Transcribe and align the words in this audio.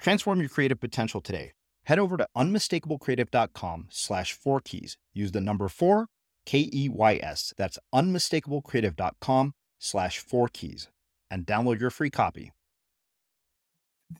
Transform 0.00 0.40
your 0.40 0.48
creative 0.48 0.80
potential 0.80 1.20
today. 1.20 1.52
Head 1.84 1.98
over 1.98 2.16
to 2.16 2.26
unmistakablecreative.com 2.36 3.86
slash 3.90 4.32
four 4.32 4.60
keys. 4.60 4.96
Use 5.12 5.32
the 5.32 5.40
number 5.40 5.68
four, 5.68 6.06
K 6.46 6.70
E 6.72 6.88
Y 6.88 7.20
S. 7.22 7.52
That's 7.56 7.78
unmistakablecreative.com 7.94 9.54
slash 9.78 10.18
four 10.18 10.48
keys 10.48 10.88
and 11.30 11.46
download 11.46 11.80
your 11.80 11.90
free 11.90 12.10
copy. 12.10 12.52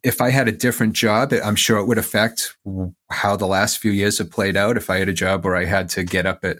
If 0.04 0.20
I 0.20 0.30
had 0.30 0.46
a 0.46 0.52
different 0.52 0.92
job, 0.92 1.32
I'm 1.32 1.56
sure 1.56 1.78
it 1.78 1.86
would 1.86 1.98
affect 1.98 2.56
how 3.10 3.36
the 3.36 3.46
last 3.46 3.78
few 3.78 3.90
years 3.90 4.18
have 4.18 4.30
played 4.30 4.56
out. 4.56 4.76
If 4.76 4.88
I 4.88 4.98
had 4.98 5.08
a 5.08 5.12
job 5.12 5.44
where 5.44 5.56
I 5.56 5.64
had 5.64 5.88
to 5.90 6.04
get 6.04 6.26
up 6.26 6.44
at 6.44 6.58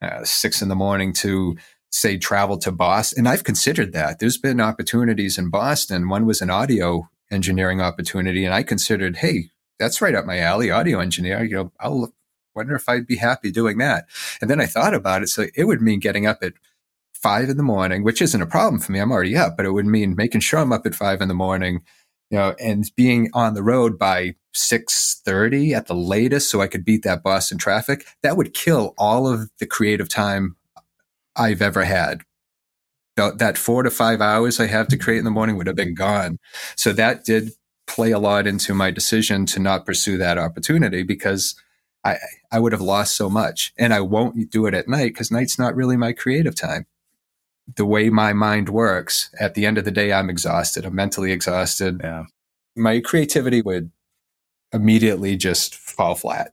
uh, 0.00 0.24
six 0.24 0.62
in 0.62 0.68
the 0.68 0.74
morning 0.74 1.12
to 1.14 1.56
say 1.92 2.16
travel 2.16 2.56
to 2.58 2.72
Boston, 2.72 3.20
and 3.20 3.28
I've 3.28 3.44
considered 3.44 3.92
that. 3.92 4.18
There's 4.18 4.38
been 4.38 4.60
opportunities 4.60 5.36
in 5.36 5.50
Boston. 5.50 6.08
One 6.08 6.24
was 6.24 6.40
an 6.40 6.48
audio 6.48 7.10
engineering 7.30 7.80
opportunity. 7.80 8.44
And 8.44 8.54
I 8.54 8.62
considered, 8.62 9.18
hey, 9.18 9.50
that's 9.78 10.02
right 10.02 10.14
up 10.14 10.26
my 10.26 10.38
alley, 10.38 10.70
audio 10.70 11.00
engineer. 11.00 11.42
You 11.42 11.56
know, 11.56 11.72
I'll 11.80 12.12
wonder 12.54 12.74
if 12.74 12.88
I'd 12.88 13.06
be 13.06 13.16
happy 13.16 13.50
doing 13.50 13.78
that. 13.78 14.06
And 14.40 14.50
then 14.50 14.60
I 14.60 14.66
thought 14.66 14.94
about 14.94 15.22
it. 15.22 15.28
So 15.28 15.46
it 15.54 15.64
would 15.64 15.80
mean 15.80 16.00
getting 16.00 16.26
up 16.26 16.38
at 16.42 16.54
five 17.14 17.48
in 17.48 17.56
the 17.56 17.62
morning, 17.62 18.02
which 18.02 18.22
isn't 18.22 18.42
a 18.42 18.46
problem 18.46 18.80
for 18.80 18.92
me. 18.92 18.98
I'm 18.98 19.12
already 19.12 19.36
up, 19.36 19.56
but 19.56 19.66
it 19.66 19.72
would 19.72 19.86
mean 19.86 20.16
making 20.16 20.40
sure 20.40 20.60
I'm 20.60 20.72
up 20.72 20.86
at 20.86 20.94
five 20.94 21.20
in 21.20 21.28
the 21.28 21.34
morning, 21.34 21.82
you 22.30 22.38
know, 22.38 22.54
and 22.60 22.90
being 22.96 23.30
on 23.34 23.54
the 23.54 23.62
road 23.62 23.98
by 23.98 24.34
6:30 24.54 25.74
at 25.74 25.86
the 25.86 25.94
latest 25.94 26.50
so 26.50 26.60
I 26.60 26.66
could 26.66 26.84
beat 26.84 27.02
that 27.04 27.22
Boston 27.22 27.58
traffic. 27.58 28.06
That 28.22 28.36
would 28.36 28.54
kill 28.54 28.94
all 28.98 29.28
of 29.28 29.50
the 29.58 29.66
creative 29.66 30.08
time 30.08 30.56
I've 31.36 31.62
ever 31.62 31.84
had 31.84 32.22
that 33.16 33.58
four 33.58 33.82
to 33.82 33.90
five 33.90 34.20
hours 34.20 34.60
I 34.60 34.66
have 34.66 34.88
to 34.88 34.96
create 34.96 35.18
in 35.18 35.24
the 35.24 35.30
morning 35.30 35.56
would 35.56 35.66
have 35.66 35.76
been 35.76 35.94
gone. 35.94 36.38
So 36.76 36.92
that 36.92 37.24
did 37.24 37.52
play 37.86 38.12
a 38.12 38.18
lot 38.18 38.46
into 38.46 38.72
my 38.72 38.90
decision 38.90 39.46
to 39.46 39.60
not 39.60 39.84
pursue 39.84 40.16
that 40.18 40.38
opportunity 40.38 41.02
because 41.02 41.54
I, 42.04 42.16
I 42.50 42.60
would 42.60 42.72
have 42.72 42.80
lost 42.80 43.16
so 43.16 43.28
much. 43.28 43.72
And 43.76 43.92
I 43.92 44.00
won't 44.00 44.50
do 44.50 44.66
it 44.66 44.74
at 44.74 44.88
night 44.88 45.12
because 45.12 45.30
night's 45.30 45.58
not 45.58 45.74
really 45.74 45.96
my 45.96 46.12
creative 46.12 46.54
time. 46.54 46.86
The 47.76 47.84
way 47.84 48.08
my 48.10 48.32
mind 48.32 48.68
works, 48.68 49.30
at 49.38 49.54
the 49.54 49.66
end 49.66 49.76
of 49.76 49.84
the 49.84 49.90
day, 49.90 50.12
I'm 50.12 50.30
exhausted. 50.30 50.84
I'm 50.84 50.94
mentally 50.94 51.32
exhausted. 51.32 52.00
Yeah. 52.02 52.24
My 52.76 53.00
creativity 53.00 53.60
would 53.60 53.90
immediately 54.72 55.36
just 55.36 55.74
fall 55.74 56.14
flat. 56.14 56.52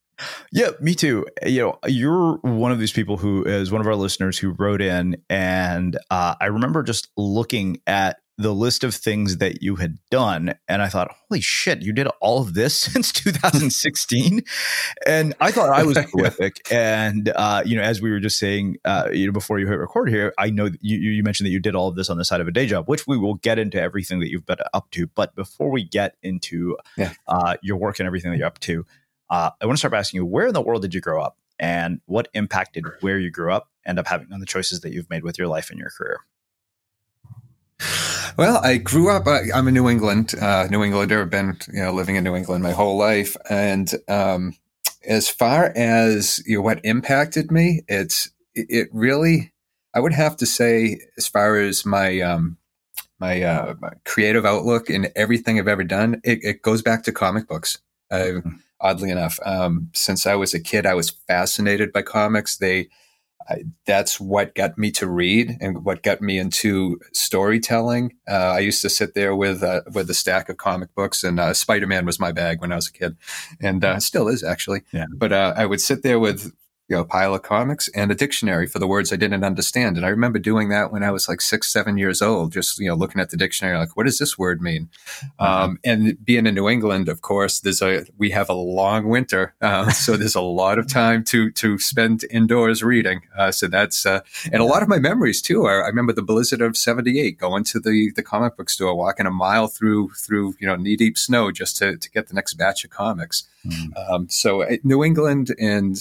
Yeah, 0.51 0.71
me 0.79 0.95
too. 0.95 1.25
You 1.45 1.61
know, 1.61 1.79
you're 1.87 2.37
one 2.37 2.71
of 2.71 2.79
these 2.79 2.91
people 2.91 3.17
who 3.17 3.43
is 3.43 3.71
one 3.71 3.81
of 3.81 3.87
our 3.87 3.95
listeners 3.95 4.37
who 4.37 4.51
wrote 4.51 4.81
in, 4.81 5.17
and 5.29 5.97
uh, 6.09 6.35
I 6.39 6.47
remember 6.47 6.83
just 6.83 7.09
looking 7.17 7.81
at 7.87 8.17
the 8.41 8.53
list 8.53 8.83
of 8.83 8.95
things 8.95 9.37
that 9.37 9.61
you 9.61 9.75
had 9.75 9.97
done, 10.09 10.55
and 10.67 10.81
I 10.81 10.89
thought, 10.89 11.13
"Holy 11.29 11.41
shit, 11.41 11.81
you 11.81 11.93
did 11.93 12.07
all 12.19 12.41
of 12.41 12.53
this 12.53 12.77
since 12.77 13.11
2016!" 13.11 14.41
and 15.05 15.33
I 15.39 15.51
thought 15.51 15.69
I 15.69 15.83
was 15.83 15.97
prolific. 16.11 16.61
and 16.71 17.31
uh, 17.35 17.63
you 17.65 17.75
know, 17.75 17.83
as 17.83 18.01
we 18.01 18.11
were 18.11 18.19
just 18.19 18.37
saying, 18.37 18.77
uh, 18.85 19.09
you 19.11 19.27
know, 19.27 19.31
before 19.31 19.59
you 19.59 19.67
hit 19.67 19.77
record 19.77 20.09
here, 20.09 20.33
I 20.37 20.49
know 20.49 20.69
you, 20.81 20.97
you 20.97 21.23
mentioned 21.23 21.47
that 21.47 21.51
you 21.51 21.59
did 21.59 21.75
all 21.75 21.87
of 21.87 21.95
this 21.95 22.09
on 22.09 22.17
the 22.17 22.25
side 22.25 22.41
of 22.41 22.47
a 22.47 22.51
day 22.51 22.65
job, 22.65 22.87
which 22.87 23.07
we 23.07 23.17
will 23.17 23.35
get 23.35 23.59
into 23.59 23.79
everything 23.79 24.19
that 24.19 24.29
you've 24.29 24.45
been 24.45 24.57
up 24.73 24.89
to. 24.91 25.07
But 25.07 25.35
before 25.35 25.69
we 25.69 25.83
get 25.83 26.15
into 26.23 26.77
yeah. 26.97 27.13
uh, 27.27 27.57
your 27.61 27.77
work 27.77 27.99
and 27.99 28.07
everything 28.07 28.31
that 28.31 28.37
you're 28.37 28.47
up 28.47 28.59
to, 28.59 28.85
uh, 29.31 29.49
I 29.59 29.65
want 29.65 29.77
to 29.77 29.79
start 29.79 29.93
by 29.93 29.99
asking 29.99 30.19
you, 30.19 30.25
where 30.25 30.47
in 30.47 30.53
the 30.53 30.61
world 30.61 30.81
did 30.81 30.93
you 30.93 31.01
grow 31.01 31.23
up, 31.23 31.37
and 31.57 32.01
what 32.05 32.27
impacted 32.33 32.85
where 32.99 33.17
you 33.17 33.31
grew 33.31 33.51
up 33.51 33.69
end 33.85 33.97
up 33.97 34.07
having 34.07 34.31
on 34.31 34.39
the 34.39 34.45
choices 34.45 34.81
that 34.81 34.91
you've 34.91 35.09
made 35.09 35.23
with 35.23 35.39
your 35.39 35.47
life 35.47 35.69
and 35.69 35.79
your 35.79 35.89
career? 35.89 36.19
Well, 38.37 38.57
I 38.63 38.77
grew 38.77 39.09
up. 39.09 39.27
I, 39.27 39.43
am 39.53 39.67
a 39.67 39.71
New 39.71 39.89
England, 39.89 40.35
uh, 40.39 40.67
New 40.69 40.83
Englander. 40.83 41.21
I've 41.21 41.29
been, 41.29 41.57
you 41.71 41.81
know, 41.81 41.93
living 41.93 42.15
in 42.15 42.23
New 42.23 42.35
England 42.35 42.63
my 42.63 42.71
whole 42.71 42.97
life. 42.97 43.35
And 43.49 43.91
um, 44.07 44.53
as 45.05 45.29
far 45.29 45.73
as 45.75 46.41
you 46.45 46.57
know, 46.57 46.61
what 46.61 46.79
impacted 46.83 47.51
me, 47.51 47.81
it's 47.87 48.29
it 48.53 48.89
really. 48.91 49.53
I 49.93 49.99
would 49.99 50.13
have 50.13 50.37
to 50.37 50.45
say, 50.45 50.99
as 51.17 51.27
far 51.27 51.57
as 51.57 51.85
my 51.85 52.21
um, 52.21 52.57
my, 53.19 53.43
uh, 53.43 53.75
my 53.79 53.91
creative 54.03 54.45
outlook 54.45 54.89
and 54.89 55.11
everything 55.15 55.59
I've 55.59 55.67
ever 55.67 55.83
done, 55.83 56.21
it, 56.23 56.39
it 56.43 56.61
goes 56.61 56.81
back 56.81 57.03
to 57.03 57.11
comic 57.11 57.47
books. 57.47 57.77
Mm-hmm. 58.11 58.49
Oddly 58.81 59.11
enough, 59.11 59.39
um, 59.45 59.89
since 59.93 60.25
I 60.25 60.35
was 60.35 60.53
a 60.53 60.59
kid, 60.59 60.85
I 60.85 60.95
was 60.95 61.11
fascinated 61.11 61.93
by 61.93 62.01
comics. 62.01 62.57
They 62.57 62.89
I, 63.49 63.63
that's 63.85 64.19
what 64.19 64.55
got 64.55 64.77
me 64.77 64.91
to 64.91 65.07
read 65.07 65.57
and 65.61 65.83
what 65.83 66.03
got 66.03 66.21
me 66.21 66.37
into 66.37 66.99
storytelling. 67.13 68.13
Uh, 68.29 68.53
I 68.55 68.59
used 68.59 68.81
to 68.81 68.89
sit 68.89 69.13
there 69.13 69.35
with 69.35 69.63
uh, 69.63 69.81
with 69.93 70.09
a 70.09 70.13
stack 70.13 70.49
of 70.49 70.57
comic 70.57 70.93
books, 70.95 71.23
and 71.23 71.39
uh, 71.39 71.53
Spider 71.53 71.87
Man 71.87 72.05
was 72.05 72.19
my 72.19 72.31
bag 72.31 72.61
when 72.61 72.71
I 72.71 72.75
was 72.75 72.87
a 72.87 72.91
kid, 72.91 73.17
and 73.59 73.83
uh, 73.83 73.99
still 73.99 74.27
is 74.27 74.43
actually. 74.43 74.81
Yeah. 74.91 75.05
But 75.13 75.33
uh, 75.33 75.53
I 75.55 75.65
would 75.65 75.81
sit 75.81 76.03
there 76.03 76.19
with 76.19 76.51
you 76.91 76.97
know, 76.97 77.03
a 77.03 77.05
pile 77.05 77.33
of 77.33 77.41
comics 77.41 77.87
and 77.95 78.11
a 78.11 78.15
dictionary 78.15 78.67
for 78.67 78.77
the 78.77 78.85
words 78.85 79.13
I 79.13 79.15
didn't 79.15 79.45
understand. 79.45 79.95
And 79.95 80.05
I 80.05 80.09
remember 80.09 80.39
doing 80.39 80.67
that 80.69 80.91
when 80.91 81.03
I 81.03 81.11
was 81.11 81.29
like 81.29 81.39
six, 81.39 81.71
seven 81.71 81.97
years 81.97 82.21
old, 82.21 82.51
just, 82.51 82.77
you 82.79 82.89
know, 82.89 82.95
looking 82.95 83.21
at 83.21 83.29
the 83.29 83.37
dictionary, 83.37 83.77
like, 83.77 83.95
what 83.95 84.07
does 84.07 84.19
this 84.19 84.37
word 84.37 84.61
mean? 84.61 84.89
Mm-hmm. 85.39 85.43
Um, 85.45 85.79
and 85.85 86.17
being 86.25 86.45
in 86.45 86.53
New 86.53 86.67
England, 86.67 87.07
of 87.07 87.21
course, 87.21 87.61
there's 87.61 87.81
a, 87.81 88.05
we 88.17 88.31
have 88.31 88.49
a 88.49 88.53
long 88.53 89.07
winter. 89.07 89.55
Uh, 89.61 89.89
so 89.91 90.17
there's 90.17 90.35
a 90.35 90.41
lot 90.41 90.79
of 90.79 90.89
time 90.89 91.23
to, 91.25 91.49
to 91.51 91.79
spend 91.79 92.25
indoors 92.29 92.83
reading. 92.83 93.21
Uh, 93.37 93.51
so 93.53 93.69
that's, 93.69 94.05
uh, 94.05 94.19
and 94.51 94.61
a 94.61 94.65
lot 94.65 94.83
of 94.83 94.89
my 94.89 94.99
memories 94.99 95.41
too 95.41 95.63
are, 95.63 95.85
I 95.85 95.87
remember 95.87 96.11
the 96.11 96.21
blizzard 96.21 96.59
of 96.59 96.75
78, 96.75 97.37
going 97.37 97.63
to 97.63 97.79
the, 97.79 98.11
the 98.17 98.23
comic 98.23 98.57
book 98.57 98.69
store, 98.69 98.93
walking 98.95 99.25
a 99.25 99.31
mile 99.31 99.67
through, 99.67 100.09
through, 100.09 100.55
you 100.59 100.67
know, 100.67 100.75
knee 100.75 100.97
deep 100.97 101.17
snow 101.17 101.53
just 101.53 101.77
to, 101.77 101.95
to 101.95 102.11
get 102.11 102.27
the 102.27 102.33
next 102.33 102.55
batch 102.55 102.83
of 102.83 102.89
comics. 102.89 103.47
Mm-hmm. 103.65 104.13
Um, 104.13 104.27
so 104.29 104.63
uh, 104.63 104.75
New 104.83 105.05
England 105.05 105.55
and 105.57 105.97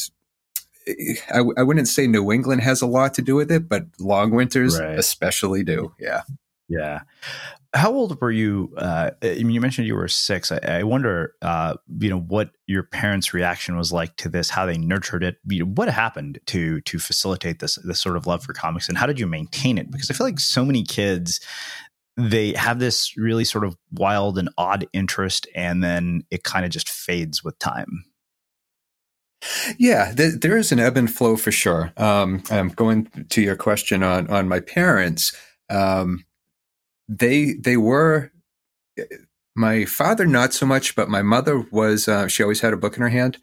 I, 1.33 1.43
I 1.57 1.63
wouldn't 1.63 1.89
say 1.89 2.07
New 2.07 2.33
England 2.33 2.63
has 2.63 2.83
a 2.83 2.87
lot 2.87 3.15
to 3.15 3.23
do 3.23 3.35
with 3.35 3.51
it, 3.51 3.69
but 3.69 3.85
long 3.99 4.31
winters 4.31 4.79
right. 4.79 4.99
especially 4.99 5.65
do. 5.65 5.95
Yeah. 5.99 6.23
Yeah. 6.69 7.01
How 7.73 7.93
old 7.93 8.21
were 8.21 8.33
you? 8.33 8.73
Uh, 8.77 9.11
I 9.23 9.43
mean, 9.43 9.51
you 9.51 9.61
mentioned 9.61 9.87
you 9.87 9.95
were 9.95 10.09
six. 10.09 10.51
I, 10.51 10.59
I 10.63 10.83
wonder, 10.83 11.35
uh, 11.41 11.75
you 12.01 12.11
know, 12.11 12.19
what 12.19 12.51
your 12.67 12.83
parents' 12.83 13.33
reaction 13.33 13.77
was 13.77 13.93
like 13.93 14.17
to 14.17 14.29
this, 14.29 14.51
how 14.51 14.67
they 14.67 14.77
nurtured 14.77 15.23
it. 15.23 15.37
You 15.47 15.61
know, 15.61 15.73
what 15.73 15.89
happened 15.89 16.41
to 16.47 16.81
to 16.81 16.99
facilitate 16.99 17.61
this 17.61 17.77
this 17.85 18.01
sort 18.01 18.17
of 18.17 18.27
love 18.27 18.43
for 18.43 18.53
comics, 18.53 18.89
and 18.89 18.99
how 18.99 19.07
did 19.07 19.21
you 19.21 19.27
maintain 19.29 19.79
it? 19.79 19.91
Because 19.91 20.11
I 20.11 20.15
feel 20.15 20.27
like 20.27 20.41
so 20.41 20.65
many 20.65 20.83
kids 20.83 21.41
they 22.17 22.53
have 22.53 22.79
this 22.79 23.17
really 23.17 23.45
sort 23.45 23.65
of 23.65 23.77
wild 23.93 24.37
and 24.39 24.51
odd 24.59 24.87
interest, 24.93 25.47
and 25.55 25.83
then 25.83 26.23
it 26.31 26.45
kind 26.45 26.65
of 26.65 26.71
just 26.71 26.89
fades 26.89 27.45
with 27.45 27.59
time. 27.59 28.05
Yeah, 29.79 30.13
th- 30.13 30.41
there 30.41 30.57
is 30.59 30.73
an 30.73 30.81
ebb 30.81 30.97
and 30.97 31.13
flow 31.13 31.37
for 31.37 31.51
sure. 31.51 31.93
Um, 31.97 32.43
I'm 32.51 32.69
going 32.69 33.09
to 33.31 33.41
your 33.41 33.57
question 33.57 34.03
on 34.03 34.29
on 34.29 34.49
my 34.49 34.61
parents. 34.61 35.35
Um, 35.71 36.25
they 37.09 37.55
they 37.55 37.77
were 37.77 38.33
my 39.57 39.85
father 39.85 40.27
not 40.27 40.53
so 40.53 40.67
much, 40.67 40.95
but 40.95 41.09
my 41.09 41.23
mother 41.23 41.65
was. 41.71 42.09
Uh, 42.09 42.29
she 42.29 42.43
always 42.43 42.61
had 42.61 42.73
a 42.73 42.79
book 42.79 42.97
in 42.97 43.03
her 43.03 43.09
hand, 43.09 43.39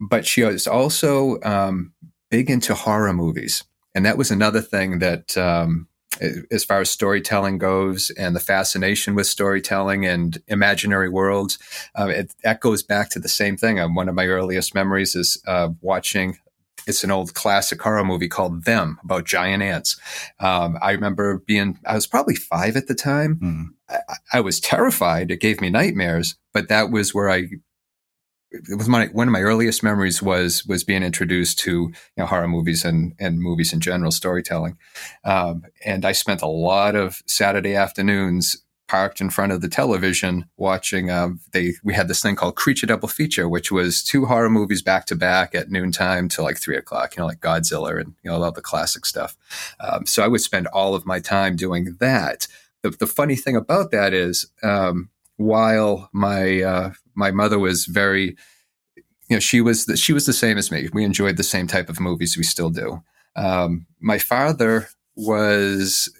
but 0.00 0.26
she 0.26 0.42
was 0.42 0.66
also 0.66 1.40
um, 1.42 1.92
big 2.30 2.50
into 2.50 2.74
horror 2.74 3.12
movies, 3.12 3.64
and 3.94 4.04
that 4.04 4.18
was 4.18 4.30
another 4.30 4.60
thing 4.60 4.98
that 4.98 5.36
um, 5.36 5.88
as 6.50 6.64
far 6.64 6.80
as 6.80 6.90
storytelling 6.90 7.58
goes 7.58 8.10
and 8.10 8.34
the 8.34 8.40
fascination 8.40 9.14
with 9.14 9.26
storytelling 9.26 10.06
and 10.06 10.38
imaginary 10.48 11.08
worlds. 11.08 11.58
Uh, 11.98 12.06
it, 12.08 12.34
that 12.42 12.60
goes 12.60 12.82
back 12.82 13.10
to 13.10 13.18
the 13.18 13.28
same 13.28 13.56
thing. 13.56 13.78
Um, 13.78 13.94
one 13.94 14.08
of 14.08 14.14
my 14.14 14.26
earliest 14.26 14.74
memories 14.74 15.14
is 15.14 15.42
uh, 15.46 15.70
watching. 15.80 16.38
It's 16.86 17.02
an 17.02 17.10
old 17.10 17.34
classic 17.34 17.82
horror 17.82 18.04
movie 18.04 18.28
called 18.28 18.64
Them 18.64 18.98
about 19.02 19.24
giant 19.24 19.62
ants. 19.62 19.98
Um, 20.38 20.78
I 20.80 20.92
remember 20.92 21.38
being, 21.46 21.78
I 21.84 21.94
was 21.94 22.06
probably 22.06 22.36
five 22.36 22.76
at 22.76 22.86
the 22.86 22.94
time. 22.94 23.40
Mm. 23.42 23.64
I, 24.08 24.38
I 24.38 24.40
was 24.40 24.60
terrified. 24.60 25.30
It 25.30 25.40
gave 25.40 25.60
me 25.60 25.68
nightmares, 25.68 26.36
but 26.54 26.68
that 26.68 26.90
was 26.90 27.12
where 27.12 27.28
I 27.28 27.48
it 28.68 28.76
was 28.76 28.88
my 28.88 29.06
one 29.06 29.28
of 29.28 29.32
my 29.32 29.40
earliest 29.40 29.82
memories 29.82 30.22
was 30.22 30.66
was 30.66 30.84
being 30.84 31.02
introduced 31.02 31.58
to 31.60 31.70
you 31.70 31.94
know, 32.16 32.26
horror 32.26 32.48
movies 32.48 32.84
and 32.84 33.14
and 33.18 33.40
movies 33.40 33.72
in 33.72 33.80
general 33.80 34.10
storytelling, 34.10 34.78
um, 35.24 35.64
and 35.84 36.04
I 36.04 36.12
spent 36.12 36.42
a 36.42 36.46
lot 36.48 36.94
of 36.94 37.22
Saturday 37.26 37.74
afternoons 37.74 38.62
parked 38.88 39.20
in 39.20 39.30
front 39.30 39.52
of 39.52 39.60
the 39.60 39.68
television 39.68 40.48
watching. 40.56 41.10
Um, 41.10 41.40
they 41.52 41.74
we 41.82 41.94
had 41.94 42.08
this 42.08 42.22
thing 42.22 42.36
called 42.36 42.56
Creature 42.56 42.86
Double 42.86 43.08
Feature, 43.08 43.48
which 43.48 43.72
was 43.72 44.02
two 44.02 44.26
horror 44.26 44.50
movies 44.50 44.82
back 44.82 45.06
to 45.06 45.16
back 45.16 45.54
at 45.54 45.70
noontime 45.70 46.28
till 46.28 46.44
like 46.44 46.58
three 46.58 46.76
o'clock. 46.76 47.16
You 47.16 47.22
know, 47.22 47.26
like 47.26 47.40
Godzilla 47.40 48.00
and 48.00 48.14
you 48.22 48.30
know 48.30 48.42
all 48.42 48.52
the 48.52 48.62
classic 48.62 49.06
stuff. 49.06 49.36
Um, 49.80 50.06
so 50.06 50.22
I 50.22 50.28
would 50.28 50.40
spend 50.40 50.66
all 50.68 50.94
of 50.94 51.06
my 51.06 51.20
time 51.20 51.56
doing 51.56 51.96
that. 52.00 52.46
The, 52.82 52.90
the 52.90 53.06
funny 53.06 53.36
thing 53.36 53.56
about 53.56 53.90
that 53.90 54.12
is. 54.12 54.50
Um, 54.62 55.10
while 55.36 56.08
my 56.12 56.62
uh, 56.62 56.92
my 57.14 57.30
mother 57.30 57.58
was 57.58 57.86
very, 57.86 58.36
you 59.28 59.36
know, 59.36 59.40
she 59.40 59.60
was 59.60 59.86
the, 59.86 59.96
she 59.96 60.12
was 60.12 60.26
the 60.26 60.32
same 60.32 60.58
as 60.58 60.70
me. 60.70 60.88
We 60.92 61.04
enjoyed 61.04 61.36
the 61.36 61.42
same 61.42 61.66
type 61.66 61.88
of 61.88 62.00
movies. 62.00 62.36
We 62.36 62.42
still 62.42 62.70
do. 62.70 63.02
Um, 63.34 63.86
my 64.00 64.18
father 64.18 64.88
was 65.14 66.10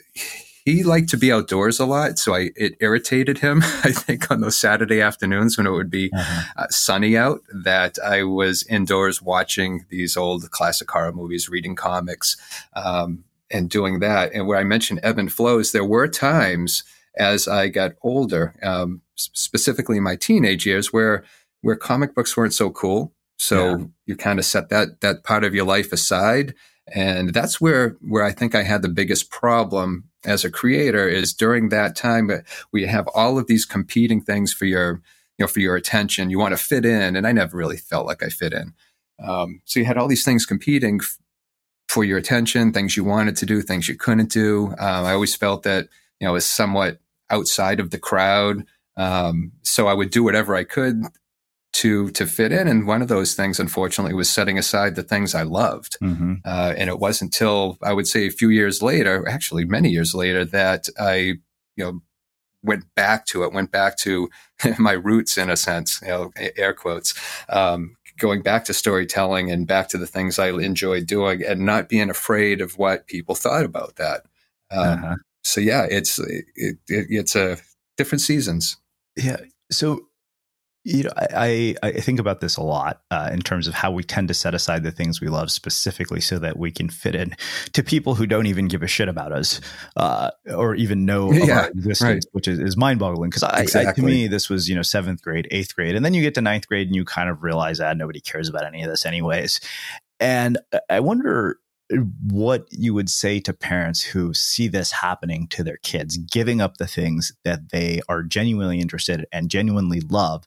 he 0.66 0.82
liked 0.82 1.08
to 1.10 1.16
be 1.16 1.30
outdoors 1.30 1.78
a 1.78 1.86
lot, 1.86 2.18
so 2.18 2.34
I 2.34 2.50
it 2.56 2.74
irritated 2.80 3.38
him. 3.38 3.62
I 3.84 3.92
think 3.92 4.30
on 4.30 4.40
those 4.40 4.56
Saturday 4.56 5.00
afternoons 5.00 5.56
when 5.56 5.66
it 5.66 5.70
would 5.70 5.90
be 5.90 6.10
uh-huh. 6.12 6.52
uh, 6.56 6.66
sunny 6.70 7.16
out, 7.16 7.40
that 7.54 7.98
I 8.04 8.24
was 8.24 8.66
indoors 8.68 9.22
watching 9.22 9.86
these 9.88 10.16
old 10.16 10.50
classic 10.50 10.90
horror 10.90 11.12
movies, 11.12 11.48
reading 11.48 11.76
comics, 11.76 12.36
um, 12.74 13.24
and 13.50 13.70
doing 13.70 14.00
that. 14.00 14.32
And 14.32 14.46
where 14.46 14.58
I 14.58 14.64
mentioned 14.64 15.00
ebb 15.02 15.18
and 15.18 15.32
flows, 15.32 15.70
there 15.72 15.84
were 15.84 16.08
times 16.08 16.82
as 17.16 17.48
I 17.48 17.68
got 17.68 17.92
older, 18.02 18.54
um, 18.62 19.02
specifically 19.14 19.96
in 19.96 20.02
my 20.02 20.16
teenage 20.16 20.66
years, 20.66 20.92
where 20.92 21.24
where 21.62 21.76
comic 21.76 22.14
books 22.14 22.36
weren't 22.36 22.54
so 22.54 22.70
cool. 22.70 23.12
So 23.38 23.78
yeah. 23.78 23.84
you 24.06 24.16
kind 24.16 24.38
of 24.38 24.44
set 24.44 24.68
that 24.70 25.00
that 25.00 25.24
part 25.24 25.44
of 25.44 25.54
your 25.54 25.64
life 25.64 25.92
aside, 25.92 26.54
and 26.92 27.32
that's 27.32 27.60
where 27.60 27.96
where 28.00 28.24
I 28.24 28.32
think 28.32 28.54
I 28.54 28.62
had 28.62 28.82
the 28.82 28.88
biggest 28.88 29.30
problem 29.30 30.04
as 30.24 30.44
a 30.44 30.50
creator 30.50 31.08
is 31.08 31.32
during 31.32 31.68
that 31.68 31.94
time 31.94 32.30
we 32.72 32.84
have 32.86 33.08
all 33.14 33.38
of 33.38 33.46
these 33.46 33.64
competing 33.64 34.20
things 34.20 34.52
for 34.52 34.64
your 34.64 35.00
you 35.38 35.44
know 35.44 35.46
for 35.46 35.60
your 35.60 35.76
attention. 35.76 36.30
You 36.30 36.38
want 36.38 36.56
to 36.56 36.62
fit 36.62 36.84
in, 36.84 37.16
and 37.16 37.26
I 37.26 37.32
never 37.32 37.56
really 37.56 37.76
felt 37.76 38.06
like 38.06 38.22
I 38.22 38.28
fit 38.28 38.52
in. 38.52 38.74
Um, 39.22 39.60
so 39.64 39.80
you 39.80 39.86
had 39.86 39.96
all 39.96 40.08
these 40.08 40.24
things 40.24 40.44
competing 40.44 41.00
f- 41.02 41.18
for 41.88 42.04
your 42.04 42.18
attention, 42.18 42.72
things 42.72 42.96
you 42.96 43.04
wanted 43.04 43.36
to 43.36 43.46
do, 43.46 43.62
things 43.62 43.88
you 43.88 43.96
couldn't 43.96 44.30
do. 44.30 44.68
Um, 44.78 45.06
I 45.06 45.12
always 45.12 45.34
felt 45.34 45.62
that 45.62 45.88
you 46.20 46.26
know 46.26 46.32
was 46.32 46.46
somewhat 46.46 46.98
outside 47.30 47.80
of 47.80 47.90
the 47.90 47.98
crowd. 47.98 48.64
Um, 48.96 49.52
so 49.62 49.88
I 49.88 49.94
would 49.94 50.10
do 50.10 50.22
whatever 50.22 50.54
I 50.54 50.64
could 50.64 51.02
to 51.74 52.10
to 52.12 52.26
fit 52.26 52.52
in. 52.52 52.68
And 52.68 52.86
one 52.86 53.02
of 53.02 53.08
those 53.08 53.34
things, 53.34 53.60
unfortunately, 53.60 54.14
was 54.14 54.30
setting 54.30 54.58
aside 54.58 54.94
the 54.94 55.02
things 55.02 55.34
I 55.34 55.42
loved. 55.42 55.98
Mm-hmm. 56.02 56.36
Uh, 56.44 56.74
and 56.76 56.88
it 56.88 56.98
wasn't 56.98 57.34
until 57.34 57.76
I 57.82 57.92
would 57.92 58.06
say 58.06 58.26
a 58.26 58.30
few 58.30 58.48
years 58.48 58.82
later, 58.82 59.28
actually 59.28 59.66
many 59.66 59.90
years 59.90 60.14
later, 60.14 60.44
that 60.46 60.88
I 60.98 61.14
you 61.76 61.84
know 61.84 62.00
went 62.62 62.84
back 62.94 63.26
to 63.26 63.44
it, 63.44 63.52
went 63.52 63.70
back 63.70 63.98
to 63.98 64.30
my 64.78 64.92
roots 64.92 65.36
in 65.36 65.50
a 65.50 65.56
sense, 65.56 66.00
you 66.02 66.08
know, 66.08 66.32
air 66.56 66.72
quotes. 66.72 67.14
Um, 67.48 67.96
going 68.18 68.40
back 68.40 68.64
to 68.64 68.72
storytelling 68.72 69.50
and 69.50 69.66
back 69.66 69.88
to 69.88 69.98
the 69.98 70.06
things 70.06 70.38
I 70.38 70.48
enjoyed 70.48 71.06
doing 71.06 71.44
and 71.44 71.66
not 71.66 71.90
being 71.90 72.08
afraid 72.08 72.62
of 72.62 72.78
what 72.78 73.06
people 73.06 73.34
thought 73.34 73.66
about 73.66 73.96
that. 73.96 74.22
Um, 74.70 74.88
uh-huh 74.88 75.16
so 75.46 75.60
yeah, 75.60 75.86
it's 75.88 76.18
it, 76.18 76.44
it, 76.56 76.78
it's 76.88 77.36
a 77.36 77.58
different 77.96 78.20
seasons. 78.20 78.76
Yeah. 79.16 79.38
So 79.70 80.06
you 80.84 81.02
know, 81.02 81.10
I, 81.16 81.74
I 81.82 81.90
think 81.90 82.20
about 82.20 82.40
this 82.40 82.56
a 82.56 82.62
lot 82.62 83.00
uh, 83.10 83.28
in 83.32 83.40
terms 83.40 83.66
of 83.66 83.74
how 83.74 83.90
we 83.90 84.04
tend 84.04 84.28
to 84.28 84.34
set 84.34 84.54
aside 84.54 84.84
the 84.84 84.92
things 84.92 85.20
we 85.20 85.26
love 85.26 85.50
specifically 85.50 86.20
so 86.20 86.38
that 86.38 86.56
we 86.56 86.70
can 86.70 86.88
fit 86.88 87.16
in 87.16 87.34
to 87.72 87.82
people 87.82 88.14
who 88.14 88.24
don't 88.24 88.46
even 88.46 88.68
give 88.68 88.84
a 88.84 88.86
shit 88.86 89.08
about 89.08 89.32
us 89.32 89.60
uh, 89.96 90.30
or 90.54 90.76
even 90.76 91.04
know 91.04 91.32
yeah, 91.32 91.62
our 91.62 91.68
existence, 91.70 92.02
right. 92.02 92.24
which 92.30 92.46
is, 92.46 92.60
is 92.60 92.76
mind 92.76 93.00
boggling. 93.00 93.30
Because 93.30 93.42
exactly. 93.58 94.00
to 94.00 94.06
me, 94.06 94.28
this 94.28 94.48
was 94.48 94.68
you 94.68 94.76
know 94.76 94.82
seventh 94.82 95.22
grade, 95.22 95.48
eighth 95.50 95.74
grade, 95.74 95.96
and 95.96 96.04
then 96.04 96.14
you 96.14 96.22
get 96.22 96.34
to 96.34 96.40
ninth 96.40 96.68
grade 96.68 96.86
and 96.86 96.94
you 96.94 97.04
kind 97.04 97.28
of 97.28 97.42
realize 97.42 97.78
that 97.78 97.96
nobody 97.96 98.20
cares 98.20 98.48
about 98.48 98.64
any 98.64 98.84
of 98.84 98.88
this 98.88 99.04
anyways. 99.04 99.60
And 100.20 100.56
I 100.88 101.00
wonder 101.00 101.58
what 102.22 102.66
you 102.70 102.94
would 102.94 103.08
say 103.08 103.40
to 103.40 103.52
parents 103.52 104.02
who 104.02 104.34
see 104.34 104.68
this 104.68 104.90
happening 104.90 105.46
to 105.48 105.62
their 105.62 105.76
kids, 105.78 106.16
giving 106.16 106.60
up 106.60 106.78
the 106.78 106.86
things 106.86 107.32
that 107.44 107.70
they 107.70 108.00
are 108.08 108.22
genuinely 108.22 108.80
interested 108.80 109.20
in 109.20 109.26
and 109.32 109.50
genuinely 109.50 110.00
love 110.00 110.46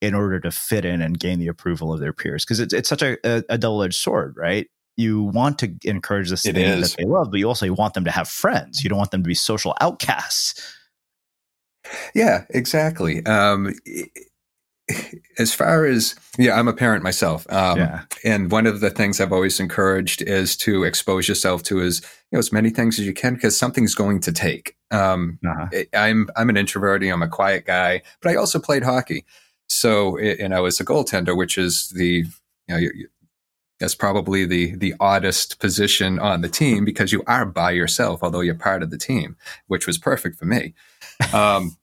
in 0.00 0.14
order 0.14 0.40
to 0.40 0.50
fit 0.50 0.84
in 0.84 1.02
and 1.02 1.18
gain 1.18 1.38
the 1.38 1.48
approval 1.48 1.92
of 1.92 2.00
their 2.00 2.12
peers. 2.12 2.44
Because 2.44 2.60
it's, 2.60 2.72
it's 2.72 2.88
such 2.88 3.02
a, 3.02 3.18
a, 3.24 3.42
a 3.50 3.58
double 3.58 3.82
edged 3.82 3.96
sword, 3.96 4.34
right? 4.36 4.68
You 4.96 5.22
want 5.22 5.58
to 5.60 5.74
encourage 5.84 6.30
this 6.30 6.42
thing 6.42 6.54
that 6.54 6.94
they 6.96 7.04
love, 7.04 7.30
but 7.30 7.38
you 7.38 7.46
also 7.46 7.72
want 7.72 7.94
them 7.94 8.04
to 8.04 8.10
have 8.10 8.28
friends. 8.28 8.82
You 8.82 8.88
don't 8.88 8.98
want 8.98 9.10
them 9.10 9.22
to 9.22 9.28
be 9.28 9.34
social 9.34 9.76
outcasts. 9.80 10.74
Yeah, 12.14 12.44
exactly. 12.50 13.24
Um, 13.24 13.74
as 15.38 15.54
far 15.54 15.84
as 15.84 16.14
yeah 16.38 16.58
i'm 16.58 16.68
a 16.68 16.72
parent 16.72 17.02
myself 17.02 17.46
um, 17.52 17.78
yeah. 17.78 18.02
and 18.24 18.50
one 18.50 18.66
of 18.66 18.80
the 18.80 18.90
things 18.90 19.20
i've 19.20 19.32
always 19.32 19.60
encouraged 19.60 20.22
is 20.22 20.56
to 20.56 20.84
expose 20.84 21.28
yourself 21.28 21.62
to 21.62 21.80
as 21.80 22.00
you 22.00 22.36
know 22.36 22.38
as 22.38 22.52
many 22.52 22.70
things 22.70 22.98
as 22.98 23.06
you 23.06 23.12
can 23.12 23.34
because 23.34 23.56
something's 23.56 23.94
going 23.94 24.20
to 24.20 24.32
take 24.32 24.76
um, 24.90 25.38
uh-huh. 25.46 25.84
i'm 25.94 26.28
i'm 26.36 26.48
an 26.48 26.56
introvert 26.56 27.02
i'm 27.04 27.22
a 27.22 27.28
quiet 27.28 27.64
guy 27.66 28.00
but 28.22 28.30
i 28.30 28.34
also 28.34 28.58
played 28.58 28.82
hockey 28.82 29.24
so 29.68 30.16
and 30.18 30.54
i 30.54 30.60
was 30.60 30.80
a 30.80 30.84
goaltender 30.84 31.36
which 31.36 31.58
is 31.58 31.90
the 31.90 32.24
you 32.66 32.74
know 32.74 32.76
you, 32.76 33.08
that's 33.78 33.94
probably 33.94 34.44
the 34.44 34.74
the 34.76 34.94
oddest 35.00 35.60
position 35.60 36.18
on 36.18 36.40
the 36.40 36.48
team 36.48 36.84
because 36.84 37.12
you 37.12 37.22
are 37.26 37.44
by 37.46 37.70
yourself 37.70 38.22
although 38.22 38.40
you're 38.40 38.54
part 38.54 38.82
of 38.82 38.90
the 38.90 38.98
team 38.98 39.36
which 39.66 39.86
was 39.86 39.98
perfect 39.98 40.38
for 40.38 40.46
me 40.46 40.74
um, 41.32 41.76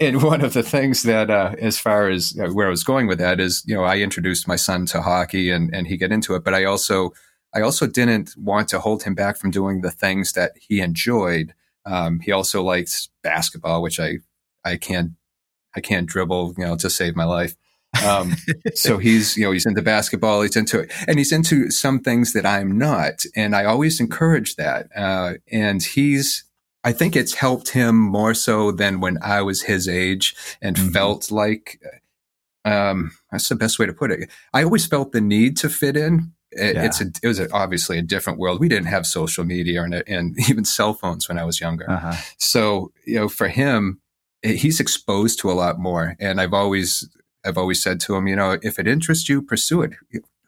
and 0.00 0.22
one 0.22 0.42
of 0.42 0.52
the 0.52 0.62
things 0.62 1.02
that, 1.02 1.30
uh, 1.30 1.54
as 1.58 1.78
far 1.78 2.08
as 2.08 2.36
uh, 2.40 2.48
where 2.48 2.66
I 2.66 2.70
was 2.70 2.84
going 2.84 3.06
with 3.06 3.18
that 3.18 3.40
is, 3.40 3.62
you 3.66 3.74
know, 3.74 3.84
I 3.84 3.98
introduced 3.98 4.48
my 4.48 4.56
son 4.56 4.86
to 4.86 5.02
hockey 5.02 5.50
and, 5.50 5.74
and 5.74 5.86
he 5.86 5.96
got 5.96 6.12
into 6.12 6.34
it, 6.34 6.44
but 6.44 6.54
I 6.54 6.64
also, 6.64 7.12
I 7.54 7.60
also 7.60 7.86
didn't 7.86 8.34
want 8.36 8.68
to 8.68 8.80
hold 8.80 9.04
him 9.04 9.14
back 9.14 9.36
from 9.36 9.50
doing 9.50 9.80
the 9.80 9.90
things 9.90 10.32
that 10.32 10.52
he 10.60 10.80
enjoyed. 10.80 11.54
Um, 11.84 12.20
he 12.20 12.32
also 12.32 12.62
likes 12.62 13.08
basketball, 13.22 13.82
which 13.82 14.00
I, 14.00 14.18
I 14.64 14.76
can't, 14.76 15.12
I 15.74 15.80
can't 15.80 16.06
dribble, 16.06 16.54
you 16.58 16.64
know, 16.64 16.76
to 16.76 16.90
save 16.90 17.16
my 17.16 17.24
life. 17.24 17.54
Um, 18.04 18.34
so 18.74 18.98
he's, 18.98 19.36
you 19.36 19.44
know, 19.44 19.52
he's 19.52 19.66
into 19.66 19.82
basketball, 19.82 20.42
he's 20.42 20.56
into 20.56 20.80
it, 20.80 20.92
and 21.06 21.18
he's 21.18 21.32
into 21.32 21.70
some 21.70 22.00
things 22.00 22.32
that 22.32 22.44
I'm 22.44 22.76
not. 22.76 23.24
And 23.34 23.54
I 23.54 23.64
always 23.64 24.00
encourage 24.00 24.56
that. 24.56 24.88
Uh, 24.96 25.34
and 25.50 25.82
he's, 25.82 26.45
I 26.86 26.92
think 26.92 27.16
it's 27.16 27.34
helped 27.34 27.70
him 27.70 27.96
more 27.96 28.32
so 28.32 28.70
than 28.70 29.00
when 29.00 29.18
I 29.20 29.42
was 29.42 29.62
his 29.62 29.88
age 29.88 30.36
and 30.62 30.76
mm-hmm. 30.76 30.90
felt 30.90 31.32
like, 31.32 31.82
um, 32.64 33.10
that's 33.32 33.48
the 33.48 33.56
best 33.56 33.80
way 33.80 33.86
to 33.86 33.92
put 33.92 34.12
it. 34.12 34.30
I 34.54 34.62
always 34.62 34.86
felt 34.86 35.10
the 35.10 35.20
need 35.20 35.56
to 35.56 35.68
fit 35.68 35.96
in. 35.96 36.32
It, 36.52 36.76
yeah. 36.76 36.84
It's 36.84 37.00
a, 37.00 37.06
it 37.24 37.26
was 37.26 37.40
a, 37.40 37.52
obviously 37.52 37.98
a 37.98 38.02
different 38.02 38.38
world. 38.38 38.60
We 38.60 38.68
didn't 38.68 38.86
have 38.86 39.04
social 39.04 39.44
media 39.44 39.82
and, 39.82 40.04
and 40.06 40.38
even 40.48 40.64
cell 40.64 40.94
phones 40.94 41.28
when 41.28 41.38
I 41.38 41.44
was 41.44 41.60
younger. 41.60 41.90
Uh-huh. 41.90 42.14
So, 42.38 42.92
you 43.04 43.16
know, 43.16 43.28
for 43.28 43.48
him, 43.48 44.00
eh, 44.44 44.52
he's 44.52 44.78
exposed 44.78 45.40
to 45.40 45.50
a 45.50 45.54
lot 45.54 45.80
more. 45.80 46.14
And 46.20 46.40
I've 46.40 46.54
always, 46.54 47.08
I've 47.44 47.58
always 47.58 47.82
said 47.82 47.98
to 48.02 48.14
him, 48.14 48.28
you 48.28 48.36
know, 48.36 48.58
if 48.62 48.78
it 48.78 48.86
interests 48.86 49.28
you, 49.28 49.42
pursue 49.42 49.82
it. 49.82 49.94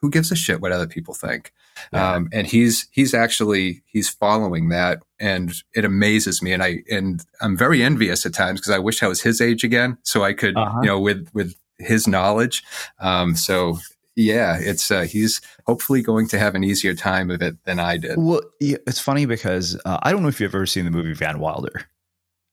Who 0.01 0.09
gives 0.09 0.31
a 0.31 0.37
shit 0.37 0.61
what 0.61 0.71
other 0.71 0.87
people 0.87 1.15
think? 1.15 1.53
Yeah. 1.93 2.15
Um, 2.15 2.29
and 2.33 2.47
he's 2.47 2.87
he's 2.93 3.15
actually 3.15 3.83
he's 3.87 4.09
following 4.09 4.69
that, 4.69 5.01
and 5.21 5.53
it 5.75 5.85
amazes 5.85 6.43
me. 6.43 6.53
And 6.53 6.63
I 6.63 6.83
and 6.91 7.25
I'm 7.41 7.57
very 7.57 7.83
envious 7.83 8.25
at 8.27 8.35
times 8.35 8.61
because 8.61 8.73
I 8.73 8.79
wish 8.79 9.03
I 9.03 9.09
was 9.09 9.23
his 9.23 9.41
age 9.41 9.65
again, 9.65 9.99
so 10.03 10.25
I 10.25 10.33
could 10.33 10.57
uh-huh. 10.57 10.81
you 10.83 10.87
know 10.87 11.01
with 11.01 11.29
with 11.33 11.55
his 11.79 12.07
knowledge. 12.07 12.63
Um, 12.99 13.37
so 13.37 13.79
yeah, 14.17 14.59
it's 14.61 14.91
uh, 14.91 15.03
he's 15.03 15.41
hopefully 15.67 16.03
going 16.03 16.27
to 16.29 16.39
have 16.39 16.55
an 16.55 16.65
easier 16.65 16.95
time 16.95 17.31
of 17.31 17.41
it 17.41 17.57
than 17.65 17.79
I 17.79 17.97
did. 17.99 18.19
Well, 18.19 18.43
yeah, 18.61 18.79
it's 18.87 19.01
funny 19.01 19.27
because 19.27 19.81
uh, 19.85 19.99
I 20.03 20.11
don't 20.11 20.23
know 20.23 20.29
if 20.29 20.41
you've 20.41 20.55
ever 20.55 20.67
seen 20.67 20.85
the 20.85 20.91
movie 20.91 21.15
Van 21.15 21.39
Wilder. 21.39 21.87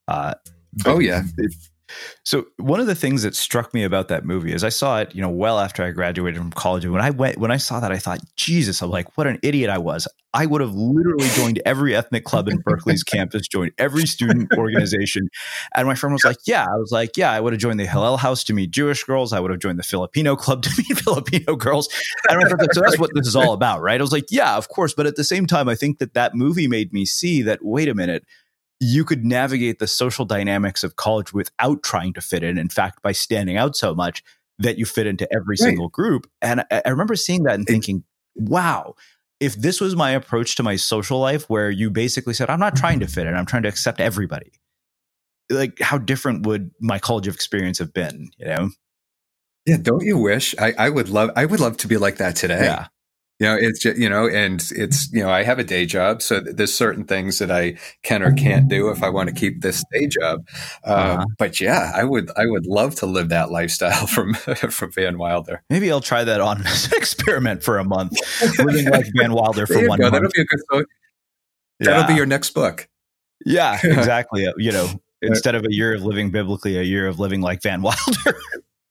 Uh, 0.08 0.36
oh 0.86 1.00
yeah, 1.00 1.24
so 2.24 2.46
one 2.58 2.80
of 2.80 2.88
the 2.88 2.96
things 2.96 3.24
that 3.24 3.36
struck 3.36 3.74
me 3.74 3.84
about 3.84 4.08
that 4.08 4.26
movie 4.26 4.54
is 4.54 4.64
I 4.64 4.70
saw 4.70 5.00
it, 5.00 5.14
you 5.14 5.22
know, 5.22 5.30
well 5.30 5.60
after 5.60 5.84
I 5.84 5.92
graduated 5.92 6.40
from 6.40 6.52
college. 6.52 6.84
And 6.84 6.94
when 6.94 7.02
I 7.02 7.12
went, 7.12 7.38
when 7.38 7.52
I 7.52 7.58
saw 7.58 7.80
that, 7.80 7.92
I 7.92 7.98
thought, 7.98 8.20
Jesus, 8.36 8.82
I'm 8.82 8.90
like, 8.90 9.18
what 9.18 9.28
an 9.28 9.40
idiot 9.44 9.70
I 9.70 9.78
was. 9.78 10.08
I 10.34 10.46
would 10.46 10.60
have 10.60 10.74
literally 10.74 11.30
joined 11.30 11.62
every 11.66 11.96
ethnic 11.96 12.26
club 12.26 12.50
in 12.50 12.58
Berkeley's 12.58 13.04
campus, 13.14 13.48
joined 13.48 13.72
every 13.78 14.06
student 14.06 14.52
organization. 14.58 15.30
And 15.76 15.88
my 15.88 15.96
friend 15.96 16.12
was 16.14 16.26
like, 16.26 16.40
yeah, 16.46 16.66
I 16.66 16.76
was 16.76 16.92
like, 16.92 17.16
yeah, 17.16 17.32
I 17.32 17.40
would 17.40 17.54
have 17.54 17.62
joined 17.62 17.80
the 17.80 17.86
Hillel 17.86 18.18
House 18.18 18.44
to 18.46 18.54
meet 18.54 18.72
Jewish 18.72 19.04
girls. 19.06 19.32
I 19.32 19.40
would 19.40 19.52
have 19.52 19.62
joined 19.62 19.80
the 19.80 19.84
Filipino 19.84 20.36
club 20.36 20.64
to 20.64 20.70
meet 20.78 21.00
Filipino 21.00 21.56
girls. 21.56 21.88
And 22.30 22.38
my 22.42 22.50
friend 22.50 22.60
like, 22.60 22.74
so 22.74 22.82
that's 22.82 23.00
what 23.00 23.12
this 23.14 23.28
is 23.28 23.36
all 23.36 23.54
about, 23.54 23.82
right? 23.82 24.00
I 24.00 24.04
was 24.04 24.12
like, 24.12 24.26
yeah, 24.30 24.58
of 24.58 24.68
course. 24.68 24.94
But 24.94 25.06
at 25.06 25.16
the 25.16 25.24
same 25.24 25.46
time, 25.46 25.70
I 25.70 25.76
think 25.76 26.00
that 26.00 26.16
that 26.16 26.36
movie 26.36 26.68
made 26.68 26.92
me 26.92 27.06
see 27.06 27.42
that, 27.44 27.64
wait 27.64 27.88
a 27.88 27.96
minute, 27.96 28.26
you 28.80 29.06
could 29.06 29.24
navigate 29.24 29.80
the 29.80 29.88
social 29.88 30.26
dynamics 30.26 30.84
of 30.84 30.96
college 30.96 31.34
without 31.34 31.82
trying 31.84 32.14
to 32.14 32.22
fit 32.22 32.44
in. 32.44 32.58
In 32.58 32.70
fact, 32.70 33.02
by 33.02 33.12
standing 33.14 33.58
out 33.58 33.76
so 33.76 33.96
much 33.96 34.24
that 34.60 34.78
you 34.78 34.86
fit 34.86 35.08
into 35.08 35.28
every 35.34 35.56
right. 35.60 35.68
single 35.70 35.90
group. 35.90 36.30
And 36.42 36.62
I, 36.72 36.82
I, 36.86 36.90
remember 36.90 37.16
seeing 37.16 37.44
that 37.44 37.56
and 37.56 37.66
thinking, 37.66 38.04
wow, 38.36 38.96
if 39.40 39.56
this 39.56 39.82
was 39.82 39.96
my 39.96 40.12
approach 40.12 40.56
to 40.56 40.64
my 40.64 40.76
social 40.76 41.20
life, 41.20 41.50
where 41.50 41.70
you 41.70 41.90
basically 41.90 42.34
said, 42.34 42.50
I'm 42.50 42.60
not 42.60 42.76
trying 42.76 43.00
to 43.02 43.08
fit 43.08 43.28
in, 43.28 43.36
I'm 43.36 43.46
trying 43.46 43.64
to 43.64 43.70
accept 43.70 44.00
everybody, 44.00 44.52
like 45.50 45.80
how 45.82 45.98
different 45.98 46.46
would 46.46 46.72
my 46.80 47.00
college 47.00 47.28
experience 47.28 47.80
have 47.80 47.94
been, 47.94 48.30
you 48.38 48.46
know? 48.46 48.70
Yeah, 49.66 49.78
don't 49.82 50.06
you 50.06 50.18
wish? 50.18 50.56
I, 50.60 50.74
I 50.78 50.90
would 50.90 51.10
love 51.10 51.32
I 51.36 51.46
would 51.46 51.60
love 51.60 51.78
to 51.78 51.88
be 51.88 51.98
like 51.98 52.18
that 52.18 52.36
today. 52.36 52.66
Yeah. 52.66 52.88
You 53.40 53.48
know 53.48 53.56
it's 53.56 53.80
just, 53.80 53.98
you 53.98 54.10
know 54.10 54.28
and 54.28 54.64
it's 54.72 55.12
you 55.12 55.22
know 55.22 55.30
i 55.30 55.44
have 55.44 55.60
a 55.60 55.64
day 55.64 55.86
job 55.86 56.22
so 56.22 56.40
there's 56.40 56.74
certain 56.74 57.04
things 57.04 57.40
that 57.40 57.52
i 57.52 57.76
can 58.02 58.24
or 58.24 58.32
can't 58.34 58.70
do 58.70 58.90
if 58.90 59.04
i 59.04 59.10
want 59.10 59.28
to 59.28 59.36
keep 59.36 59.62
this 59.62 59.84
day 59.92 60.08
job. 60.08 60.40
Um, 60.84 60.94
uh-huh. 60.96 61.26
but 61.38 61.60
yeah 61.60 61.92
i 61.94 62.04
would 62.04 62.30
i 62.38 62.46
would 62.46 62.66
love 62.66 62.96
to 62.96 63.06
live 63.06 63.30
that 63.30 63.52
lifestyle 63.52 64.08
from 64.08 64.34
from 64.34 64.92
van 64.92 65.18
wilder. 65.18 65.64
Maybe 65.70 65.92
i'll 65.92 66.02
try 66.02 66.24
that 66.24 66.42
on 66.42 66.62
an 66.62 66.68
experiment 66.94 67.64
for 67.64 67.78
a 67.78 67.84
month. 67.84 68.14
Living 68.60 68.90
like 68.90 69.08
van 69.16 69.34
wilder 69.34 69.68
for 69.68 69.86
one 69.88 70.00
go. 70.00 70.04
month. 70.04 70.14
that'll 70.14 70.32
be 70.34 70.42
a 70.42 70.46
good 70.46 70.62
book. 70.70 70.88
That'll 71.80 72.08
be 72.08 72.16
your 72.16 72.26
next 72.26 72.52
book. 72.52 72.88
Yeah 73.46 73.80
exactly. 73.84 74.48
You 74.58 74.72
know 74.72 74.90
instead 75.22 75.56
of 75.56 75.66
a 75.66 75.74
year 75.74 75.94
of 75.94 76.04
living 76.04 76.30
biblically 76.30 76.78
a 76.78 76.84
year 76.84 77.08
of 77.08 77.20
living 77.20 77.42
like 77.42 77.62
van 77.62 77.82
wilder 77.82 78.40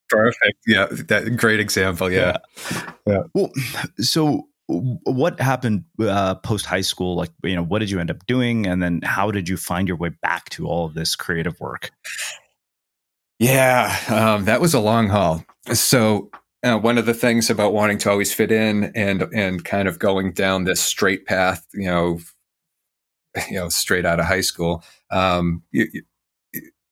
Perfect. 0.08 0.58
Yeah, 0.66 0.86
that 1.08 1.36
great 1.36 1.60
example. 1.60 2.10
Yeah. 2.10 2.36
yeah. 2.70 2.82
yeah. 3.06 3.22
Well, 3.34 3.50
so 4.00 4.48
what 4.66 5.40
happened 5.40 5.84
uh, 6.00 6.36
post 6.36 6.66
high 6.66 6.80
school? 6.80 7.16
Like, 7.16 7.30
you 7.42 7.54
know, 7.54 7.62
what 7.62 7.80
did 7.80 7.90
you 7.90 8.00
end 8.00 8.10
up 8.10 8.24
doing, 8.26 8.66
and 8.66 8.82
then 8.82 9.00
how 9.02 9.30
did 9.30 9.48
you 9.48 9.56
find 9.56 9.88
your 9.88 9.96
way 9.96 10.10
back 10.22 10.48
to 10.50 10.66
all 10.66 10.86
of 10.86 10.94
this 10.94 11.16
creative 11.16 11.58
work? 11.60 11.90
Yeah, 13.38 13.96
um, 14.08 14.44
that 14.44 14.60
was 14.60 14.74
a 14.74 14.80
long 14.80 15.08
haul. 15.08 15.44
So 15.72 16.30
uh, 16.62 16.78
one 16.78 16.98
of 16.98 17.06
the 17.06 17.14
things 17.14 17.50
about 17.50 17.72
wanting 17.72 17.98
to 17.98 18.10
always 18.10 18.32
fit 18.32 18.50
in 18.50 18.84
and 18.94 19.22
and 19.34 19.64
kind 19.64 19.88
of 19.88 19.98
going 19.98 20.32
down 20.32 20.64
this 20.64 20.80
straight 20.80 21.26
path, 21.26 21.66
you 21.74 21.86
know, 21.86 22.20
you 23.50 23.56
know, 23.56 23.68
straight 23.68 24.06
out 24.06 24.20
of 24.20 24.26
high 24.26 24.40
school, 24.40 24.82
um, 25.10 25.62
you, 25.72 25.86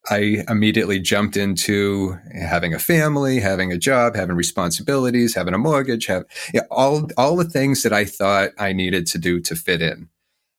I 0.09 0.43
immediately 0.49 0.99
jumped 0.99 1.37
into 1.37 2.17
having 2.33 2.73
a 2.73 2.79
family, 2.79 3.39
having 3.39 3.71
a 3.71 3.77
job, 3.77 4.15
having 4.15 4.35
responsibilities, 4.35 5.33
having 5.33 5.53
a 5.53 5.57
mortgage, 5.57 6.07
have 6.07 6.25
you 6.53 6.59
know, 6.59 6.67
all 6.69 7.07
all 7.17 7.37
the 7.37 7.49
things 7.49 7.83
that 7.83 7.93
I 7.93 8.03
thought 8.03 8.51
I 8.59 8.73
needed 8.73 9.07
to 9.07 9.17
do 9.17 9.39
to 9.41 9.55
fit 9.55 9.81
in, 9.81 10.09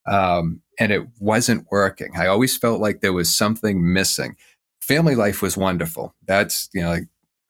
um, 0.07 0.63
and 0.79 0.93
it 0.93 1.07
wasn't 1.19 1.67
working. 1.71 2.13
I 2.17 2.27
always 2.27 2.57
felt 2.57 2.81
like 2.81 3.01
there 3.01 3.13
was 3.13 3.35
something 3.35 3.93
missing. 3.93 4.37
Family 4.81 5.15
life 5.15 5.43
was 5.43 5.57
wonderful. 5.57 6.15
That's 6.27 6.71
you 6.73 6.81
know, 6.81 6.93
I 6.93 7.01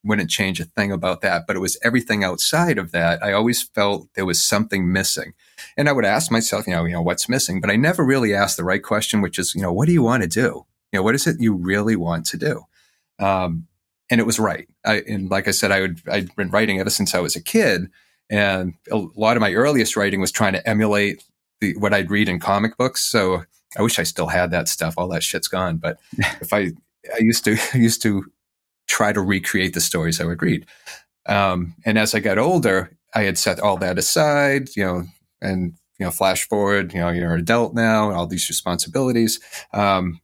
wouldn't 0.03 0.31
change 0.31 0.59
a 0.59 0.65
thing 0.65 0.91
about 0.91 1.21
that. 1.21 1.47
But 1.47 1.55
it 1.55 1.61
was 1.61 1.79
everything 1.85 2.25
outside 2.25 2.77
of 2.77 2.91
that. 2.91 3.23
I 3.23 3.33
always 3.33 3.63
felt 3.63 4.09
there 4.15 4.27
was 4.27 4.43
something 4.43 4.93
missing, 4.93 5.35
and 5.77 5.89
I 5.89 5.93
would 5.93 6.05
ask 6.05 6.33
myself, 6.33 6.67
you 6.67 6.75
know, 6.75 6.87
you 6.87 6.95
know, 6.95 7.03
what's 7.03 7.29
missing? 7.29 7.61
But 7.61 7.71
I 7.71 7.77
never 7.77 8.05
really 8.05 8.35
asked 8.35 8.57
the 8.57 8.65
right 8.65 8.83
question, 8.83 9.21
which 9.21 9.39
is, 9.39 9.55
you 9.55 9.63
know, 9.63 9.73
what 9.73 9.87
do 9.87 9.93
you 9.93 10.03
want 10.03 10.25
to 10.25 10.29
do? 10.29 10.67
You 10.95 11.01
know, 11.01 11.03
what 11.03 11.17
is 11.17 11.27
it 11.27 11.41
you 11.41 11.55
really 11.55 11.97
want 11.97 12.25
to 12.27 12.37
do? 12.37 12.63
Um, 13.19 13.67
and 14.11 14.21
it 14.21 14.27
was 14.27 14.39
right. 14.39 14.69
I, 14.87 15.03
and 15.09 15.29
like 15.29 15.49
I 15.49 15.51
said, 15.51 15.73
I 15.73 15.81
would, 15.81 16.01
I'd 16.09 16.35
been 16.37 16.51
writing 16.51 16.79
ever 16.79 16.89
since 16.89 17.17
I 17.17 17.19
was 17.19 17.35
a 17.35 17.43
kid. 17.43 17.91
And 18.31 18.75
a 18.93 18.99
lot 19.17 19.37
of 19.37 19.41
my 19.41 19.55
earliest 19.55 19.97
writing 19.97 20.21
was 20.21 20.31
trying 20.31 20.53
to 20.53 20.69
emulate 20.69 21.25
the, 21.61 21.77
what 21.79 21.93
I'd 21.93 22.13
read 22.13 22.29
in 22.29 22.39
comic 22.39 22.77
books. 22.77 23.03
So 23.03 23.43
I 23.77 23.83
wish 23.83 23.99
I 23.99 24.05
still 24.05 24.29
had 24.29 24.53
that 24.53 24.69
stuff. 24.69 24.95
All 24.97 25.09
that 25.09 25.25
shit's 25.25 25.49
gone. 25.49 25.79
But 25.79 25.99
if 26.41 26.53
I, 26.53 26.71
I 27.13 27.19
used 27.19 27.45
to, 27.47 27.57
I 27.75 27.79
used 27.79 28.01
to 28.03 28.27
try 28.87 29.13
to 29.13 29.21
recreate 29.21 29.75
the 29.75 29.81
stories 29.81 30.21
I 30.21 30.27
would 30.27 30.43
read. 30.43 30.65
Um, 31.27 31.75
and 31.85 31.99
as 31.99 32.15
I 32.15 32.21
got 32.21 32.39
older, 32.39 32.97
I 33.17 33.23
had 33.23 33.37
set 33.37 33.59
all 33.59 33.79
that 33.79 33.99
aside, 33.99 34.69
you 34.77 34.85
know, 34.85 35.05
and, 35.43 35.75
you 35.99 36.07
know, 36.07 36.13
flash 36.13 36.47
forward, 36.47 36.95
you 36.95 37.01
know, 37.01 37.11
you're 37.11 37.35
an 37.35 37.41
adult 37.41 37.75
now, 37.75 38.13
all 38.13 38.29
these 38.29 38.49
responsibilities. 38.49 39.41
Um, 39.73 40.21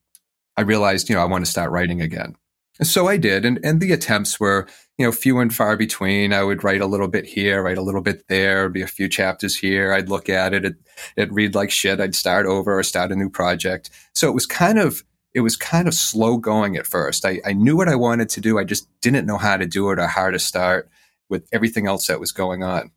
I 0.60 0.62
realized, 0.62 1.08
you 1.08 1.14
know, 1.14 1.22
I 1.22 1.24
want 1.24 1.42
to 1.42 1.50
start 1.50 1.70
writing 1.70 2.02
again. 2.02 2.36
So 2.82 3.08
I 3.08 3.16
did. 3.16 3.46
And, 3.46 3.58
and 3.64 3.80
the 3.80 3.92
attempts 3.92 4.38
were, 4.38 4.68
you 4.98 5.06
know, 5.06 5.10
few 5.10 5.38
and 5.38 5.54
far 5.54 5.74
between. 5.74 6.34
I 6.34 6.42
would 6.42 6.62
write 6.62 6.82
a 6.82 6.86
little 6.86 7.08
bit 7.08 7.24
here, 7.24 7.62
write 7.62 7.78
a 7.78 7.82
little 7.82 8.02
bit 8.02 8.28
there, 8.28 8.68
be 8.68 8.82
a 8.82 8.86
few 8.86 9.08
chapters 9.08 9.56
here. 9.56 9.94
I'd 9.94 10.10
look 10.10 10.28
at 10.28 10.52
it. 10.52 10.66
It, 10.66 10.74
it'd 11.16 11.32
read 11.32 11.54
like 11.54 11.70
shit. 11.70 11.98
I'd 11.98 12.14
start 12.14 12.44
over 12.44 12.78
or 12.78 12.82
start 12.82 13.10
a 13.10 13.16
new 13.16 13.30
project. 13.30 13.88
So 14.12 14.28
it 14.28 14.34
was 14.34 14.44
kind 14.44 14.78
of, 14.78 15.02
it 15.32 15.40
was 15.40 15.56
kind 15.56 15.88
of 15.88 15.94
slow 15.94 16.36
going 16.36 16.76
at 16.76 16.86
first. 16.86 17.24
I, 17.24 17.40
I 17.46 17.54
knew 17.54 17.78
what 17.78 17.88
I 17.88 17.96
wanted 17.96 18.28
to 18.28 18.42
do. 18.42 18.58
I 18.58 18.64
just 18.64 18.86
didn't 19.00 19.24
know 19.24 19.38
how 19.38 19.56
to 19.56 19.66
do 19.66 19.90
it 19.92 19.98
or 19.98 20.08
how 20.08 20.28
to 20.28 20.38
start 20.38 20.90
with 21.30 21.48
everything 21.52 21.86
else 21.86 22.08
that 22.08 22.20
was 22.20 22.32
going 22.32 22.62
on. 22.62 22.90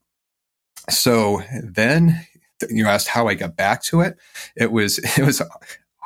So 0.90 1.44
then 1.64 2.28
you 2.70 2.88
asked 2.88 3.08
how 3.08 3.30
I 3.30 3.36
got 3.36 3.56
back 3.56 3.84
to 3.84 4.02
it. 4.02 4.18
It 4.58 4.74
was, 4.74 4.98
it 5.18 5.26
was 5.26 5.42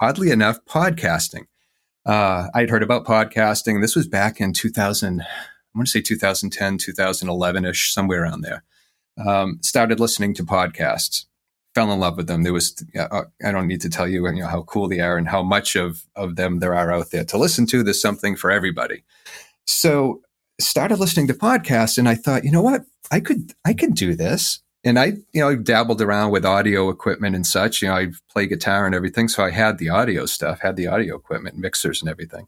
oddly 0.01 0.31
enough, 0.31 0.63
podcasting. 0.65 1.45
Uh, 2.05 2.47
I'd 2.53 2.69
heard 2.69 2.83
about 2.83 3.05
podcasting. 3.05 3.81
This 3.81 3.95
was 3.95 4.07
back 4.07 4.39
in 4.39 4.53
2000, 4.53 5.21
I 5.21 5.25
want 5.75 5.87
to 5.87 5.91
say 5.91 6.01
2010, 6.01 6.77
2011 6.77 7.65
ish, 7.65 7.93
somewhere 7.93 8.23
around 8.23 8.41
there. 8.41 8.63
Um, 9.23 9.59
started 9.61 9.99
listening 9.99 10.33
to 10.35 10.43
podcasts, 10.43 11.25
fell 11.75 11.91
in 11.91 11.99
love 11.99 12.17
with 12.17 12.27
them. 12.27 12.43
There 12.43 12.53
was, 12.53 12.83
uh, 12.97 13.23
I 13.43 13.51
don't 13.51 13.67
need 13.67 13.81
to 13.81 13.89
tell 13.89 14.07
you, 14.07 14.25
you 14.27 14.41
know, 14.41 14.47
how 14.47 14.61
cool 14.63 14.87
they 14.87 14.99
are 14.99 15.17
and 15.17 15.27
how 15.27 15.43
much 15.43 15.75
of, 15.75 16.05
of 16.15 16.35
them 16.35 16.59
there 16.59 16.75
are 16.75 16.91
out 16.91 17.11
there 17.11 17.25
to 17.25 17.37
listen 17.37 17.65
to. 17.67 17.83
There's 17.83 18.01
something 18.01 18.35
for 18.35 18.51
everybody. 18.51 19.03
So 19.65 20.21
started 20.59 20.99
listening 20.99 21.27
to 21.27 21.33
podcasts 21.33 21.97
and 21.97 22.07
I 22.07 22.15
thought, 22.15 22.45
you 22.45 22.51
know 22.51 22.61
what? 22.61 22.83
I 23.11 23.19
could, 23.19 23.53
I 23.65 23.73
could 23.73 23.95
do 23.95 24.15
this 24.15 24.61
and 24.83 24.99
I, 24.99 25.13
you 25.33 25.41
know, 25.41 25.55
dabbled 25.55 26.01
around 26.01 26.31
with 26.31 26.45
audio 26.45 26.89
equipment 26.89 27.35
and 27.35 27.45
such. 27.45 27.81
You 27.81 27.89
know, 27.89 27.95
I 27.95 28.07
play 28.29 28.47
guitar 28.47 28.85
and 28.85 28.95
everything, 28.95 29.27
so 29.27 29.43
I 29.43 29.51
had 29.51 29.77
the 29.77 29.89
audio 29.89 30.25
stuff, 30.25 30.59
had 30.59 30.75
the 30.75 30.87
audio 30.87 31.15
equipment, 31.15 31.57
mixers 31.57 32.01
and 32.01 32.09
everything. 32.09 32.47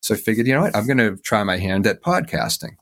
So 0.00 0.14
I 0.14 0.18
figured, 0.18 0.46
you 0.46 0.54
know 0.54 0.62
what, 0.62 0.76
I'm 0.76 0.86
going 0.86 0.98
to 0.98 1.16
try 1.16 1.42
my 1.42 1.58
hand 1.58 1.86
at 1.86 2.02
podcasting. 2.02 2.76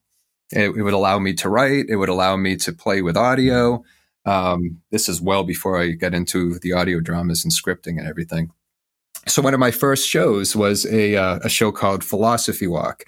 It, 0.51 0.71
it, 0.77 0.83
would 0.83 0.95
allow 0.95 1.19
me 1.19 1.35
to 1.35 1.49
write. 1.49 1.87
It 1.89 1.97
would 1.97 2.09
allow 2.09 2.37
me 2.37 2.57
to 2.57 2.73
play 2.73 3.03
with 3.03 3.17
audio. 3.17 3.85
Um, 4.25 4.81
this 4.91 5.09
is 5.09 5.21
well 5.21 5.45
before 5.45 5.81
I 5.81 5.93
got 5.93 6.15
into 6.15 6.59
the 6.59 6.73
audio 6.73 7.01
dramas 7.01 7.45
and 7.45 7.53
scripting 7.53 7.99
and 7.99 8.07
everything. 8.07 8.51
So 9.27 9.43
one 9.43 9.53
of 9.53 9.61
my 9.61 9.71
first 9.71 10.09
shows 10.09 10.57
was 10.57 10.87
a, 10.87 11.17
uh, 11.17 11.41
a 11.43 11.49
show 11.49 11.71
called 11.71 12.03
Philosophy 12.03 12.67
Walk. 12.67 13.05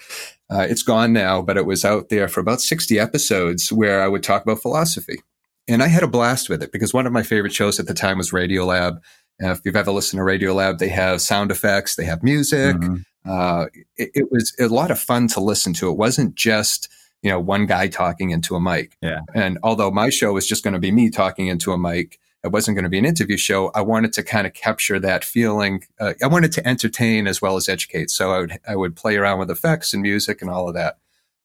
Uh, 0.50 0.66
it's 0.68 0.83
gone 0.83 1.12
now, 1.12 1.40
but 1.40 1.57
it 1.57 1.64
was 1.64 1.85
out 1.85 2.09
there 2.09 2.29
for 2.29 2.40
about 2.40 2.61
60 2.61 2.98
episodes 2.98 3.72
where 3.72 4.03
I 4.03 4.09
would 4.09 4.22
talk 4.22 4.42
about 4.42 4.61
philosophy 4.61 5.22
and 5.71 5.83
I 5.83 5.87
had 5.87 6.03
a 6.03 6.09
blast 6.09 6.49
with 6.49 6.63
it 6.63 6.73
because 6.73 6.93
one 6.93 7.07
of 7.07 7.13
my 7.13 7.23
favorite 7.23 7.53
shows 7.53 7.79
at 7.79 7.87
the 7.87 7.95
time 7.95 8.19
was 8.19 8.33
Radiolab. 8.33 8.97
Uh, 9.43 9.53
if 9.53 9.61
you've 9.65 9.77
ever 9.77 9.93
listened 9.93 10.19
to 10.19 10.25
Radiolab, 10.25 10.79
they 10.79 10.89
have 10.89 11.23
sound 11.23 11.51
effects, 11.51 11.97
they 11.97 12.05
have 12.05 12.23
music. 12.23 12.77
Mm-hmm. 12.77 13.31
Uh, 13.31 13.67
it, 13.97 14.11
it, 14.15 14.33
was 14.33 14.55
a 14.59 14.67
lot 14.67 14.91
of 14.91 14.99
fun 14.99 15.29
to 15.29 15.41
listen 15.41 15.73
to. 15.75 15.91
It 15.91 15.97
wasn't 15.97 16.35
just 16.35 16.89
you 17.23 17.31
know 17.31 17.39
one 17.39 17.67
guy 17.67 17.89
talking 17.89 18.31
into 18.31 18.57
a 18.57 18.61
mic. 18.61 18.97
Yeah. 19.01 19.21
And 19.35 19.59
although 19.63 19.91
my 19.91 20.11
show 20.11 20.33
was 20.33 20.47
just 20.47 20.65
going 20.65 20.75
to 20.75 20.81
be 20.81 20.91
me 20.91 21.11
talking 21.11 21.47
into 21.47 21.73
a 21.73 21.79
mic, 21.79 22.19
it 22.43 22.49
wasn't 22.49 22.77
going 22.77 22.85
to 22.85 22.91
be 22.91 22.99
an 22.99 23.05
interview 23.05 23.37
show. 23.37 23.71
I 23.75 23.83
wanted 23.83 24.13
to 24.15 24.23
kind 24.23 24.47
of 24.47 24.55
capture 24.55 24.99
that 24.99 25.25
feeling. 25.25 25.85
Uh, 25.99 26.15
I 26.23 26.27
wanted 26.27 26.53
to 26.53 26.67
entertain 26.67 27.27
as 27.27 27.43
well 27.43 27.57
as 27.57 27.69
educate. 27.69 28.11
So 28.11 28.33
I 28.33 28.41
would 28.41 28.59
I 28.69 28.77
would 28.77 28.97
play 28.97 29.17
around 29.17 29.39
with 29.39 29.51
effects 29.51 29.93
and 29.93 30.03
music 30.03 30.41
and 30.41 30.51
all 30.51 30.69
of 30.69 30.75
that. 30.75 30.99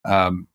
Um, 0.06 0.48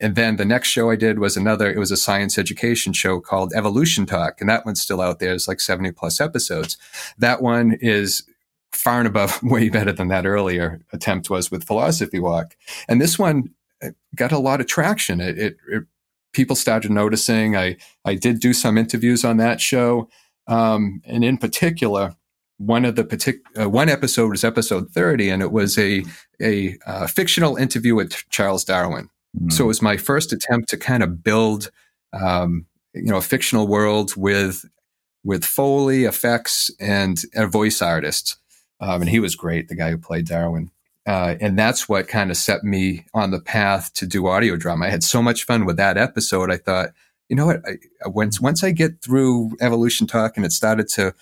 and 0.00 0.16
then 0.16 0.36
the 0.36 0.44
next 0.44 0.68
show 0.68 0.90
I 0.90 0.96
did 0.96 1.20
was 1.20 1.36
another, 1.36 1.70
it 1.70 1.78
was 1.78 1.92
a 1.92 1.96
science 1.96 2.36
education 2.36 2.92
show 2.92 3.20
called 3.20 3.52
Evolution 3.54 4.04
Talk. 4.04 4.40
And 4.40 4.50
that 4.50 4.66
one's 4.66 4.80
still 4.80 5.00
out 5.00 5.20
there. 5.20 5.32
It's 5.32 5.46
like 5.46 5.60
70 5.60 5.92
plus 5.92 6.20
episodes. 6.20 6.76
That 7.18 7.40
one 7.40 7.78
is 7.80 8.24
far 8.72 8.98
and 8.98 9.06
above 9.06 9.40
way 9.42 9.68
better 9.68 9.92
than 9.92 10.08
that 10.08 10.26
earlier 10.26 10.80
attempt 10.92 11.30
was 11.30 11.50
with 11.50 11.64
Philosophy 11.64 12.18
Walk. 12.18 12.56
And 12.88 13.00
this 13.00 13.18
one 13.18 13.50
uh, 13.82 13.90
got 14.16 14.32
a 14.32 14.38
lot 14.38 14.60
of 14.60 14.66
traction. 14.66 15.20
It, 15.20 15.38
it, 15.38 15.56
it 15.68 15.84
people 16.32 16.56
started 16.56 16.90
noticing. 16.90 17.56
I, 17.56 17.76
I 18.04 18.16
did 18.16 18.40
do 18.40 18.52
some 18.52 18.78
interviews 18.78 19.24
on 19.24 19.36
that 19.36 19.60
show. 19.60 20.08
Um, 20.48 21.00
and 21.04 21.22
in 21.22 21.38
particular, 21.38 22.16
one 22.56 22.84
of 22.84 22.96
the 22.96 23.04
particular 23.04 23.66
uh, 23.66 23.68
one 23.68 23.88
episode 23.88 24.30
was 24.30 24.44
episode 24.44 24.90
30 24.90 25.30
and 25.30 25.42
it 25.42 25.50
was 25.50 25.76
a 25.78 26.04
a 26.40 26.76
uh, 26.86 27.06
fictional 27.06 27.56
interview 27.56 27.94
with 27.94 28.28
Charles 28.30 28.64
Darwin 28.64 29.08
so 29.48 29.64
it 29.64 29.68
was 29.68 29.82
my 29.82 29.96
first 29.96 30.32
attempt 30.32 30.68
to 30.70 30.76
kind 30.76 31.02
of 31.02 31.22
build, 31.22 31.70
um, 32.12 32.66
you 32.94 33.04
know, 33.04 33.16
a 33.16 33.22
fictional 33.22 33.66
world 33.66 34.12
with 34.16 34.64
with 35.24 35.44
Foley 35.44 36.04
effects 36.04 36.70
and 36.80 37.22
a 37.34 37.46
voice 37.46 37.80
artist. 37.80 38.36
Um, 38.80 39.02
and 39.02 39.10
he 39.10 39.20
was 39.20 39.36
great, 39.36 39.68
the 39.68 39.76
guy 39.76 39.90
who 39.90 39.98
played 39.98 40.26
Darwin. 40.26 40.70
Uh, 41.06 41.36
and 41.40 41.58
that's 41.58 41.88
what 41.88 42.08
kind 42.08 42.30
of 42.30 42.36
set 42.36 42.64
me 42.64 43.06
on 43.14 43.30
the 43.30 43.40
path 43.40 43.92
to 43.94 44.06
do 44.06 44.26
audio 44.26 44.56
drama. 44.56 44.86
I 44.86 44.90
had 44.90 45.02
so 45.02 45.22
much 45.22 45.44
fun 45.44 45.64
with 45.64 45.76
that 45.76 45.96
episode. 45.96 46.50
I 46.50 46.56
thought, 46.56 46.90
you 47.28 47.36
know 47.36 47.46
what? 47.46 47.62
I, 47.66 47.78
once 48.08 48.40
once 48.40 48.62
I 48.62 48.70
get 48.72 49.02
through 49.02 49.52
Evolution 49.60 50.06
Talk 50.06 50.36
and 50.36 50.44
it 50.44 50.52
started 50.52 50.88
to 50.88 51.14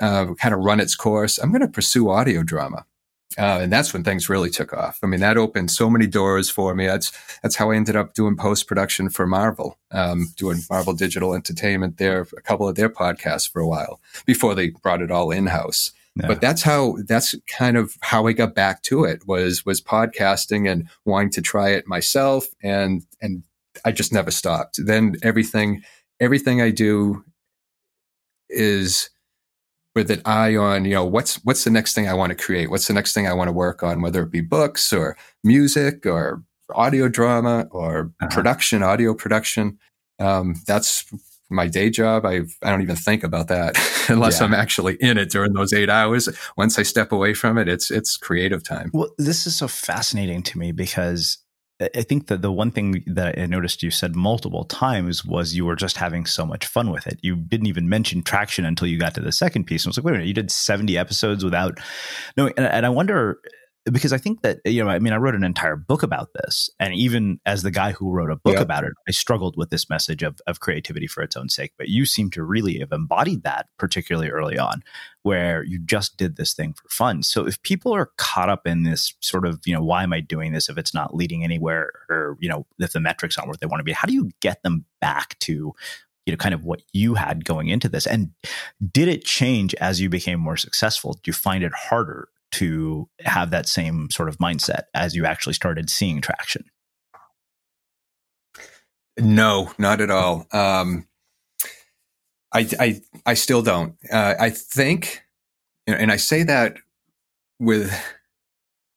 uh, 0.00 0.34
kind 0.34 0.54
of 0.54 0.60
run 0.60 0.80
its 0.80 0.94
course, 0.94 1.38
I'm 1.38 1.50
going 1.50 1.60
to 1.60 1.68
pursue 1.68 2.10
audio 2.10 2.42
drama. 2.42 2.86
Uh, 3.38 3.60
and 3.62 3.72
that's 3.72 3.92
when 3.92 4.02
things 4.02 4.28
really 4.28 4.50
took 4.50 4.72
off. 4.72 4.98
I 5.02 5.06
mean, 5.06 5.20
that 5.20 5.36
opened 5.36 5.70
so 5.70 5.88
many 5.88 6.06
doors 6.08 6.50
for 6.50 6.74
me. 6.74 6.86
That's 6.86 7.12
that's 7.42 7.56
how 7.56 7.70
I 7.70 7.76
ended 7.76 7.94
up 7.94 8.14
doing 8.14 8.36
post 8.36 8.66
production 8.66 9.08
for 9.08 9.26
Marvel, 9.26 9.78
um, 9.92 10.32
doing 10.36 10.60
Marvel 10.68 10.94
Digital 10.94 11.34
Entertainment 11.34 11.98
there, 11.98 12.26
a 12.36 12.42
couple 12.42 12.68
of 12.68 12.74
their 12.74 12.88
podcasts 12.88 13.48
for 13.48 13.60
a 13.60 13.68
while 13.68 14.00
before 14.26 14.54
they 14.54 14.70
brought 14.70 15.00
it 15.00 15.12
all 15.12 15.30
in 15.30 15.46
house. 15.46 15.92
Yeah. 16.16 16.26
But 16.26 16.40
that's 16.40 16.62
how 16.62 16.96
that's 17.06 17.36
kind 17.46 17.76
of 17.76 17.94
how 18.00 18.26
I 18.26 18.32
got 18.32 18.54
back 18.54 18.82
to 18.84 19.04
it 19.04 19.26
was 19.28 19.64
was 19.64 19.80
podcasting 19.80 20.70
and 20.70 20.88
wanting 21.04 21.30
to 21.30 21.42
try 21.42 21.70
it 21.70 21.86
myself, 21.86 22.46
and 22.64 23.06
and 23.22 23.44
I 23.84 23.92
just 23.92 24.12
never 24.12 24.32
stopped. 24.32 24.84
Then 24.84 25.14
everything 25.22 25.82
everything 26.18 26.60
I 26.60 26.70
do 26.70 27.24
is 28.48 29.08
with 29.94 30.10
an 30.10 30.22
eye 30.24 30.56
on, 30.56 30.84
you 30.84 30.94
know, 30.94 31.04
what's 31.04 31.36
what's 31.44 31.64
the 31.64 31.70
next 31.70 31.94
thing 31.94 32.08
I 32.08 32.14
want 32.14 32.30
to 32.30 32.36
create? 32.36 32.70
What's 32.70 32.86
the 32.86 32.94
next 32.94 33.12
thing 33.12 33.26
I 33.26 33.32
want 33.32 33.48
to 33.48 33.52
work 33.52 33.82
on, 33.82 34.02
whether 34.02 34.22
it 34.22 34.30
be 34.30 34.40
books 34.40 34.92
or 34.92 35.16
music 35.42 36.06
or 36.06 36.42
audio 36.74 37.08
drama 37.08 37.66
or 37.70 38.12
uh-huh. 38.20 38.28
production, 38.30 38.82
audio 38.82 39.14
production. 39.14 39.78
Um, 40.18 40.56
that's 40.66 41.04
my 41.50 41.66
day 41.66 41.90
job. 41.90 42.24
I 42.24 42.42
I 42.62 42.70
don't 42.70 42.82
even 42.82 42.96
think 42.96 43.24
about 43.24 43.48
that 43.48 43.76
unless 44.08 44.40
yeah. 44.40 44.46
I'm 44.46 44.54
actually 44.54 44.94
in 44.96 45.18
it 45.18 45.30
during 45.30 45.52
those 45.52 45.72
eight 45.72 45.90
hours. 45.90 46.28
Once 46.56 46.78
I 46.78 46.82
step 46.82 47.12
away 47.12 47.34
from 47.34 47.58
it, 47.58 47.68
it's 47.68 47.90
it's 47.90 48.16
creative 48.16 48.62
time. 48.62 48.90
Well, 48.92 49.10
this 49.18 49.46
is 49.46 49.56
so 49.56 49.68
fascinating 49.68 50.42
to 50.44 50.58
me 50.58 50.72
because 50.72 51.38
I 51.80 52.02
think 52.02 52.26
that 52.26 52.42
the 52.42 52.52
one 52.52 52.70
thing 52.70 53.02
that 53.06 53.38
I 53.38 53.46
noticed 53.46 53.82
you 53.82 53.90
said 53.90 54.14
multiple 54.14 54.64
times 54.64 55.24
was 55.24 55.54
you 55.54 55.64
were 55.64 55.76
just 55.76 55.96
having 55.96 56.26
so 56.26 56.44
much 56.44 56.66
fun 56.66 56.90
with 56.90 57.06
it. 57.06 57.18
You 57.22 57.36
didn't 57.36 57.68
even 57.68 57.88
mention 57.88 58.22
traction 58.22 58.66
until 58.66 58.86
you 58.86 58.98
got 58.98 59.14
to 59.14 59.20
the 59.20 59.32
second 59.32 59.64
piece. 59.64 59.84
And 59.84 59.88
I 59.88 59.90
was 59.90 59.96
like, 59.98 60.04
wait 60.04 60.10
a 60.10 60.14
minute, 60.14 60.28
you 60.28 60.34
did 60.34 60.50
70 60.50 60.98
episodes 60.98 61.42
without 61.42 61.78
knowing. 62.36 62.52
And, 62.58 62.66
and 62.66 62.84
I 62.84 62.90
wonder 62.90 63.40
because 63.86 64.12
I 64.12 64.18
think 64.18 64.42
that 64.42 64.60
you 64.64 64.84
know, 64.84 64.90
I 64.90 64.98
mean, 64.98 65.12
I 65.12 65.16
wrote 65.16 65.34
an 65.34 65.44
entire 65.44 65.76
book 65.76 66.02
about 66.02 66.28
this, 66.34 66.68
and 66.78 66.94
even 66.94 67.40
as 67.46 67.62
the 67.62 67.70
guy 67.70 67.92
who 67.92 68.10
wrote 68.10 68.30
a 68.30 68.36
book 68.36 68.58
about 68.58 68.84
it, 68.84 68.92
I 69.08 69.12
struggled 69.12 69.56
with 69.56 69.70
this 69.70 69.88
message 69.88 70.22
of 70.22 70.40
of 70.46 70.60
creativity 70.60 71.06
for 71.06 71.22
its 71.22 71.36
own 71.36 71.48
sake. 71.48 71.72
But 71.78 71.88
you 71.88 72.04
seem 72.04 72.30
to 72.30 72.42
really 72.42 72.78
have 72.80 72.92
embodied 72.92 73.42
that, 73.44 73.66
particularly 73.78 74.28
early 74.30 74.58
on, 74.58 74.82
where 75.22 75.62
you 75.62 75.78
just 75.78 76.16
did 76.16 76.36
this 76.36 76.52
thing 76.52 76.74
for 76.74 76.88
fun. 76.88 77.22
So 77.22 77.46
if 77.46 77.62
people 77.62 77.92
are 77.94 78.10
caught 78.16 78.50
up 78.50 78.66
in 78.66 78.82
this 78.82 79.14
sort 79.20 79.46
of, 79.46 79.60
you 79.64 79.74
know, 79.74 79.82
why 79.82 80.02
am 80.02 80.12
I 80.12 80.20
doing 80.20 80.52
this 80.52 80.68
if 80.68 80.76
it's 80.76 80.94
not 80.94 81.14
leading 81.14 81.42
anywhere, 81.42 81.90
or 82.10 82.36
you 82.40 82.48
know, 82.48 82.66
if 82.78 82.92
the 82.92 83.00
metrics 83.00 83.38
aren't 83.38 83.48
what 83.48 83.60
they 83.60 83.66
want 83.66 83.80
to 83.80 83.84
be, 83.84 83.92
how 83.92 84.06
do 84.06 84.14
you 84.14 84.30
get 84.40 84.62
them 84.62 84.84
back 85.00 85.38
to 85.40 85.74
you 86.26 86.32
know 86.32 86.36
kind 86.36 86.54
of 86.54 86.64
what 86.64 86.82
you 86.92 87.14
had 87.14 87.46
going 87.46 87.68
into 87.68 87.88
this 87.88 88.06
and 88.06 88.30
did 88.92 89.08
it 89.08 89.24
change 89.24 89.74
as 89.76 90.00
you 90.00 90.10
became 90.10 90.38
more 90.38 90.56
successful 90.56 91.14
do 91.14 91.20
you 91.24 91.32
find 91.32 91.64
it 91.64 91.72
harder 91.72 92.28
to 92.52 93.08
have 93.20 93.50
that 93.50 93.68
same 93.68 94.08
sort 94.10 94.28
of 94.28 94.38
mindset 94.38 94.82
as 94.94 95.14
you 95.14 95.24
actually 95.26 95.54
started 95.54 95.90
seeing 95.90 96.20
traction? 96.20 96.64
No, 99.18 99.72
not 99.78 100.00
at 100.00 100.10
all. 100.10 100.46
Um, 100.52 101.06
I, 102.52 102.68
I, 102.78 103.00
I 103.26 103.34
still 103.34 103.62
don't. 103.62 103.94
Uh, 104.10 104.34
I 104.38 104.50
think, 104.50 105.22
and 105.86 106.10
I 106.10 106.16
say 106.16 106.42
that 106.44 106.76
with 107.58 107.92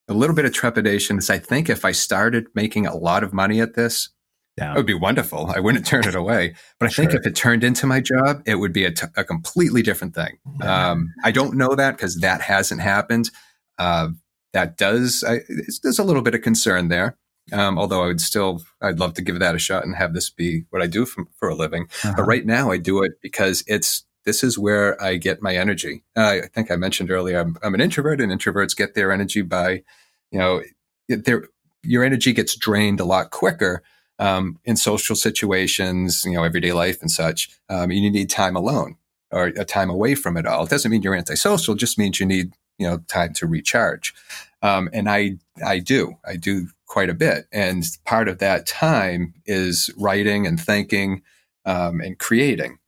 a 0.08 0.14
little 0.14 0.36
bit 0.36 0.46
of 0.46 0.54
trepidation. 0.54 1.18
Is 1.18 1.30
I 1.30 1.40
think 1.40 1.70
if 1.70 1.86
I 1.86 1.92
started 1.92 2.48
making 2.56 2.88
a 2.88 2.96
lot 2.96 3.24
of 3.24 3.34
money 3.34 3.62
at 3.62 3.76
this, 3.76 4.10
yeah. 4.58 4.74
it 4.74 4.78
would 4.78 4.86
be 4.86 4.94
wonderful. 4.94 5.52
I 5.54 5.60
wouldn't 5.60 5.86
turn 5.86 6.08
it 6.08 6.16
away. 6.16 6.56
But 6.80 6.88
I 6.88 6.90
sure. 6.90 7.06
think 7.06 7.20
if 7.20 7.26
it 7.26 7.36
turned 7.36 7.64
into 7.64 7.88
my 7.88 8.00
job, 8.00 8.44
it 8.46 8.56
would 8.56 8.74
be 8.74 8.86
a, 8.86 8.92
t- 8.92 9.08
a 9.18 9.24
completely 9.24 9.82
different 9.82 10.14
thing. 10.14 10.38
Yeah. 10.60 10.92
Um, 10.92 11.14
I 11.24 11.32
don't 11.32 11.56
know 11.56 11.76
that 11.76 11.98
because 11.98 12.20
that 12.20 12.42
hasn't 12.42 12.82
happened. 12.82 13.32
Uh, 13.78 14.10
that 14.54 14.78
does, 14.78 15.24
I, 15.28 15.40
there's 15.82 16.00
a 16.00 16.04
little 16.04 16.22
bit 16.22 16.36
of 16.36 16.42
concern 16.42 16.90
there. 16.90 17.18
Um, 17.52 17.78
although 17.78 18.04
I 18.04 18.08
would 18.08 18.22
still, 18.22 18.62
I'd 18.82 19.00
love 19.00 19.16
to 19.16 19.22
give 19.22 19.40
that 19.40 19.56
a 19.56 19.60
shot 19.60 19.84
and 19.84 19.96
have 19.96 20.14
this 20.14 20.30
be 20.30 20.64
what 20.70 20.82
I 20.82 20.88
do 20.88 21.06
for, 21.06 21.26
for 21.36 21.50
a 21.50 21.56
living. 21.56 21.88
Uh-huh. 22.04 22.14
But 22.16 22.24
right 22.24 22.46
now 22.46 22.72
I 22.72 22.78
do 22.78 23.04
it 23.04 23.14
because 23.22 23.64
it's, 23.68 24.06
this 24.26 24.44
is 24.44 24.58
where 24.58 25.02
I 25.04 25.18
get 25.18 25.42
my 25.42 25.56
energy. 25.56 26.04
Uh, 26.16 26.40
I 26.44 26.48
think 26.54 26.72
I 26.72 26.78
mentioned 26.78 27.12
earlier, 27.12 27.40
I'm, 27.40 27.58
I'm, 27.62 27.74
an 27.74 27.82
introvert 27.82 28.22
and 28.22 28.32
introverts 28.32 28.78
get 28.78 28.96
their 28.96 29.12
energy 29.12 29.42
by, 29.42 29.84
you 30.32 30.40
know, 30.40 30.62
their, 31.10 31.50
your 31.82 32.06
energy 32.06 32.32
gets 32.32 32.56
drained 32.56 33.02
a 33.02 33.06
lot 33.06 33.32
quicker 33.32 33.84
um, 34.24 34.58
in 34.64 34.78
social 34.78 35.18
situations, 35.18 36.24
you 36.24 36.32
know, 36.32 36.44
everyday 36.44 36.72
life 36.72 37.02
and 37.02 37.12
such. 37.12 37.50
Um, 37.68 37.92
you 37.92 38.10
need 38.10 38.30
time 38.30 38.56
alone 38.56 38.96
or 39.32 39.48
a 39.48 39.66
time 39.66 39.90
away 39.90 40.16
from 40.16 40.38
it 40.38 40.46
all. 40.46 40.64
It 40.64 40.70
doesn't 40.70 40.90
mean 40.90 41.02
you're 41.02 41.14
antisocial; 41.14 41.76
just 41.76 41.98
means 41.98 42.22
you 42.22 42.26
need 42.26 42.54
you 42.78 42.88
know 42.88 43.00
time 43.10 43.34
to 43.34 43.48
recharge. 43.48 44.14
Um, 44.62 44.90
and 44.94 45.10
I 45.10 45.40
I 45.64 45.80
do 45.80 46.18
I 46.26 46.38
do 46.38 46.70
quite 46.86 47.10
a 47.10 47.14
bit, 47.14 47.48
and 47.52 47.84
part 48.06 48.30
of 48.30 48.38
that 48.40 48.66
time 48.66 49.34
is 49.46 49.90
writing 49.98 50.48
and 50.48 50.60
thinking 50.60 51.22
um, 51.66 52.00
and 52.00 52.18
creating. 52.18 52.80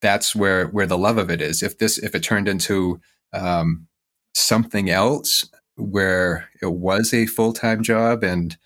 That's 0.00 0.34
where 0.34 0.68
where 0.68 0.86
the 0.86 0.96
love 0.96 1.18
of 1.18 1.30
it 1.30 1.42
is. 1.42 1.62
If 1.62 1.76
this 1.76 1.98
if 1.98 2.14
it 2.14 2.22
turned 2.22 2.48
into 2.48 2.98
um, 3.34 3.88
something 4.34 4.88
else 4.88 5.50
where 5.76 6.48
it 6.62 6.72
was 6.72 7.12
a 7.12 7.26
full 7.26 7.52
time 7.52 7.82
job 7.82 8.24
and 8.24 8.56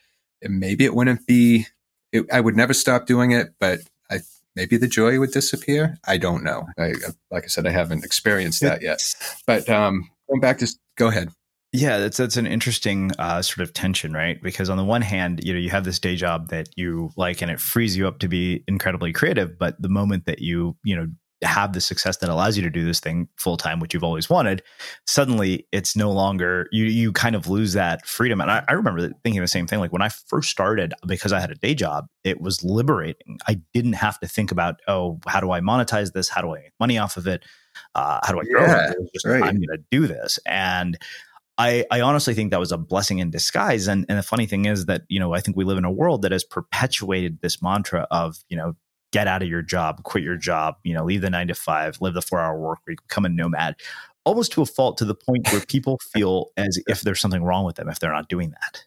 maybe 0.41 0.85
it 0.85 0.95
wouldn't 0.95 1.27
be 1.27 1.67
it, 2.13 2.27
I 2.33 2.41
would 2.41 2.57
never 2.57 2.75
stop 2.75 3.07
doing 3.07 3.33
it, 3.33 3.55
but 3.59 3.81
I 4.11 4.21
maybe 4.55 4.77
the 4.77 4.89
joy 4.89 5.19
would 5.19 5.33
disappear. 5.33 5.99
I 6.07 6.19
don't 6.19 6.45
know. 6.45 6.67
I, 6.79 6.93
like 7.31 7.45
I 7.45 7.49
said, 7.49 7.67
I 7.67 7.71
haven't 7.71 8.05
experienced 8.05 8.61
that 8.61 8.83
yet. 8.83 9.03
But 9.47 9.69
um, 9.69 10.11
going 10.29 10.41
back 10.41 10.59
to 10.59 10.69
go 10.97 11.09
ahead. 11.09 11.31
Yeah, 11.75 11.99
that's 11.99 12.19
that's 12.19 12.37
an 12.37 12.47
interesting 12.47 13.13
uh, 13.19 13.41
sort 13.41 13.67
of 13.67 13.73
tension, 13.73 14.13
right? 14.13 14.43
Because 14.43 14.69
on 14.69 14.77
the 14.77 14.85
one 14.85 15.01
hand, 15.01 15.43
you 15.43 15.55
know, 15.55 15.59
you 15.59 15.71
have 15.71 15.85
this 15.85 15.99
day 15.99 16.17
job 16.17 16.49
that 16.49 16.69
you 16.77 17.11
like, 17.17 17.41
and 17.41 17.51
it 17.51 17.61
frees 17.61 17.97
you 17.97 18.07
up 18.07 18.19
to 18.19 18.29
be 18.29 18.63
incredibly 18.69 19.11
creative. 19.11 19.59
But 19.59 19.81
the 19.81 19.89
moment 19.89 20.27
that 20.27 20.41
you, 20.41 20.77
you 20.85 20.95
know, 20.95 21.07
have 21.43 21.73
the 21.73 21.81
success 21.81 22.19
that 22.19 22.29
allows 22.29 22.57
you 22.57 22.63
to 22.63 22.71
do 22.71 22.85
this 22.85 23.01
thing 23.01 23.29
full 23.37 23.57
time, 23.57 23.81
which 23.81 23.95
you've 23.95 24.05
always 24.05 24.31
wanted, 24.31 24.63
suddenly 25.07 25.67
it's 25.73 25.97
no 25.97 26.11
longer 26.13 26.69
you. 26.73 26.85
You 26.85 27.13
kind 27.13 27.35
of 27.35 27.49
lose 27.49 27.73
that 27.73 28.07
freedom. 28.07 28.41
And 28.41 28.51
I, 28.51 28.65
I 28.69 28.73
remember 28.73 29.11
thinking 29.25 29.41
the 29.41 29.49
same 29.49 29.67
thing. 29.67 29.81
Like 29.81 29.93
when 29.93 30.03
I 30.03 30.09
first 30.09 30.51
started, 30.51 30.95
because 31.07 31.33
I 31.33 31.41
had 31.41 31.51
a 31.51 31.57
day 31.57 31.75
job, 31.75 32.07
it 32.25 32.41
was 32.41 32.63
liberating. 32.63 33.39
I 33.47 33.61
didn't 33.75 33.95
have 33.95 34.19
to 34.21 34.29
think 34.29 34.53
about, 34.53 34.81
oh, 34.89 35.21
how 35.27 35.41
do 35.41 35.51
I 35.51 35.61
monetize 35.61 36.13
this? 36.13 36.29
How 36.29 36.43
do 36.43 36.55
I 36.55 36.61
make 36.61 36.73
money 36.79 36.99
off 36.99 37.17
of 37.17 37.27
it? 37.27 37.45
Uh, 37.95 38.21
how 38.23 38.33
do 38.33 38.41
I 38.41 38.45
grow 38.45 38.65
yeah, 38.65 38.91
it? 38.91 38.97
Just, 39.15 39.27
right. 39.27 39.43
I'm 39.43 39.57
going 39.57 39.69
to 39.69 39.83
do 39.91 40.07
this. 40.07 40.39
And 40.47 40.99
I, 41.59 41.85
I 41.91 42.01
honestly 42.01 42.35
think 42.35 42.51
that 42.51 42.61
was 42.61 42.73
a 42.73 42.79
blessing 42.79 43.19
in 43.19 43.31
disguise. 43.31 43.87
And, 43.87 44.07
and 44.09 44.19
the 44.19 44.23
funny 44.23 44.47
thing 44.47 44.65
is 44.65 44.87
that, 44.87 45.03
you 45.09 45.21
know, 45.21 45.35
I 45.35 45.41
think 45.41 45.57
we 45.57 45.65
live 45.65 45.79
in 45.79 45.85
a 45.85 45.91
world 45.91 46.23
that 46.23 46.33
has 46.33 46.45
perpetuated 46.45 47.41
this 47.41 47.63
mantra 47.63 48.07
of, 48.11 48.37
you 48.49 48.57
know, 48.57 48.75
get 49.13 49.29
out 49.29 49.43
of 49.43 49.49
your 49.49 49.63
job, 49.63 50.03
quit 50.03 50.25
your 50.25 50.37
job, 50.37 50.77
you 50.83 50.95
know, 50.95 51.05
leave 51.05 51.21
the 51.21 51.31
nine 51.31 51.49
to 51.49 51.55
five, 51.55 52.01
live 52.01 52.15
the 52.15 52.23
four 52.23 52.41
hour 52.41 52.59
work 52.59 52.81
week, 52.87 52.99
become 53.09 53.25
a 53.25 53.29
nomad, 53.29 53.77
almost 54.25 54.53
to 54.53 54.63
a 54.63 54.67
fault 54.67 54.99
to 54.99 55.05
the 55.05 55.15
point 55.15 55.47
where 55.53 55.61
people 55.61 55.99
feel 56.13 56.51
as 56.57 56.79
if 56.89 57.03
there's 57.03 57.21
something 57.21 57.45
wrong 57.45 57.65
with 57.65 57.77
them 57.77 57.89
if 57.89 58.01
they're 58.01 58.13
not 58.13 58.29
doing 58.29 58.51
that. 58.51 58.85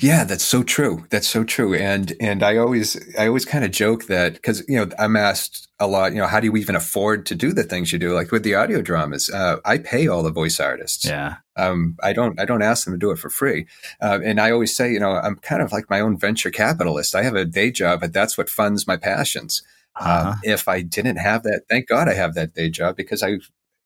Yeah, 0.00 0.22
that's 0.24 0.44
so 0.44 0.62
true. 0.62 1.06
That's 1.10 1.26
so 1.26 1.42
true. 1.42 1.74
And 1.74 2.12
and 2.20 2.42
I 2.42 2.56
always 2.56 2.96
I 3.18 3.26
always 3.26 3.44
kind 3.44 3.64
of 3.64 3.72
joke 3.72 4.06
that 4.06 4.34
because 4.34 4.66
you 4.68 4.76
know 4.76 4.88
I'm 4.98 5.16
asked 5.16 5.68
a 5.80 5.88
lot. 5.88 6.12
You 6.12 6.18
know, 6.18 6.28
how 6.28 6.38
do 6.38 6.46
you 6.46 6.56
even 6.56 6.76
afford 6.76 7.26
to 7.26 7.34
do 7.34 7.52
the 7.52 7.64
things 7.64 7.92
you 7.92 7.98
do? 7.98 8.14
Like 8.14 8.30
with 8.30 8.44
the 8.44 8.54
audio 8.54 8.80
dramas, 8.80 9.28
uh, 9.28 9.56
I 9.64 9.78
pay 9.78 10.06
all 10.06 10.22
the 10.22 10.30
voice 10.30 10.60
artists. 10.60 11.04
Yeah. 11.04 11.36
Um, 11.56 11.96
I 12.00 12.12
don't 12.12 12.38
I 12.38 12.44
don't 12.44 12.62
ask 12.62 12.84
them 12.84 12.94
to 12.94 12.98
do 12.98 13.10
it 13.10 13.18
for 13.18 13.28
free. 13.28 13.66
Uh, 14.00 14.20
and 14.24 14.40
I 14.40 14.52
always 14.52 14.74
say, 14.74 14.92
you 14.92 15.00
know, 15.00 15.12
I'm 15.12 15.36
kind 15.36 15.62
of 15.62 15.72
like 15.72 15.90
my 15.90 16.00
own 16.00 16.16
venture 16.16 16.50
capitalist. 16.50 17.16
I 17.16 17.24
have 17.24 17.34
a 17.34 17.44
day 17.44 17.72
job, 17.72 18.00
but 18.00 18.12
that's 18.12 18.38
what 18.38 18.48
funds 18.48 18.86
my 18.86 18.96
passions. 18.96 19.62
Um, 19.98 20.06
uh-huh. 20.06 20.30
Um, 20.30 20.40
if 20.44 20.68
I 20.68 20.82
didn't 20.82 21.16
have 21.16 21.42
that, 21.42 21.62
thank 21.68 21.88
God 21.88 22.08
I 22.08 22.14
have 22.14 22.34
that 22.34 22.54
day 22.54 22.70
job 22.70 22.96
because 22.96 23.22
I, 23.22 23.28
you 23.28 23.40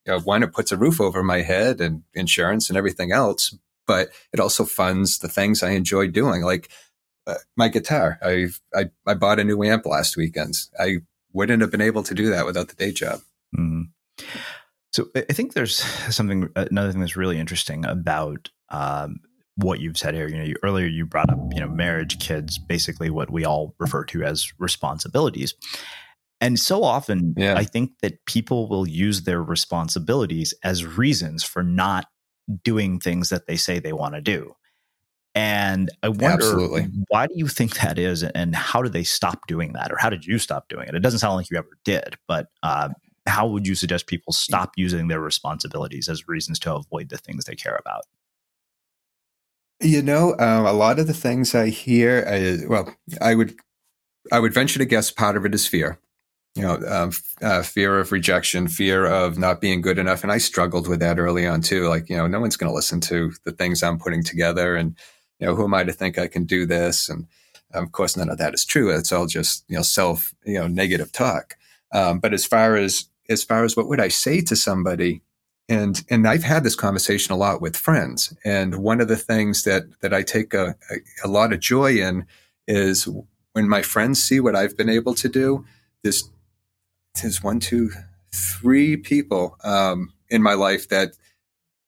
know, 0.07 0.21
one, 0.21 0.43
it 0.43 0.53
puts 0.53 0.73
a 0.73 0.77
roof 0.77 1.01
over 1.01 1.23
my 1.23 1.41
head 1.41 1.81
and 1.81 2.03
insurance 2.13 2.69
and 2.69 2.77
everything 2.77 3.13
else 3.13 3.57
but 3.91 4.11
it 4.33 4.39
also 4.39 4.65
funds 4.65 5.19
the 5.19 5.27
things 5.27 5.65
I 5.65 5.71
enjoy 5.71 6.07
doing, 6.07 6.43
like 6.43 6.71
uh, 7.27 7.35
my 7.57 7.67
guitar. 7.67 8.21
I, 8.23 8.47
I 8.73 8.85
I 9.05 9.15
bought 9.15 9.41
a 9.41 9.45
new 9.45 9.65
amp 9.65 9.85
last 9.85 10.17
weekend. 10.17 10.55
I 10.79 10.99
wouldn't 11.33 11.61
have 11.61 11.73
been 11.73 11.81
able 11.81 12.05
to 12.05 12.15
do 12.15 12.31
that 12.31 12.47
without 12.47 12.69
the 12.69 12.77
day 12.77 12.93
job. 12.93 13.19
Mm-hmm. 13.59 13.91
So 14.93 15.07
I 15.17 15.33
think 15.33 15.55
there's 15.55 15.75
something 16.15 16.51
another 16.55 16.93
thing 16.93 17.01
that's 17.01 17.17
really 17.17 17.41
interesting 17.41 17.85
about 17.85 18.51
um, 18.69 19.17
what 19.57 19.81
you've 19.81 19.99
said 19.99 20.15
here. 20.15 20.29
You 20.29 20.39
know, 20.39 20.45
you, 20.45 20.55
earlier 20.63 20.87
you 20.87 21.05
brought 21.05 21.31
up 21.31 21.41
you 21.53 21.59
know 21.59 21.69
marriage, 21.69 22.21
kids, 22.21 22.59
basically 22.59 23.11
what 23.11 23.31
we 23.33 23.45
all 23.45 23.75
refer 23.81 24.05
to 24.05 24.23
as 24.23 24.53
responsibilities. 24.61 25.53
And 26.41 26.61
so 26.61 26.85
often, 26.85 27.35
yeah. 27.37 27.57
I 27.57 27.65
think 27.65 27.99
that 28.03 28.25
people 28.25 28.69
will 28.69 28.89
use 28.89 29.23
their 29.23 29.43
responsibilities 29.43 30.55
as 30.63 30.87
reasons 30.87 31.43
for 31.43 31.65
not 31.65 32.07
doing 32.65 32.99
things 32.99 33.29
that 33.29 33.47
they 33.47 33.57
say 33.57 33.79
they 33.79 33.93
want 33.93 34.15
to 34.15 34.21
do. 34.21 34.55
And 35.35 35.91
I 36.03 36.09
wonder 36.09 36.33
Absolutely. 36.33 36.89
why 37.09 37.29
do 37.29 37.35
you 37.37 37.47
think 37.47 37.75
that 37.81 37.99
is, 37.99 38.25
and 38.25 38.55
how 38.55 38.83
did 38.83 38.93
they 38.93 39.05
stop 39.05 39.47
doing 39.47 39.75
that, 39.75 39.93
or 39.93 39.97
how 39.97 40.11
did 40.11 40.27
you 40.27 40.39
stop 40.39 40.69
doing 40.69 40.89
it? 40.89 40.95
It 40.95 41.01
doesn't 41.01 41.21
sound 41.21 41.37
like 41.37 41.51
you 41.51 41.57
ever 41.57 41.79
did, 41.85 42.17
but 42.27 42.49
uh, 42.65 42.89
how 43.27 43.47
would 43.47 43.67
you 43.67 43.77
suggest 43.77 44.09
people 44.09 44.33
stop 44.33 44.73
using 44.77 45.07
their 45.07 45.21
responsibilities 45.21 46.09
as 46.09 46.27
reasons 46.27 46.59
to 46.61 46.75
avoid 46.75 47.11
the 47.11 47.19
things 47.19 47.45
they 47.45 47.55
care 47.55 47.79
about? 47.79 48.03
You 49.81 50.03
know, 50.03 50.33
um, 50.39 50.67
a 50.67 50.73
lot 50.73 50.99
of 50.99 51.07
the 51.07 51.15
things 51.15 51.55
I 51.55 51.69
hear, 51.69 52.25
uh, 52.27 52.67
well, 52.69 52.95
I 53.21 53.35
would, 53.35 53.55
I 54.33 54.41
would 54.41 54.53
venture 54.53 54.79
to 54.79 54.85
guess 54.85 55.11
part 55.11 55.37
of 55.37 55.47
it 55.47 55.55
is 55.55 55.67
fear 55.67 56.01
you 56.55 56.63
know, 56.63 56.81
um, 56.89 57.13
uh, 57.43 57.63
fear 57.63 57.99
of 57.99 58.13
rejection, 58.13 58.67
fear 58.67 59.07
of 59.07 59.39
not 59.39 59.61
being 59.61 59.81
good 59.81 59.99
enough. 59.99 60.23
And 60.23 60.33
I 60.33 60.39
struggled 60.39 60.89
with 60.89 61.01
that 61.01 61.19
early 61.19 61.47
on 61.47 61.61
too. 61.61 61.89
Like, 61.89 62.09
you 62.09 62.17
know, 62.17 62.27
no 62.27 62.41
one's 62.41 62.57
going 62.57 62.71
to 62.71 62.75
listen 62.75 63.01
to 63.03 63.33
the 63.45 63.53
things 63.53 63.83
I'm 63.83 63.99
putting 63.99 64.25
together. 64.25 64.75
And, 64.75 64.97
you 65.39 65.47
know, 65.47 65.55
who 65.55 65.65
am 65.65 65.75
I 65.75 65.85
to 65.85 65.93
think 65.93 66.19
I 66.19 66.27
can 66.27 66.45
do 66.45 66.67
this? 66.67 67.09
And 67.09 67.27
of 67.73 67.93
course, 67.93 68.17
none 68.17 68.29
of 68.29 68.39
that 68.39 68.55
is 68.55 68.65
true. 68.65 68.91
It's 68.91 69.13
all 69.13 69.27
just 69.27 69.65
you 69.69 69.77
know 69.77 69.83
self 69.83 70.35
you 70.45 70.55
know 70.55 70.67
negative 70.67 71.13
talk. 71.13 71.57
Um, 71.93 72.19
but 72.19 72.33
as 72.33 72.45
far 72.45 72.77
as 72.77 73.07
as 73.29 73.45
far 73.45 73.65
as 73.65 73.77
what 73.77 73.89
would 73.89 74.01
I 74.01 74.09
say 74.09 74.41
to 74.43 74.57
somebody, 74.57 75.23
and 75.69 76.03
and 76.11 76.27
I've 76.27 76.43
had 76.43 76.65
this 76.65 76.75
conversation 76.75 77.33
a 77.33 77.37
lot 77.37 77.61
with 77.61 77.77
friends, 77.77 78.37
and 78.45 78.77
one 78.77 79.01
of 79.01 79.09
the 79.09 79.17
things 79.17 79.65
that 79.65 79.85
that 80.01 80.13
I 80.13 80.23
take 80.23 80.53
a, 80.55 80.75
a, 80.91 80.97
a 81.25 81.29
lot 81.29 81.53
of 81.53 81.61
joy 81.61 81.97
in 81.99 82.27
is 82.67 83.09
when 83.53 83.69
my 83.69 83.83
friends 83.83 84.23
see 84.23 84.41
what 84.41 84.57
I've 84.57 84.77
been 84.77 84.89
able 84.89 85.15
to 85.15 85.29
do. 85.29 85.65
This 86.03 86.29
there's 87.15 87.43
one, 87.43 87.61
two, 87.61 87.91
three 88.33 88.97
people 88.97 89.57
um, 89.65 90.13
in 90.29 90.43
my 90.43 90.55
life 90.55 90.89
that 90.89 91.13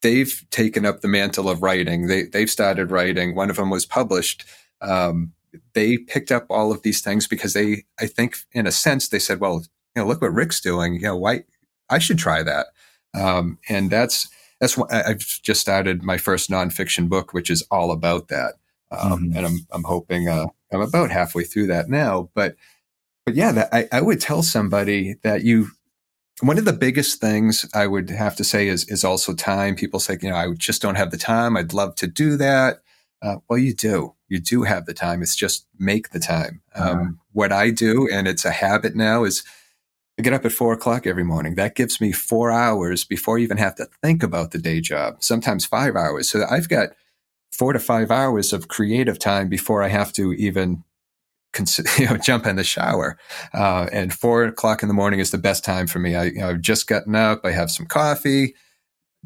they've 0.02 0.44
taken 0.50 0.84
up 0.84 1.00
the 1.00 1.08
mantle 1.08 1.48
of 1.48 1.62
writing. 1.62 2.06
They 2.06 2.24
they've 2.24 2.50
started 2.50 2.90
writing. 2.90 3.34
One 3.34 3.50
of 3.50 3.56
them 3.56 3.70
was 3.70 3.86
published. 3.86 4.44
Um, 4.80 5.32
they 5.74 5.98
picked 5.98 6.32
up 6.32 6.46
all 6.50 6.72
of 6.72 6.82
these 6.82 7.00
things 7.00 7.26
because 7.26 7.52
they, 7.52 7.84
I 8.00 8.06
think, 8.06 8.38
in 8.52 8.66
a 8.66 8.72
sense, 8.72 9.08
they 9.08 9.18
said, 9.18 9.40
"Well, 9.40 9.64
you 9.94 10.02
know, 10.02 10.06
look 10.06 10.20
what 10.20 10.32
Rick's 10.32 10.60
doing. 10.60 10.94
You 10.94 11.02
know, 11.02 11.16
why 11.16 11.44
I 11.88 11.98
should 11.98 12.18
try 12.18 12.42
that." 12.42 12.66
Um, 13.14 13.58
and 13.68 13.90
that's 13.90 14.28
that's 14.60 14.76
what 14.76 14.92
I've 14.92 15.40
just 15.42 15.60
started 15.60 16.02
my 16.02 16.18
first 16.18 16.50
nonfiction 16.50 17.08
book, 17.08 17.32
which 17.32 17.50
is 17.50 17.66
all 17.70 17.90
about 17.90 18.28
that. 18.28 18.54
Um, 18.90 19.12
mm-hmm. 19.12 19.36
And 19.36 19.46
I'm 19.46 19.66
I'm 19.70 19.84
hoping 19.84 20.28
uh, 20.28 20.46
I'm 20.72 20.80
about 20.80 21.10
halfway 21.10 21.44
through 21.44 21.68
that 21.68 21.88
now. 21.88 22.30
But 22.34 22.56
but 23.24 23.34
yeah, 23.34 23.52
that, 23.52 23.68
I, 23.72 23.88
I 23.92 24.00
would 24.00 24.20
tell 24.20 24.42
somebody 24.42 25.16
that 25.22 25.44
you 25.44 25.68
one 26.40 26.58
of 26.58 26.64
the 26.64 26.72
biggest 26.72 27.20
things 27.20 27.66
I 27.72 27.86
would 27.86 28.10
have 28.10 28.36
to 28.36 28.44
say 28.44 28.68
is 28.68 28.88
is 28.88 29.04
also 29.04 29.34
time. 29.34 29.76
People 29.76 30.00
say, 30.00 30.18
you 30.20 30.30
know, 30.30 30.36
I 30.36 30.52
just 30.54 30.82
don't 30.82 30.96
have 30.96 31.10
the 31.10 31.16
time. 31.16 31.56
I'd 31.56 31.72
love 31.72 31.94
to 31.96 32.06
do 32.06 32.36
that. 32.36 32.82
Uh, 33.20 33.36
well, 33.48 33.58
you 33.58 33.72
do. 33.72 34.14
You 34.28 34.40
do 34.40 34.64
have 34.64 34.86
the 34.86 34.94
time. 34.94 35.22
It's 35.22 35.36
just 35.36 35.66
make 35.78 36.10
the 36.10 36.20
time. 36.20 36.62
Um. 36.74 37.18
What 37.32 37.52
I 37.52 37.70
do, 37.70 38.08
and 38.12 38.28
it's 38.28 38.44
a 38.44 38.50
habit 38.50 38.94
now, 38.94 39.24
is 39.24 39.42
I 40.18 40.22
get 40.22 40.34
up 40.34 40.44
at 40.44 40.52
four 40.52 40.72
o'clock 40.72 41.06
every 41.06 41.24
morning. 41.24 41.54
That 41.54 41.74
gives 41.74 42.00
me 42.00 42.12
four 42.12 42.50
hours 42.50 43.04
before 43.04 43.38
I 43.38 43.42
even 43.42 43.56
have 43.56 43.74
to 43.76 43.88
think 44.02 44.22
about 44.22 44.50
the 44.50 44.58
day 44.58 44.80
job. 44.80 45.22
Sometimes 45.22 45.64
five 45.64 45.96
hours. 45.96 46.28
So 46.28 46.44
I've 46.50 46.68
got 46.68 46.90
four 47.50 47.72
to 47.72 47.78
five 47.78 48.10
hours 48.10 48.52
of 48.52 48.68
creative 48.68 49.18
time 49.18 49.48
before 49.48 49.82
I 49.82 49.88
have 49.88 50.12
to 50.14 50.32
even 50.34 50.84
you 51.98 52.06
know, 52.06 52.16
jump 52.16 52.46
in 52.46 52.56
the 52.56 52.64
shower. 52.64 53.18
Uh, 53.52 53.88
and 53.92 54.12
four 54.12 54.44
o'clock 54.44 54.82
in 54.82 54.88
the 54.88 54.94
morning 54.94 55.20
is 55.20 55.30
the 55.30 55.38
best 55.38 55.64
time 55.64 55.86
for 55.86 55.98
me. 55.98 56.14
I, 56.14 56.24
you 56.24 56.38
know, 56.38 56.50
I've 56.50 56.60
just 56.60 56.86
gotten 56.86 57.14
up. 57.14 57.40
I 57.44 57.50
have 57.50 57.70
some 57.70 57.86
coffee, 57.86 58.54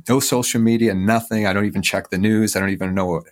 no 0.09 0.21
social 0.21 0.61
media, 0.61 0.95
nothing. 0.95 1.47
I 1.47 1.53
don't 1.53 1.67
even 1.67 1.83
check 1.83 2.11
the 2.11 2.19
news. 2.19 2.57
I 2.57 2.61
don't 2.61 2.71
even 2.71 2.95
know 2.95 3.07
what, 3.07 3.25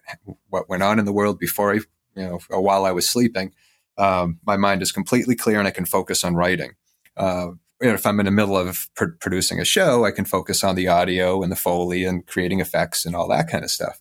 what 0.48 0.68
went 0.68 0.83
on 0.83 0.98
in 0.98 1.04
the 1.04 1.12
world 1.12 1.38
before 1.38 1.72
I, 1.72 1.80
you 2.16 2.26
know, 2.26 2.38
while 2.50 2.85
I 2.85 2.92
was 2.92 3.09
sleeping. 3.09 3.52
Um, 3.96 4.40
my 4.44 4.57
mind 4.57 4.83
is 4.83 4.92
completely 4.92 5.37
clear 5.37 5.59
and 5.59 5.68
I 5.68 5.72
can 5.72 5.85
focus 5.85 6.24
on 6.24 6.35
writing. 6.35 6.72
Uh, 7.16 7.48
if 7.80 8.07
I'm 8.07 8.20
in 8.20 8.26
the 8.26 8.33
middle 8.33 8.57
of 8.57 8.88
pr- 8.94 9.16
producing 9.20 9.61
a 9.61 9.64
show, 9.64 10.04
I 10.04 10.11
can 10.11 10.24
focus 10.24 10.64
on 10.64 10.74
the 10.74 10.88
audio 10.88 11.42
and 11.42 11.52
the 11.52 11.57
foley 11.57 12.04
and 12.04 12.26
creating 12.26 12.61
effects 12.61 13.04
and 13.04 13.14
all 13.14 13.28
that 13.28 13.48
kind 13.48 13.64
of 13.64 13.70
stuff. 13.70 14.00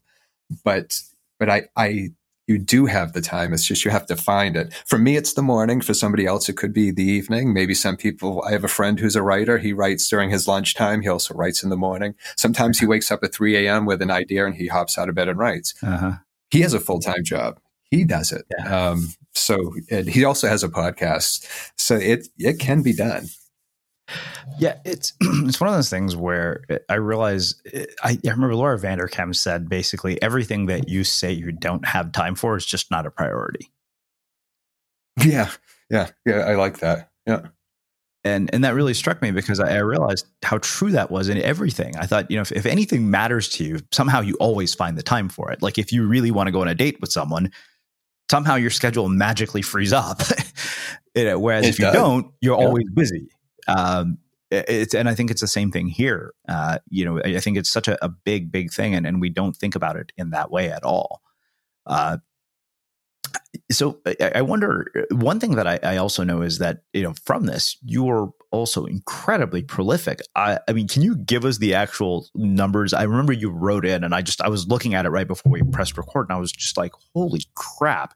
But 0.64 1.00
but 1.40 1.50
I 1.50 1.64
I 1.76 2.10
you 2.48 2.58
do 2.58 2.86
have 2.86 3.14
the 3.14 3.22
time. 3.22 3.54
It's 3.54 3.66
just 3.66 3.86
you 3.86 3.92
have 3.92 4.06
to 4.08 4.16
find 4.16 4.58
it. 4.58 4.74
For 4.86 4.98
me, 4.98 5.16
it's 5.16 5.34
the 5.34 5.42
morning. 5.42 5.82
For 5.82 5.94
somebody 5.94 6.26
else, 6.26 6.50
it 6.50 6.58
could 6.58 6.74
be 6.74 6.92
the 6.92 7.04
evening. 7.04 7.54
Maybe 7.54 7.74
some 7.74 7.96
people, 7.96 8.44
I 8.44 8.52
have 8.52 8.64
a 8.64 8.70
friend 8.70 9.00
who's 9.00 9.16
a 9.16 9.24
writer. 9.24 9.58
He 9.58 9.72
writes 9.72 10.08
during 10.10 10.30
his 10.30 10.48
lunchtime. 10.48 11.02
He 11.02 11.08
also 11.08 11.34
writes 11.34 11.64
in 11.64 11.70
the 11.70 11.78
morning. 11.78 12.16
Sometimes 12.36 12.80
he 12.80 12.86
wakes 12.86 13.12
up 13.12 13.24
at 13.24 13.34
3 13.34 13.66
a.m. 13.66 13.86
with 13.86 14.02
an 14.02 14.12
idea 14.12 14.46
and 14.46 14.56
he 14.56 14.68
hops 14.68 14.98
out 14.98 15.10
of 15.10 15.16
bed 15.16 15.30
and 15.30 15.40
writes. 15.40 15.74
Uh-huh. 15.82 16.14
He 16.52 16.62
has 16.62 16.74
a 16.74 16.80
full 16.80 17.00
time 17.00 17.24
job. 17.24 17.60
He 17.90 18.04
does 18.04 18.32
it. 18.32 18.46
Yeah. 18.58 18.90
Um, 18.90 19.14
so 19.34 19.74
he 19.90 20.26
also 20.26 20.48
has 20.48 20.64
a 20.64 20.70
podcast. 20.70 21.48
So 21.78 21.96
it, 21.96 22.28
it 22.38 22.60
can 22.60 22.82
be 22.82 22.94
done. 22.94 23.28
Yeah, 24.60 24.78
it's 24.86 25.14
it's 25.22 25.60
one 25.60 25.70
of 25.70 25.76
those 25.76 25.90
things 25.90 26.16
where 26.16 26.64
I 26.90 26.96
realize 26.96 27.56
I, 28.04 28.12
I 28.26 28.30
remember 28.30 28.56
Laura 28.56 28.78
Vanderkam 28.78 29.36
said 29.36 29.70
basically 29.70 30.22
everything 30.22 30.68
that 30.68 30.90
you 30.90 31.04
say 31.04 31.32
you 31.32 31.52
don't 31.52 31.86
have 31.86 32.12
time 32.12 32.36
for 32.36 32.56
is 32.56 32.66
just 32.66 32.92
not 32.92 33.06
a 33.06 33.12
priority. 33.12 33.72
Yeah, 35.24 35.50
yeah, 35.90 36.10
yeah. 36.26 36.40
I 36.40 36.56
like 36.56 36.80
that. 36.80 37.12
Yeah, 37.26 37.48
and 38.24 38.54
and 38.54 38.64
that 38.64 38.74
really 38.74 38.94
struck 38.94 39.22
me 39.22 39.32
because 39.32 39.60
I, 39.60 39.76
I 39.76 39.80
realized 39.80 40.28
how 40.44 40.58
true 40.60 40.92
that 40.92 41.10
was 41.10 41.30
in 41.30 41.38
everything. 41.38 41.96
I 41.98 42.06
thought, 42.06 42.30
you 42.30 42.36
know, 42.36 42.42
if, 42.42 42.52
if 42.52 42.66
anything 42.66 43.10
matters 43.10 43.48
to 43.50 43.64
you, 43.64 43.80
somehow 43.92 44.22
you 44.22 44.36
always 44.36 44.74
find 44.74 44.98
the 44.98 45.04
time 45.04 45.30
for 45.30 45.52
it. 45.52 45.62
Like 45.62 45.78
if 45.78 45.92
you 45.92 46.06
really 46.06 46.32
want 46.32 46.48
to 46.48 46.52
go 46.52 46.62
on 46.62 46.68
a 46.68 46.76
date 46.76 47.00
with 47.00 47.12
someone, 47.12 47.52
somehow 48.30 48.56
your 48.56 48.72
schedule 48.72 49.08
magically 49.08 49.62
frees 49.62 49.94
up. 49.94 50.22
Whereas 51.16 51.66
it 51.66 51.70
if 51.70 51.80
you 51.80 51.86
does. 51.86 51.94
don't, 51.94 52.34
you're 52.42 52.60
yeah. 52.60 52.66
always 52.66 52.90
busy 52.94 53.28
um, 53.68 54.18
it's 54.52 54.94
and 54.94 55.10
I 55.10 55.16
think 55.16 55.32
it's 55.32 55.42
the 55.42 55.48
same 55.48 55.72
thing 55.72 55.88
here. 55.88 56.34
Uh, 56.48 56.80
you 56.90 57.06
know, 57.06 57.20
I 57.24 57.40
think 57.40 57.58
it's 57.58 57.72
such 57.72 57.88
a, 57.88 58.04
a, 58.04 58.10
big, 58.10 58.52
big 58.52 58.72
thing, 58.72 58.94
and, 58.94 59.08
and 59.08 59.20
we 59.20 59.30
don't 59.30 59.56
think 59.56 59.76
about 59.76 59.96
it 59.96 60.12
in 60.18 60.30
that 60.30 60.52
way 60.52 60.70
at 60.70 60.84
all. 60.84 61.22
Uh, 61.86 62.18
so 63.72 64.00
I, 64.06 64.32
I, 64.36 64.42
wonder. 64.42 64.92
One 65.12 65.40
thing 65.40 65.56
that 65.56 65.68
I, 65.68 65.80
I, 65.84 65.98
also 65.98 66.24
know 66.24 66.42
is 66.42 66.60
that 66.60 66.84
you 66.94 67.02
know 67.02 67.14
from 67.26 67.46
this 67.46 67.78
you're 67.84 68.32
also 68.52 68.86
incredibly 68.86 69.64
prolific. 69.64 70.22
I, 70.36 70.60
I, 70.68 70.74
mean, 70.74 70.88
can 70.88 71.02
you 71.02 71.16
give 71.16 71.46
us 71.46 71.58
the 71.58 71.74
actual 71.74 72.28
numbers? 72.36 72.94
I 72.94 73.04
remember 73.04 73.34
you 73.34 73.50
wrote 73.50 73.86
in, 73.86 74.04
and 74.04 74.14
I 74.14 74.22
just 74.22 74.42
I 74.42 74.50
was 74.50 74.68
looking 74.68 74.94
at 74.94 75.06
it 75.06 75.10
right 75.10 75.28
before 75.28 75.52
we 75.52 75.64
pressed 75.64 75.98
record, 75.98 76.30
and 76.30 76.36
I 76.36 76.40
was 76.40 76.52
just 76.52 76.78
like, 76.78 76.92
"Holy 77.16 77.42
crap!" 77.56 78.16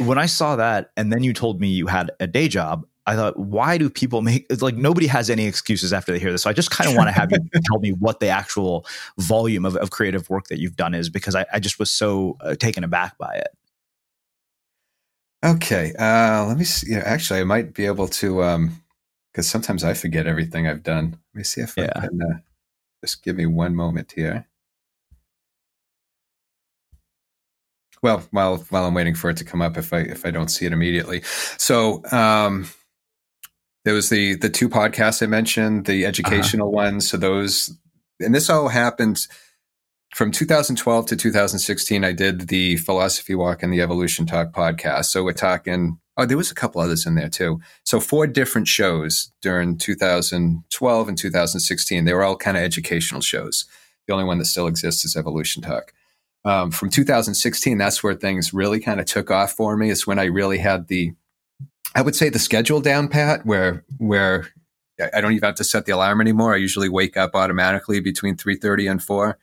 When 0.00 0.18
I 0.18 0.26
saw 0.26 0.56
that, 0.56 0.90
and 0.96 1.12
then 1.12 1.24
you 1.24 1.32
told 1.32 1.60
me 1.60 1.68
you 1.68 1.88
had 1.88 2.10
a 2.20 2.26
day 2.26 2.48
job, 2.48 2.86
I 3.08 3.16
thought, 3.16 3.38
why 3.38 3.78
do 3.78 3.88
people 3.88 4.20
make 4.20 4.44
it's 4.50 4.60
like 4.68 4.76
nobody 4.76 5.06
has 5.06 5.30
any 5.30 5.46
excuses 5.46 5.94
after 5.94 6.12
they 6.12 6.18
hear 6.18 6.30
this? 6.30 6.42
So 6.42 6.50
I 6.50 6.52
just 6.52 6.70
kind 6.70 6.90
of 6.90 6.94
want 6.94 7.08
to 7.08 7.12
have 7.12 7.32
you 7.32 7.38
tell 7.64 7.80
me 7.80 7.90
what 7.92 8.20
the 8.20 8.28
actual 8.28 8.86
volume 9.16 9.64
of, 9.64 9.76
of 9.76 9.90
creative 9.90 10.28
work 10.28 10.48
that 10.48 10.60
you've 10.60 10.76
done 10.76 10.94
is 10.94 11.08
because 11.08 11.34
I, 11.34 11.46
I 11.52 11.58
just 11.58 11.78
was 11.78 11.90
so 11.90 12.36
uh, 12.42 12.54
taken 12.54 12.84
aback 12.84 13.16
by 13.16 13.34
it. 13.34 13.48
Okay, 15.42 15.94
uh, 15.98 16.44
let 16.46 16.58
me 16.58 16.64
see. 16.64 16.92
Yeah, 16.92 17.02
actually, 17.04 17.40
I 17.40 17.44
might 17.44 17.72
be 17.72 17.86
able 17.86 18.08
to 18.08 18.42
um 18.42 18.82
because 19.32 19.48
sometimes 19.48 19.84
I 19.84 19.94
forget 19.94 20.26
everything 20.26 20.66
I've 20.66 20.82
done. 20.82 21.16
Let 21.32 21.38
me 21.38 21.44
see 21.44 21.62
if 21.62 21.74
yeah. 21.76 21.92
I 21.96 22.00
can 22.00 22.20
uh, 22.20 22.38
just 23.02 23.22
give 23.22 23.36
me 23.36 23.46
one 23.46 23.74
moment 23.74 24.12
here. 24.12 24.46
Well, 28.02 28.22
while 28.32 28.58
while 28.68 28.84
I'm 28.84 28.94
waiting 28.94 29.14
for 29.14 29.30
it 29.30 29.38
to 29.38 29.44
come 29.44 29.62
up, 29.62 29.78
if 29.78 29.92
I 29.92 30.00
if 30.00 30.26
I 30.26 30.30
don't 30.30 30.48
see 30.48 30.66
it 30.66 30.72
immediately, 30.72 31.22
so 31.56 32.02
um, 32.12 32.66
there 33.84 33.94
was 33.94 34.08
the 34.08 34.34
the 34.36 34.50
two 34.50 34.68
podcasts 34.68 35.22
I 35.22 35.26
mentioned, 35.26 35.86
the 35.86 36.04
uh-huh. 36.04 36.08
educational 36.08 36.68
uh-huh. 36.68 36.84
ones. 36.84 37.10
So 37.10 37.16
those, 37.16 37.76
and 38.20 38.34
this 38.34 38.50
all 38.50 38.68
happened 38.68 39.26
from 40.14 40.30
2012 40.30 41.06
to 41.06 41.16
2016. 41.16 42.04
I 42.04 42.12
did 42.12 42.48
the 42.48 42.76
Philosophy 42.78 43.34
Walk 43.34 43.62
and 43.62 43.72
the 43.72 43.80
Evolution 43.80 44.26
Talk 44.26 44.52
podcast. 44.52 45.06
So 45.06 45.22
we're 45.24 45.32
talking. 45.32 45.98
Oh, 46.20 46.26
there 46.26 46.36
was 46.36 46.50
a 46.50 46.54
couple 46.54 46.80
others 46.80 47.06
in 47.06 47.14
there 47.14 47.28
too. 47.28 47.60
So 47.84 48.00
four 48.00 48.26
different 48.26 48.66
shows 48.66 49.30
during 49.40 49.78
2012 49.78 51.08
and 51.08 51.16
2016. 51.16 52.04
They 52.04 52.12
were 52.12 52.24
all 52.24 52.36
kind 52.36 52.56
of 52.56 52.64
educational 52.64 53.20
shows. 53.20 53.66
The 54.08 54.14
only 54.14 54.24
one 54.24 54.38
that 54.38 54.46
still 54.46 54.66
exists 54.66 55.04
is 55.04 55.14
Evolution 55.14 55.62
Talk. 55.62 55.92
Um, 56.44 56.70
from 56.70 56.90
2016, 56.90 57.78
that's 57.78 58.02
where 58.02 58.14
things 58.14 58.54
really 58.54 58.80
kind 58.80 59.00
of 59.00 59.06
took 59.06 59.30
off 59.30 59.52
for 59.52 59.76
me. 59.76 59.90
It's 59.90 60.06
when 60.06 60.18
I 60.18 60.24
really 60.24 60.58
had 60.58 60.88
the 60.88 61.12
I 61.94 62.02
would 62.02 62.14
say 62.16 62.28
the 62.28 62.38
schedule 62.38 62.80
down 62.80 63.08
pat 63.08 63.44
where 63.44 63.84
where 63.98 64.48
I 65.14 65.20
don't 65.20 65.32
even 65.32 65.46
have 65.46 65.54
to 65.56 65.64
set 65.64 65.86
the 65.86 65.92
alarm 65.92 66.20
anymore. 66.20 66.54
I 66.54 66.58
usually 66.58 66.88
wake 66.88 67.16
up 67.16 67.34
automatically 67.34 68.00
between 68.00 68.36
3:30 68.36 68.90
and 68.90 69.02
4. 69.02 69.38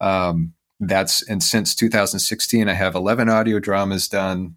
Um, 0.00 0.54
that's 0.80 1.22
and 1.28 1.42
since 1.42 1.74
2016 1.74 2.68
I 2.68 2.72
have 2.74 2.94
11 2.94 3.28
audio 3.28 3.58
dramas 3.58 4.08
done. 4.08 4.56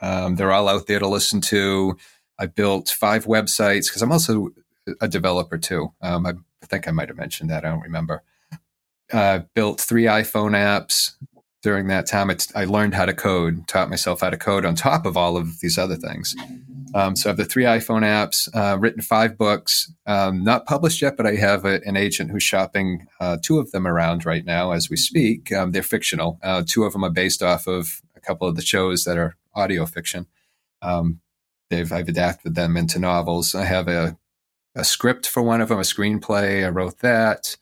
Um, 0.00 0.36
they're 0.36 0.52
all 0.52 0.68
out 0.68 0.86
there 0.86 0.98
to 0.98 1.08
listen 1.08 1.40
to. 1.42 1.96
I 2.38 2.46
built 2.46 2.88
five 2.88 3.24
websites 3.24 3.86
because 3.86 4.02
I'm 4.02 4.12
also 4.12 4.50
a 5.00 5.08
developer 5.08 5.58
too. 5.58 5.92
Um, 6.00 6.26
I, 6.26 6.34
think 6.66 6.86
I 6.86 6.90
might 6.90 7.08
have 7.08 7.16
mentioned 7.16 7.50
that. 7.50 7.64
I 7.64 7.70
don't 7.70 7.80
remember. 7.80 8.22
Uh, 9.12 9.40
built 9.54 9.80
three 9.80 10.04
iPhone 10.04 10.52
apps, 10.52 11.12
during 11.68 11.88
that 11.88 12.06
time, 12.06 12.30
I 12.54 12.64
learned 12.64 12.94
how 12.94 13.04
to 13.04 13.12
code, 13.12 13.68
taught 13.68 13.90
myself 13.90 14.22
how 14.22 14.30
to 14.30 14.38
code 14.38 14.64
on 14.64 14.74
top 14.74 15.04
of 15.04 15.18
all 15.18 15.36
of 15.36 15.60
these 15.60 15.76
other 15.76 15.96
things. 15.96 16.34
Um, 16.94 17.14
so 17.14 17.28
I 17.28 17.30
have 17.32 17.36
the 17.36 17.44
three 17.44 17.64
iPhone 17.64 18.04
apps, 18.04 18.48
uh, 18.56 18.78
written 18.78 19.02
five 19.02 19.36
books, 19.36 19.92
um, 20.06 20.42
not 20.42 20.64
published 20.64 21.02
yet, 21.02 21.18
but 21.18 21.26
I 21.26 21.34
have 21.34 21.66
a, 21.66 21.82
an 21.84 21.94
agent 21.94 22.30
who's 22.30 22.42
shopping 22.42 23.06
uh, 23.20 23.36
two 23.42 23.58
of 23.58 23.70
them 23.72 23.86
around 23.86 24.24
right 24.24 24.46
now 24.46 24.70
as 24.70 24.88
we 24.88 24.96
speak. 24.96 25.52
Um, 25.52 25.72
they're 25.72 25.82
fictional. 25.82 26.38
Uh, 26.42 26.62
two 26.66 26.84
of 26.84 26.94
them 26.94 27.04
are 27.04 27.10
based 27.10 27.42
off 27.42 27.66
of 27.66 28.00
a 28.16 28.20
couple 28.20 28.48
of 28.48 28.56
the 28.56 28.62
shows 28.62 29.04
that 29.04 29.18
are 29.18 29.36
audio 29.54 29.84
fiction. 29.84 30.26
Um, 30.80 31.20
they've 31.68 31.92
I've 31.92 32.08
adapted 32.08 32.54
them 32.54 32.78
into 32.78 32.98
novels. 32.98 33.54
I 33.54 33.66
have 33.66 33.88
a, 33.88 34.16
a 34.74 34.84
script 34.84 35.28
for 35.28 35.42
one 35.42 35.60
of 35.60 35.68
them, 35.68 35.80
a 35.80 35.82
screenplay. 35.82 36.64
I 36.64 36.70
wrote 36.70 37.00
that. 37.00 37.58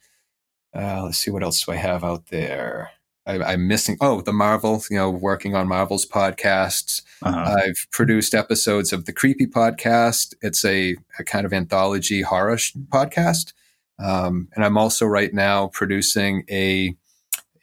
Uh, 0.72 1.02
let's 1.06 1.18
see 1.18 1.32
what 1.32 1.42
else 1.42 1.64
do 1.64 1.72
I 1.72 1.76
have 1.76 2.04
out 2.04 2.28
there. 2.28 2.92
I, 3.26 3.54
am 3.54 3.66
missing. 3.66 3.96
Oh, 4.00 4.20
the 4.20 4.32
Marvel. 4.32 4.82
You 4.90 4.96
know, 4.96 5.10
working 5.10 5.54
on 5.54 5.68
Marvel's 5.68 6.06
podcasts. 6.06 7.02
Uh-huh. 7.22 7.56
I've 7.64 7.86
produced 7.90 8.34
episodes 8.34 8.92
of 8.92 9.04
the 9.04 9.12
Creepy 9.12 9.46
Podcast. 9.46 10.34
It's 10.42 10.64
a, 10.64 10.96
a 11.18 11.24
kind 11.24 11.44
of 11.44 11.52
anthology 11.52 12.22
horror 12.22 12.58
sh- 12.58 12.74
podcast, 12.88 13.52
um, 13.98 14.48
and 14.54 14.64
I'm 14.64 14.78
also 14.78 15.06
right 15.06 15.32
now 15.32 15.68
producing 15.68 16.44
a 16.50 16.94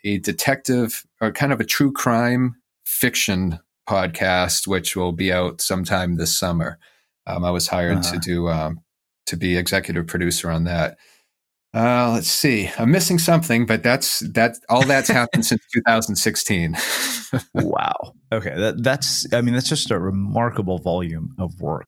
a 0.04 0.18
detective 0.20 1.06
or 1.22 1.32
kind 1.32 1.54
of 1.54 1.62
a 1.62 1.66
true 1.66 1.92
crime 1.92 2.58
fiction 2.84 3.60
podcast, 3.88 4.68
which 4.68 4.96
will 4.96 5.14
be 5.14 5.32
out 5.32 5.62
sometime 5.62 6.16
this 6.16 6.38
summer. 6.38 6.78
Um, 7.26 7.46
I 7.46 7.52
was 7.52 7.68
hired 7.68 8.00
uh-huh. 8.00 8.14
to 8.14 8.20
do 8.20 8.50
um, 8.50 8.82
to 9.28 9.38
be 9.38 9.58
executive 9.58 10.08
producer 10.08 10.50
on 10.50 10.66
that. 10.66 10.98
Uh, 11.74 12.12
let's 12.14 12.30
see. 12.30 12.70
I'm 12.78 12.92
missing 12.92 13.18
something, 13.18 13.66
but 13.66 13.82
that's 13.82 14.20
that. 14.34 14.58
All 14.70 14.84
that's 14.86 15.10
happened 15.10 15.46
since 15.46 15.66
2016. 15.74 16.78
wow. 17.56 18.14
Okay. 18.32 18.54
That, 18.56 18.84
that's. 18.84 19.32
I 19.34 19.42
mean, 19.42 19.56
that's 19.56 19.70
just 19.70 19.90
a 19.90 19.98
remarkable 20.00 20.78
volume 20.78 21.34
of 21.40 21.60
work. 21.62 21.88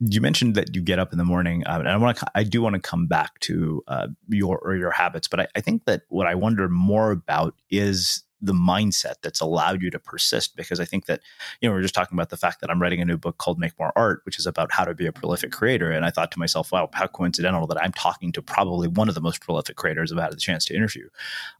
You 0.00 0.20
mentioned 0.20 0.54
that 0.54 0.74
you 0.74 0.82
get 0.82 0.98
up 0.98 1.12
in 1.12 1.18
the 1.18 1.24
morning, 1.24 1.64
uh, 1.66 1.78
and 1.78 1.88
I 1.88 1.96
want 1.96 2.18
to. 2.18 2.26
I 2.34 2.44
do 2.44 2.62
want 2.62 2.74
to 2.74 2.80
come 2.80 3.06
back 3.06 3.38
to 3.40 3.82
uh, 3.88 4.08
your 4.28 4.58
or 4.58 4.76
your 4.76 4.90
habits, 4.90 5.28
but 5.28 5.40
I, 5.40 5.46
I 5.56 5.60
think 5.60 5.84
that 5.84 6.02
what 6.08 6.26
I 6.26 6.34
wonder 6.34 6.68
more 6.68 7.10
about 7.10 7.54
is 7.70 8.24
the 8.44 8.52
mindset 8.52 9.14
that's 9.22 9.40
allowed 9.40 9.80
you 9.82 9.90
to 9.90 9.98
persist 9.98 10.54
because 10.54 10.78
i 10.78 10.84
think 10.84 11.06
that 11.06 11.20
you 11.60 11.68
know 11.68 11.72
we 11.72 11.78
are 11.78 11.82
just 11.82 11.94
talking 11.94 12.14
about 12.14 12.28
the 12.28 12.36
fact 12.36 12.60
that 12.60 12.70
i'm 12.70 12.80
writing 12.80 13.00
a 13.00 13.04
new 13.04 13.16
book 13.16 13.38
called 13.38 13.58
make 13.58 13.72
more 13.78 13.92
art 13.96 14.20
which 14.24 14.38
is 14.38 14.46
about 14.46 14.70
how 14.70 14.84
to 14.84 14.94
be 14.94 15.06
a 15.06 15.12
prolific 15.12 15.50
creator 15.50 15.90
and 15.90 16.04
i 16.04 16.10
thought 16.10 16.30
to 16.30 16.38
myself 16.38 16.70
wow 16.70 16.88
how 16.92 17.06
coincidental 17.06 17.66
that 17.66 17.82
i'm 17.82 17.92
talking 17.92 18.32
to 18.32 18.42
probably 18.42 18.86
one 18.86 19.08
of 19.08 19.14
the 19.14 19.20
most 19.20 19.40
prolific 19.40 19.76
creators 19.76 20.12
i've 20.12 20.18
had 20.18 20.32
the 20.32 20.36
chance 20.36 20.64
to 20.64 20.74
interview 20.74 21.08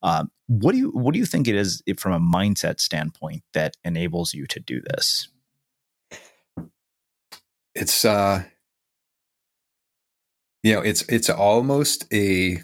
um, 0.03 0.31
what 0.47 0.73
do 0.73 0.79
you 0.79 0.91
what 0.91 1.15
do 1.15 1.19
you 1.19 1.27
think 1.27 1.49
it 1.49 1.55
is 1.55 1.83
from 1.97 2.13
a 2.13 2.21
mindset 2.21 2.81
standpoint 2.81 3.43
that 3.55 3.77
enables 3.85 4.35
you 4.35 4.47
to 4.47 4.61
do 4.61 4.81
this 4.81 5.29
it's 7.75 8.05
uh 8.05 8.45
you 10.63 10.75
know 10.75 10.81
it's 10.81 11.03
it's 11.09 11.31
almost 11.31 12.13
a 12.13 12.63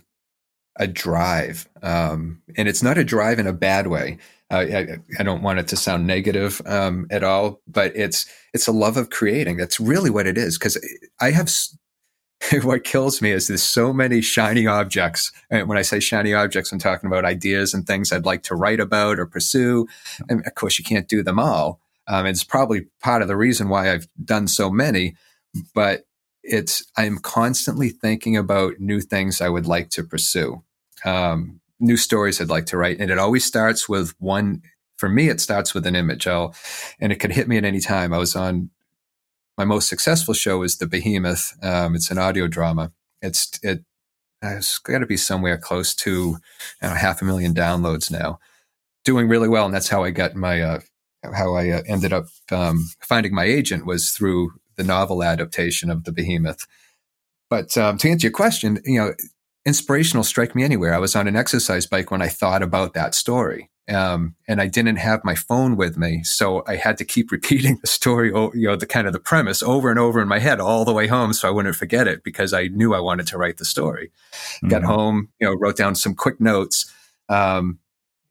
a 0.76 0.86
drive, 0.86 1.68
um, 1.82 2.40
and 2.56 2.66
it's 2.66 2.82
not 2.82 2.98
a 2.98 3.04
drive 3.04 3.38
in 3.38 3.46
a 3.46 3.52
bad 3.52 3.88
way. 3.88 4.18
Uh, 4.50 4.66
I, 4.72 4.96
I, 5.18 5.22
don't 5.22 5.42
want 5.42 5.60
it 5.60 5.68
to 5.68 5.76
sound 5.76 6.06
negative 6.06 6.60
um, 6.66 7.06
at 7.10 7.22
all, 7.22 7.60
but 7.68 7.94
it's 7.94 8.26
it's 8.52 8.66
a 8.66 8.72
love 8.72 8.96
of 8.96 9.10
creating. 9.10 9.58
That's 9.58 9.78
really 9.78 10.10
what 10.10 10.26
it 10.26 10.38
is. 10.38 10.58
Because 10.58 10.78
I 11.20 11.30
have 11.30 11.48
what 12.62 12.82
kills 12.82 13.20
me 13.20 13.30
is 13.30 13.46
there's 13.46 13.62
so 13.62 13.92
many 13.92 14.20
shiny 14.20 14.66
objects. 14.66 15.30
And 15.50 15.68
when 15.68 15.78
I 15.78 15.82
say 15.82 16.00
shiny 16.00 16.34
objects, 16.34 16.72
I'm 16.72 16.78
talking 16.78 17.06
about 17.06 17.24
ideas 17.24 17.74
and 17.74 17.86
things 17.86 18.10
I'd 18.10 18.24
like 18.24 18.42
to 18.44 18.56
write 18.56 18.80
about 18.80 19.20
or 19.20 19.26
pursue. 19.26 19.86
And 20.28 20.44
of 20.46 20.54
course, 20.54 20.78
you 20.78 20.84
can't 20.84 21.08
do 21.08 21.22
them 21.22 21.38
all. 21.38 21.80
Um, 22.10 22.26
it's 22.26 22.44
probably 22.44 22.86
part 23.00 23.22
of 23.22 23.28
the 23.28 23.36
reason 23.36 23.68
why 23.68 23.92
I've 23.92 24.08
done 24.22 24.48
so 24.48 24.68
many. 24.68 25.14
But 25.74 26.02
it's 26.42 26.84
I'm 26.96 27.18
constantly 27.18 27.90
thinking 27.90 28.36
about 28.36 28.80
new 28.80 29.00
things 29.00 29.40
I 29.40 29.48
would 29.48 29.66
like 29.66 29.90
to 29.90 30.02
pursue, 30.02 30.62
um, 31.04 31.60
new 31.78 31.96
stories 31.96 32.40
I'd 32.40 32.48
like 32.48 32.66
to 32.66 32.76
write, 32.76 32.98
and 33.00 33.10
it 33.10 33.18
always 33.18 33.44
starts 33.44 33.88
with 33.88 34.14
one. 34.18 34.62
For 34.96 35.08
me, 35.08 35.30
it 35.30 35.40
starts 35.40 35.72
with 35.72 35.86
an 35.86 35.96
image. 35.96 36.26
I'll, 36.26 36.54
and 37.00 37.10
it 37.10 37.20
could 37.20 37.32
hit 37.32 37.48
me 37.48 37.56
at 37.56 37.64
any 37.64 37.80
time. 37.80 38.12
I 38.12 38.18
was 38.18 38.36
on 38.36 38.70
my 39.56 39.64
most 39.64 39.88
successful 39.88 40.34
show 40.34 40.62
is 40.62 40.76
The 40.76 40.86
Behemoth. 40.86 41.52
Um, 41.62 41.94
it's 41.94 42.10
an 42.10 42.18
audio 42.18 42.48
drama. 42.48 42.92
It's 43.22 43.50
it 43.62 43.84
it's 44.42 44.78
got 44.78 44.98
to 44.98 45.06
be 45.06 45.16
somewhere 45.16 45.58
close 45.58 45.94
to 45.96 46.38
know, 46.82 46.88
half 46.88 47.22
a 47.22 47.24
million 47.24 47.54
downloads 47.54 48.10
now. 48.10 48.40
Doing 49.04 49.28
really 49.28 49.48
well, 49.48 49.64
and 49.66 49.74
that's 49.74 49.88
how 49.88 50.04
I 50.04 50.10
got 50.10 50.34
my 50.34 50.60
uh, 50.60 50.80
how 51.22 51.54
I 51.54 51.70
uh, 51.70 51.82
ended 51.86 52.12
up 52.12 52.26
um, 52.50 52.88
finding 53.00 53.34
my 53.34 53.44
agent 53.44 53.86
was 53.86 54.10
through 54.10 54.52
the 54.76 54.84
novel 54.84 55.22
adaptation 55.22 55.90
of 55.90 56.04
The 56.04 56.12
Behemoth. 56.12 56.66
But 57.48 57.76
um, 57.76 57.98
to 57.98 58.08
answer 58.08 58.26
your 58.26 58.32
question, 58.32 58.80
you 58.84 58.98
know, 58.98 59.14
inspirational 59.66 60.24
strike 60.24 60.54
me 60.54 60.64
anywhere. 60.64 60.94
I 60.94 60.98
was 60.98 61.14
on 61.14 61.28
an 61.28 61.36
exercise 61.36 61.86
bike 61.86 62.10
when 62.10 62.22
I 62.22 62.28
thought 62.28 62.62
about 62.62 62.94
that 62.94 63.14
story. 63.14 63.70
Um, 63.88 64.36
and 64.46 64.60
I 64.60 64.68
didn't 64.68 64.96
have 64.96 65.24
my 65.24 65.34
phone 65.34 65.76
with 65.76 65.98
me, 65.98 66.22
so 66.22 66.62
I 66.66 66.76
had 66.76 66.96
to 66.98 67.04
keep 67.04 67.32
repeating 67.32 67.78
the 67.80 67.88
story, 67.88 68.28
you 68.28 68.68
know, 68.68 68.76
the 68.76 68.86
kind 68.86 69.06
of 69.08 69.12
the 69.12 69.18
premise 69.18 69.62
over 69.62 69.90
and 69.90 69.98
over 69.98 70.20
in 70.20 70.28
my 70.28 70.38
head 70.38 70.60
all 70.60 70.84
the 70.84 70.92
way 70.92 71.08
home, 71.08 71.32
so 71.32 71.48
I 71.48 71.50
wouldn't 71.50 71.74
forget 71.74 72.06
it 72.06 72.22
because 72.22 72.52
I 72.52 72.68
knew 72.68 72.94
I 72.94 73.00
wanted 73.00 73.26
to 73.28 73.38
write 73.38 73.56
the 73.56 73.64
story. 73.64 74.12
Mm-hmm. 74.32 74.68
Got 74.68 74.84
home, 74.84 75.30
you 75.40 75.46
know, 75.46 75.54
wrote 75.54 75.76
down 75.76 75.96
some 75.96 76.14
quick 76.14 76.40
notes, 76.40 76.92
um, 77.28 77.80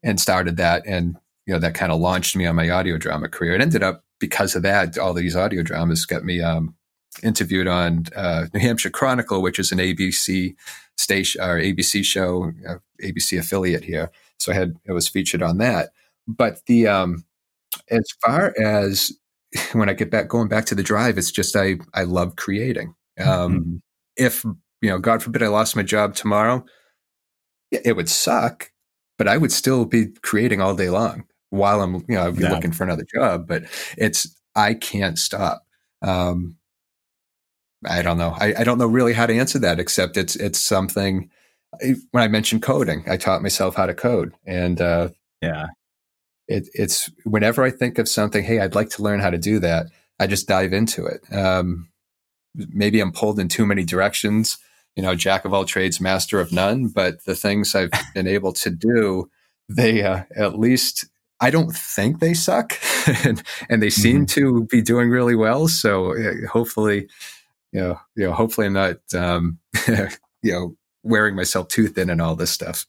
and 0.02 0.18
started 0.18 0.56
that, 0.56 0.82
and 0.86 1.16
you 1.50 1.56
know, 1.56 1.58
that 1.58 1.74
kind 1.74 1.90
of 1.90 1.98
launched 1.98 2.36
me 2.36 2.46
on 2.46 2.54
my 2.54 2.70
audio 2.70 2.96
drama 2.96 3.28
career. 3.28 3.54
It 3.56 3.60
ended 3.60 3.82
up 3.82 4.04
because 4.20 4.54
of 4.54 4.62
that, 4.62 4.96
all 4.96 5.12
these 5.12 5.34
audio 5.34 5.64
dramas 5.64 6.06
got 6.06 6.24
me 6.24 6.40
um, 6.40 6.76
interviewed 7.24 7.66
on 7.66 8.04
uh, 8.14 8.46
New 8.54 8.60
Hampshire 8.60 8.88
Chronicle, 8.88 9.42
which 9.42 9.58
is 9.58 9.72
an 9.72 9.78
ABC 9.78 10.54
station 10.96 11.40
or 11.40 11.58
ABC 11.58 12.04
show, 12.04 12.52
uh, 12.68 12.76
ABC 13.02 13.36
affiliate 13.36 13.82
here. 13.82 14.12
So 14.38 14.52
I 14.52 14.54
had 14.54 14.76
it 14.84 14.92
was 14.92 15.08
featured 15.08 15.42
on 15.42 15.58
that. 15.58 15.88
But 16.28 16.64
the 16.66 16.86
um, 16.86 17.24
as 17.90 18.08
far 18.24 18.54
as 18.56 19.10
when 19.72 19.88
I 19.88 19.92
get 19.94 20.12
back 20.12 20.28
going 20.28 20.46
back 20.46 20.66
to 20.66 20.76
the 20.76 20.84
drive, 20.84 21.18
it's 21.18 21.32
just 21.32 21.56
I 21.56 21.78
I 21.94 22.04
love 22.04 22.36
creating. 22.36 22.94
Um, 23.18 23.26
mm-hmm. 23.26 23.76
If 24.16 24.44
you 24.44 24.90
know, 24.90 25.00
God 25.00 25.20
forbid, 25.20 25.42
I 25.42 25.48
lost 25.48 25.74
my 25.74 25.82
job 25.82 26.14
tomorrow, 26.14 26.64
it 27.72 27.96
would 27.96 28.08
suck, 28.08 28.70
but 29.18 29.26
I 29.26 29.36
would 29.36 29.50
still 29.50 29.84
be 29.84 30.12
creating 30.22 30.60
all 30.60 30.76
day 30.76 30.90
long 30.90 31.24
while 31.50 31.82
I'm 31.82 31.96
you 32.08 32.16
know 32.16 32.28
yeah. 32.28 32.50
looking 32.50 32.72
for 32.72 32.84
another 32.84 33.04
job. 33.12 33.46
But 33.46 33.64
it's 33.96 34.34
I 34.54 34.74
can't 34.74 35.18
stop. 35.18 35.64
Um, 36.02 36.56
I 37.86 38.02
don't 38.02 38.18
know. 38.18 38.34
I, 38.38 38.54
I 38.58 38.64
don't 38.64 38.78
know 38.78 38.86
really 38.86 39.12
how 39.12 39.26
to 39.26 39.34
answer 39.36 39.58
that, 39.60 39.80
except 39.80 40.16
it's 40.16 40.36
it's 40.36 40.58
something. 40.58 41.30
When 42.10 42.22
I 42.24 42.28
mentioned 42.28 42.62
coding, 42.62 43.04
I 43.08 43.16
taught 43.16 43.42
myself 43.42 43.76
how 43.76 43.86
to 43.86 43.94
code, 43.94 44.34
and 44.44 44.80
uh, 44.80 45.10
yeah, 45.40 45.66
it, 46.48 46.68
it's 46.74 47.10
whenever 47.24 47.62
I 47.62 47.70
think 47.70 47.98
of 47.98 48.08
something, 48.08 48.42
hey, 48.42 48.58
I'd 48.58 48.74
like 48.74 48.90
to 48.90 49.02
learn 49.02 49.20
how 49.20 49.30
to 49.30 49.38
do 49.38 49.60
that. 49.60 49.86
I 50.18 50.26
just 50.26 50.48
dive 50.48 50.72
into 50.72 51.06
it. 51.06 51.20
Um, 51.32 51.88
maybe 52.54 53.00
I'm 53.00 53.12
pulled 53.12 53.38
in 53.38 53.48
too 53.48 53.64
many 53.64 53.84
directions. 53.84 54.58
You 54.96 55.04
know, 55.04 55.14
jack 55.14 55.44
of 55.44 55.54
all 55.54 55.64
trades, 55.64 56.00
master 56.00 56.40
of 56.40 56.52
none. 56.52 56.88
But 56.88 57.24
the 57.24 57.36
things 57.36 57.74
I've 57.74 57.92
been 58.14 58.26
able 58.26 58.52
to 58.54 58.70
do, 58.70 59.30
they 59.68 60.02
uh, 60.02 60.24
at 60.36 60.58
least 60.58 61.06
I 61.40 61.50
don't 61.50 61.74
think 61.74 62.20
they 62.20 62.34
suck, 62.34 62.74
and, 63.24 63.42
and, 63.68 63.82
they 63.82 63.90
seem 63.90 64.26
mm-hmm. 64.26 64.40
to 64.40 64.64
be 64.64 64.82
doing 64.82 65.08
really 65.08 65.34
well. 65.34 65.68
So 65.68 66.14
hopefully, 66.48 67.08
you 67.72 67.80
know, 67.80 68.00
you 68.14 68.26
know, 68.26 68.32
hopefully 68.32 68.66
I'm 68.66 68.74
not, 68.74 68.96
um, 69.14 69.58
you 69.88 70.52
know, 70.52 70.76
wearing 71.02 71.34
myself 71.34 71.68
too 71.68 71.88
thin 71.88 72.10
and 72.10 72.20
all 72.20 72.36
this 72.36 72.50
stuff. 72.50 72.86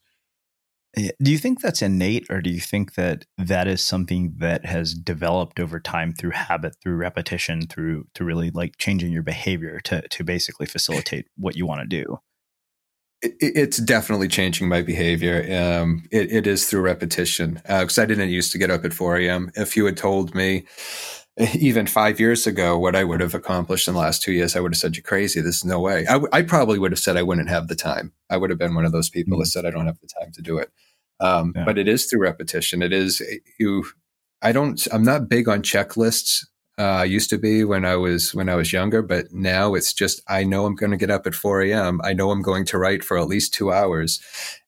Do 0.94 1.30
you 1.32 1.38
think 1.38 1.62
that's 1.62 1.80
innate, 1.80 2.26
or 2.28 2.42
do 2.42 2.50
you 2.50 2.60
think 2.60 2.94
that 2.94 3.24
that 3.38 3.66
is 3.66 3.82
something 3.82 4.34
that 4.38 4.66
has 4.66 4.92
developed 4.92 5.58
over 5.58 5.80
time 5.80 6.12
through 6.12 6.32
habit, 6.32 6.76
through 6.82 6.96
repetition, 6.96 7.62
through 7.62 8.08
to 8.14 8.24
really 8.24 8.50
like 8.50 8.76
changing 8.76 9.10
your 9.10 9.22
behavior 9.22 9.80
to 9.84 10.06
to 10.06 10.24
basically 10.24 10.66
facilitate 10.66 11.28
what 11.38 11.56
you 11.56 11.64
want 11.64 11.80
to 11.80 11.86
do? 11.86 12.20
It's 13.22 13.78
definitely 13.78 14.28
changing 14.28 14.68
my 14.68 14.82
behavior. 14.82 15.46
Um, 15.56 16.04
it, 16.10 16.32
it 16.32 16.46
is 16.46 16.68
through 16.68 16.80
repetition 16.80 17.60
because 17.64 17.98
uh, 17.98 18.02
I 18.02 18.06
didn't 18.06 18.30
used 18.30 18.52
to 18.52 18.58
get 18.58 18.70
up 18.70 18.84
at 18.84 18.92
4 18.92 19.18
a.m. 19.18 19.52
If 19.54 19.76
you 19.76 19.84
had 19.86 19.96
told 19.96 20.34
me 20.34 20.64
even 21.54 21.86
five 21.86 22.18
years 22.18 22.46
ago 22.46 22.78
what 22.78 22.96
I 22.96 23.04
would 23.04 23.20
have 23.20 23.34
accomplished 23.34 23.86
in 23.86 23.94
the 23.94 24.00
last 24.00 24.22
two 24.22 24.32
years, 24.32 24.56
I 24.56 24.60
would 24.60 24.72
have 24.72 24.78
said, 24.78 24.96
You're 24.96 25.02
crazy. 25.02 25.40
This 25.40 25.58
is 25.58 25.64
no 25.64 25.80
way. 25.80 26.00
I, 26.06 26.14
w- 26.14 26.28
I 26.32 26.42
probably 26.42 26.78
would 26.78 26.92
have 26.92 26.98
said 26.98 27.16
I 27.16 27.22
wouldn't 27.22 27.48
have 27.48 27.68
the 27.68 27.76
time. 27.76 28.12
I 28.28 28.36
would 28.36 28.50
have 28.50 28.58
been 28.58 28.74
one 28.74 28.84
of 28.84 28.92
those 28.92 29.08
people 29.08 29.34
mm-hmm. 29.34 29.42
that 29.42 29.46
said, 29.46 29.66
I 29.66 29.70
don't 29.70 29.86
have 29.86 30.00
the 30.00 30.08
time 30.20 30.32
to 30.32 30.42
do 30.42 30.58
it. 30.58 30.70
Um, 31.20 31.52
yeah. 31.54 31.64
But 31.64 31.78
it 31.78 31.86
is 31.86 32.06
through 32.06 32.22
repetition. 32.22 32.82
It 32.82 32.92
is 32.92 33.22
you. 33.58 33.84
I 34.42 34.50
don't. 34.50 34.84
I'm 34.92 35.04
not 35.04 35.28
big 35.28 35.48
on 35.48 35.62
checklists 35.62 36.44
uh, 36.78 37.04
used 37.06 37.30
to 37.30 37.38
be 37.38 37.64
when 37.64 37.84
I 37.84 37.96
was 37.96 38.34
when 38.34 38.48
I 38.48 38.54
was 38.54 38.72
younger, 38.72 39.02
but 39.02 39.32
now 39.32 39.74
it's 39.74 39.92
just 39.92 40.22
I 40.28 40.44
know 40.44 40.64
I'm 40.64 40.74
going 40.74 40.90
to 40.92 40.96
get 40.96 41.10
up 41.10 41.26
at 41.26 41.34
4 41.34 41.62
a.m. 41.62 42.00
I 42.02 42.12
know 42.12 42.30
I'm 42.30 42.42
going 42.42 42.64
to 42.66 42.78
write 42.78 43.04
for 43.04 43.18
at 43.18 43.28
least 43.28 43.54
two 43.54 43.72
hours. 43.72 44.20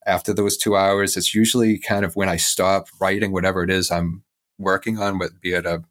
After 0.06 0.34
those 0.34 0.56
two 0.56 0.76
hours, 0.76 1.16
it's 1.16 1.34
usually 1.34 1.78
kind 1.78 2.04
of 2.04 2.14
when 2.14 2.28
I 2.28 2.36
stop 2.36 2.88
writing 3.00 3.32
whatever 3.32 3.62
it 3.62 3.70
is 3.70 3.90
I'm 3.90 4.22
working 4.58 4.98
on, 4.98 5.18
be 5.40 5.54
it 5.54 5.64
a 5.64 5.84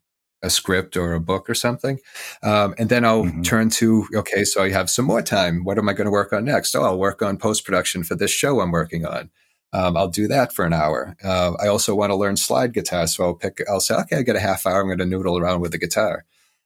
a 0.44 0.50
script 0.50 0.96
or 0.96 1.14
a 1.14 1.20
book 1.20 1.48
or 1.48 1.54
something. 1.54 1.98
Um, 2.42 2.74
and 2.78 2.90
then 2.90 3.04
I'll 3.04 3.24
mm-hmm. 3.24 3.42
turn 3.42 3.70
to, 3.70 4.06
okay, 4.14 4.44
so 4.44 4.62
I 4.62 4.70
have 4.70 4.90
some 4.90 5.06
more 5.06 5.22
time. 5.22 5.64
What 5.64 5.78
am 5.78 5.88
I 5.88 5.94
going 5.94 6.04
to 6.04 6.10
work 6.10 6.32
on 6.32 6.44
next? 6.44 6.74
Oh, 6.74 6.82
I'll 6.82 6.98
work 6.98 7.22
on 7.22 7.38
post 7.38 7.64
production 7.64 8.04
for 8.04 8.14
this 8.14 8.30
show 8.30 8.60
I'm 8.60 8.70
working 8.70 9.06
on. 9.06 9.30
Um, 9.74 9.96
I'll 9.96 10.08
do 10.08 10.28
that 10.28 10.52
for 10.52 10.64
an 10.64 10.72
hour. 10.72 11.16
Uh, 11.22 11.54
I 11.60 11.66
also 11.66 11.96
want 11.96 12.10
to 12.10 12.16
learn 12.16 12.36
slide 12.36 12.72
guitar, 12.72 13.08
so 13.08 13.24
I'll 13.24 13.34
pick. 13.34 13.60
I'll 13.68 13.80
say, 13.80 13.96
okay, 13.96 14.18
I 14.18 14.22
got 14.22 14.36
a 14.36 14.40
half 14.40 14.66
hour. 14.66 14.80
I'm 14.80 14.86
going 14.86 14.98
to 14.98 15.04
noodle 15.04 15.36
around 15.36 15.60
with 15.60 15.72
the 15.72 15.78
guitar, 15.78 16.24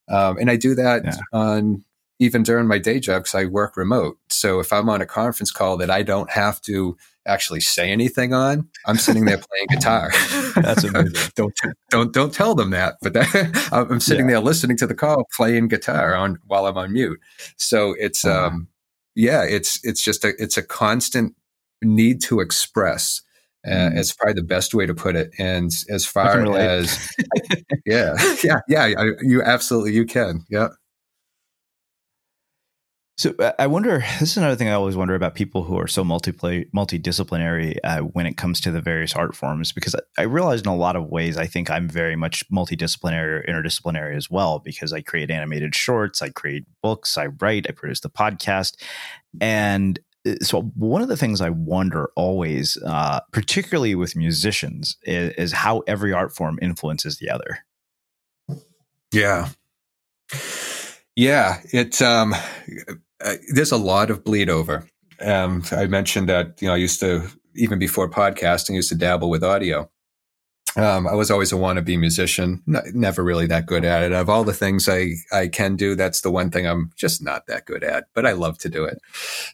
um, 0.08 0.36
and 0.36 0.50
I 0.50 0.56
do 0.56 0.74
that 0.74 1.04
yeah. 1.04 1.16
on 1.32 1.84
even 2.18 2.42
during 2.42 2.66
my 2.66 2.78
day 2.78 3.00
job 3.00 3.22
because 3.22 3.34
I 3.34 3.46
work 3.46 3.76
remote. 3.76 4.18
So 4.28 4.60
if 4.60 4.72
I'm 4.72 4.88
on 4.88 5.00
a 5.00 5.06
conference 5.06 5.50
call 5.50 5.76
that 5.78 5.90
I 5.90 6.02
don't 6.02 6.30
have 6.30 6.60
to 6.62 6.96
actually 7.24 7.60
say 7.60 7.90
anything 7.90 8.34
on, 8.34 8.68
I'm 8.86 8.96
sitting 8.96 9.24
there 9.24 9.38
playing 9.38 9.66
guitar. 9.70 10.10
That's 10.56 10.84
amazing. 10.84 11.30
don't 11.34 11.54
don't 11.88 12.12
don't 12.12 12.34
tell 12.34 12.54
them 12.54 12.70
that, 12.70 12.96
but 13.00 13.14
that, 13.14 13.68
I'm 13.72 14.00
sitting 14.00 14.26
yeah. 14.26 14.32
there 14.34 14.40
listening 14.40 14.76
to 14.78 14.86
the 14.86 14.94
call, 14.94 15.26
playing 15.34 15.68
guitar 15.68 16.14
on 16.14 16.38
while 16.46 16.66
I'm 16.66 16.76
on 16.76 16.92
mute. 16.92 17.20
So 17.56 17.94
it's 17.98 18.26
uh-huh. 18.26 18.48
um, 18.48 18.68
yeah, 19.14 19.44
it's 19.44 19.82
it's 19.82 20.02
just 20.02 20.24
a 20.24 20.34
it's 20.38 20.58
a 20.58 20.62
constant 20.62 21.34
need 21.82 22.20
to 22.22 22.40
express. 22.40 23.22
Uh, 23.66 23.70
mm. 23.70 23.98
It's 23.98 24.12
probably 24.12 24.34
the 24.34 24.46
best 24.46 24.74
way 24.74 24.86
to 24.86 24.94
put 24.94 25.16
it. 25.16 25.30
And 25.38 25.70
as 25.90 26.06
far 26.06 26.56
as, 26.56 27.12
yeah, 27.86 28.14
yeah, 28.42 28.60
yeah, 28.68 29.04
you 29.20 29.42
absolutely 29.42 29.92
you 29.92 30.06
can. 30.06 30.44
Yeah. 30.48 30.68
So 33.18 33.34
I 33.58 33.66
wonder. 33.66 34.04
This 34.20 34.30
is 34.30 34.36
another 34.36 34.54
thing 34.54 34.68
I 34.68 34.74
always 34.74 34.94
wonder 34.94 35.16
about 35.16 35.34
people 35.34 35.64
who 35.64 35.76
are 35.76 35.88
so 35.88 36.04
multi 36.04 36.30
multidisciplinary 36.32 37.76
uh, 37.82 37.98
when 37.98 38.26
it 38.26 38.36
comes 38.36 38.60
to 38.60 38.70
the 38.70 38.80
various 38.80 39.12
art 39.16 39.34
forms, 39.34 39.72
because 39.72 39.96
I, 39.96 40.00
I 40.18 40.22
realize 40.22 40.60
in 40.60 40.68
a 40.68 40.76
lot 40.76 40.94
of 40.94 41.08
ways 41.08 41.36
I 41.36 41.46
think 41.46 41.68
I'm 41.68 41.88
very 41.88 42.14
much 42.14 42.48
multidisciplinary 42.48 43.40
or 43.40 43.44
interdisciplinary 43.48 44.16
as 44.16 44.30
well, 44.30 44.60
because 44.60 44.92
I 44.92 45.00
create 45.00 45.32
animated 45.32 45.74
shorts, 45.74 46.22
I 46.22 46.28
create 46.28 46.64
books, 46.80 47.18
I 47.18 47.26
write, 47.26 47.66
I 47.68 47.72
produce 47.72 47.98
the 47.98 48.08
podcast, 48.08 48.76
and 49.40 49.98
so 50.42 50.62
one 50.74 51.02
of 51.02 51.08
the 51.08 51.16
things 51.16 51.40
I 51.40 51.50
wonder 51.50 52.10
always, 52.16 52.76
uh, 52.84 53.20
particularly 53.32 53.94
with 53.94 54.16
musicians, 54.16 54.96
is, 55.02 55.32
is, 55.34 55.52
how 55.52 55.80
every 55.86 56.12
art 56.12 56.34
form 56.34 56.58
influences 56.62 57.18
the 57.18 57.30
other. 57.30 57.58
Yeah, 59.12 59.48
yeah. 61.16 61.60
It 61.72 62.00
um, 62.02 62.34
there's 63.52 63.72
a 63.72 63.76
lot 63.76 64.10
of 64.10 64.24
bleed 64.24 64.50
over. 64.50 64.86
Um, 65.20 65.64
I 65.72 65.86
mentioned 65.86 66.28
that 66.28 66.60
you 66.60 66.68
know 66.68 66.74
I 66.74 66.78
used 66.78 67.00
to 67.00 67.28
even 67.54 67.78
before 67.78 68.08
podcasting, 68.08 68.72
I 68.72 68.74
used 68.74 68.90
to 68.90 68.94
dabble 68.94 69.30
with 69.30 69.42
audio. 69.42 69.90
Um, 70.76 71.08
I 71.08 71.14
was 71.14 71.30
always 71.30 71.52
a 71.52 71.56
wannabe 71.56 71.98
musician, 71.98 72.62
never 72.66 73.24
really 73.24 73.46
that 73.46 73.66
good 73.66 73.84
at 73.84 74.02
it. 74.02 74.12
Of 74.12 74.28
all 74.28 74.44
the 74.44 74.52
things 74.52 74.88
I, 74.88 75.12
I 75.32 75.48
can 75.48 75.76
do, 75.76 75.94
that's 75.94 76.20
the 76.20 76.30
one 76.30 76.50
thing 76.50 76.66
I'm 76.66 76.92
just 76.94 77.22
not 77.22 77.46
that 77.46 77.64
good 77.64 77.82
at, 77.82 78.04
but 78.14 78.26
I 78.26 78.32
love 78.32 78.58
to 78.58 78.68
do 78.68 78.84
it. 78.84 79.00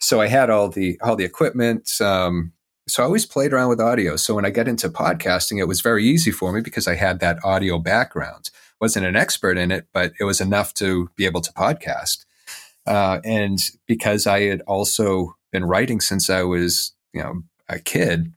So 0.00 0.20
I 0.20 0.26
had 0.26 0.50
all 0.50 0.68
the, 0.68 0.98
all 1.00 1.16
the 1.16 1.24
equipment. 1.24 1.88
Um, 2.00 2.52
so 2.86 3.02
I 3.02 3.06
always 3.06 3.26
played 3.26 3.52
around 3.52 3.68
with 3.68 3.80
audio. 3.80 4.16
So 4.16 4.34
when 4.34 4.44
I 4.44 4.50
get 4.50 4.68
into 4.68 4.90
podcasting, 4.90 5.58
it 5.58 5.68
was 5.68 5.80
very 5.80 6.04
easy 6.04 6.30
for 6.30 6.52
me 6.52 6.60
because 6.60 6.86
I 6.86 6.96
had 6.96 7.20
that 7.20 7.42
audio 7.44 7.78
background. 7.78 8.50
Wasn't 8.80 9.06
an 9.06 9.16
expert 9.16 9.56
in 9.56 9.70
it, 9.70 9.86
but 9.92 10.12
it 10.20 10.24
was 10.24 10.40
enough 10.40 10.74
to 10.74 11.08
be 11.16 11.24
able 11.24 11.40
to 11.40 11.52
podcast. 11.52 12.24
Uh, 12.86 13.20
and 13.24 13.58
because 13.86 14.26
I 14.26 14.42
had 14.42 14.60
also 14.62 15.36
been 15.52 15.64
writing 15.64 16.00
since 16.00 16.28
I 16.28 16.42
was, 16.42 16.92
you 17.14 17.22
know, 17.22 17.42
a 17.68 17.78
kid, 17.78 18.32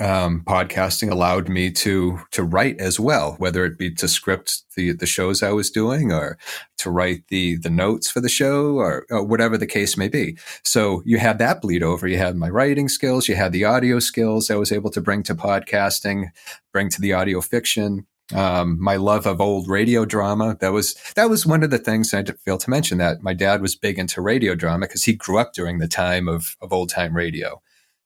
um, 0.00 0.42
podcasting 0.46 1.10
allowed 1.10 1.48
me 1.48 1.70
to 1.70 2.20
to 2.32 2.42
write 2.42 2.80
as 2.80 2.98
well, 2.98 3.34
whether 3.38 3.64
it 3.64 3.78
be 3.78 3.92
to 3.94 4.08
script 4.08 4.62
the 4.74 4.92
the 4.92 5.06
shows 5.06 5.42
I 5.42 5.52
was 5.52 5.70
doing 5.70 6.12
or 6.12 6.38
to 6.78 6.90
write 6.90 7.24
the 7.28 7.56
the 7.56 7.70
notes 7.70 8.10
for 8.10 8.20
the 8.20 8.28
show 8.28 8.76
or, 8.76 9.06
or, 9.10 9.22
whatever 9.22 9.58
the 9.58 9.66
case 9.66 9.96
may 9.96 10.08
be. 10.08 10.38
So 10.64 11.02
you 11.04 11.18
had 11.18 11.38
that 11.38 11.60
bleed 11.60 11.82
over. 11.82 12.08
You 12.08 12.18
had 12.18 12.36
my 12.36 12.48
writing 12.48 12.88
skills, 12.88 13.28
you 13.28 13.34
had 13.34 13.52
the 13.52 13.64
audio 13.64 13.98
skills 13.98 14.50
I 14.50 14.56
was 14.56 14.72
able 14.72 14.90
to 14.90 15.00
bring 15.00 15.22
to 15.24 15.34
podcasting, 15.34 16.30
bring 16.72 16.88
to 16.90 17.00
the 17.00 17.12
audio 17.12 17.40
fiction. 17.40 18.06
Um, 18.32 18.80
my 18.80 18.94
love 18.94 19.26
of 19.26 19.40
old 19.40 19.68
radio 19.68 20.04
drama 20.04 20.56
that 20.60 20.72
was 20.72 20.94
that 21.16 21.28
was 21.28 21.44
one 21.44 21.64
of 21.64 21.70
the 21.70 21.78
things 21.78 22.14
I 22.14 22.22
failed 22.22 22.60
to 22.60 22.70
mention 22.70 22.98
that 22.98 23.22
my 23.22 23.34
dad 23.34 23.60
was 23.60 23.74
big 23.74 23.98
into 23.98 24.22
radio 24.22 24.54
drama 24.54 24.86
because 24.86 25.02
he 25.04 25.14
grew 25.14 25.38
up 25.38 25.52
during 25.52 25.78
the 25.78 25.88
time 25.88 26.28
of 26.28 26.56
of 26.60 26.72
old 26.72 26.90
time 26.90 27.14
radio. 27.14 27.60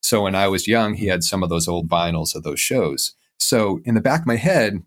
So 0.04 0.20
when 0.24 0.34
I 0.34 0.48
was 0.48 0.68
young, 0.68 0.92
he 0.92 1.06
had 1.06 1.24
some 1.24 1.42
of 1.42 1.48
those 1.48 1.66
old 1.66 1.88
vinyls 1.88 2.34
of 2.34 2.42
those 2.42 2.60
shows. 2.60 3.14
So 3.38 3.80
in 3.86 3.94
the 3.94 4.02
back 4.02 4.20
of 4.20 4.26
my 4.26 4.36
head, 4.36 4.82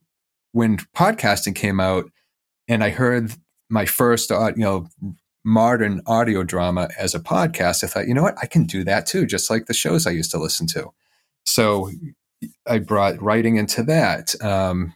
when 0.52 0.78
podcasting 0.96 1.56
came 1.56 1.80
out 1.80 2.12
and 2.68 2.84
I 2.84 2.92
heard 2.92 3.32
my 3.68 3.88
first, 3.88 4.32
uh, 4.32 4.52
you 4.56 4.64
know, 4.64 4.88
modern 5.44 6.04
audio 6.06 6.44
drama 6.44 6.90
as 7.00 7.16
a 7.16 7.20
podcast, 7.20 7.84
I 7.84 7.88
thought, 7.88 8.08
you 8.08 8.14
know 8.14 8.22
what, 8.22 8.38
I 8.44 8.46
can 8.46 8.66
do 8.66 8.84
that 8.84 9.08
too, 9.08 9.26
just 9.26 9.50
like 9.50 9.66
the 9.66 9.74
shows 9.74 10.06
I 10.06 10.12
used 10.12 10.30
to 10.32 10.38
listen 10.38 10.68
to. 10.68 10.94
So 11.48 11.90
I 12.68 12.78
brought 12.78 13.20
writing 13.20 13.56
into 13.56 13.82
that. 13.84 14.40
Um, 14.44 14.94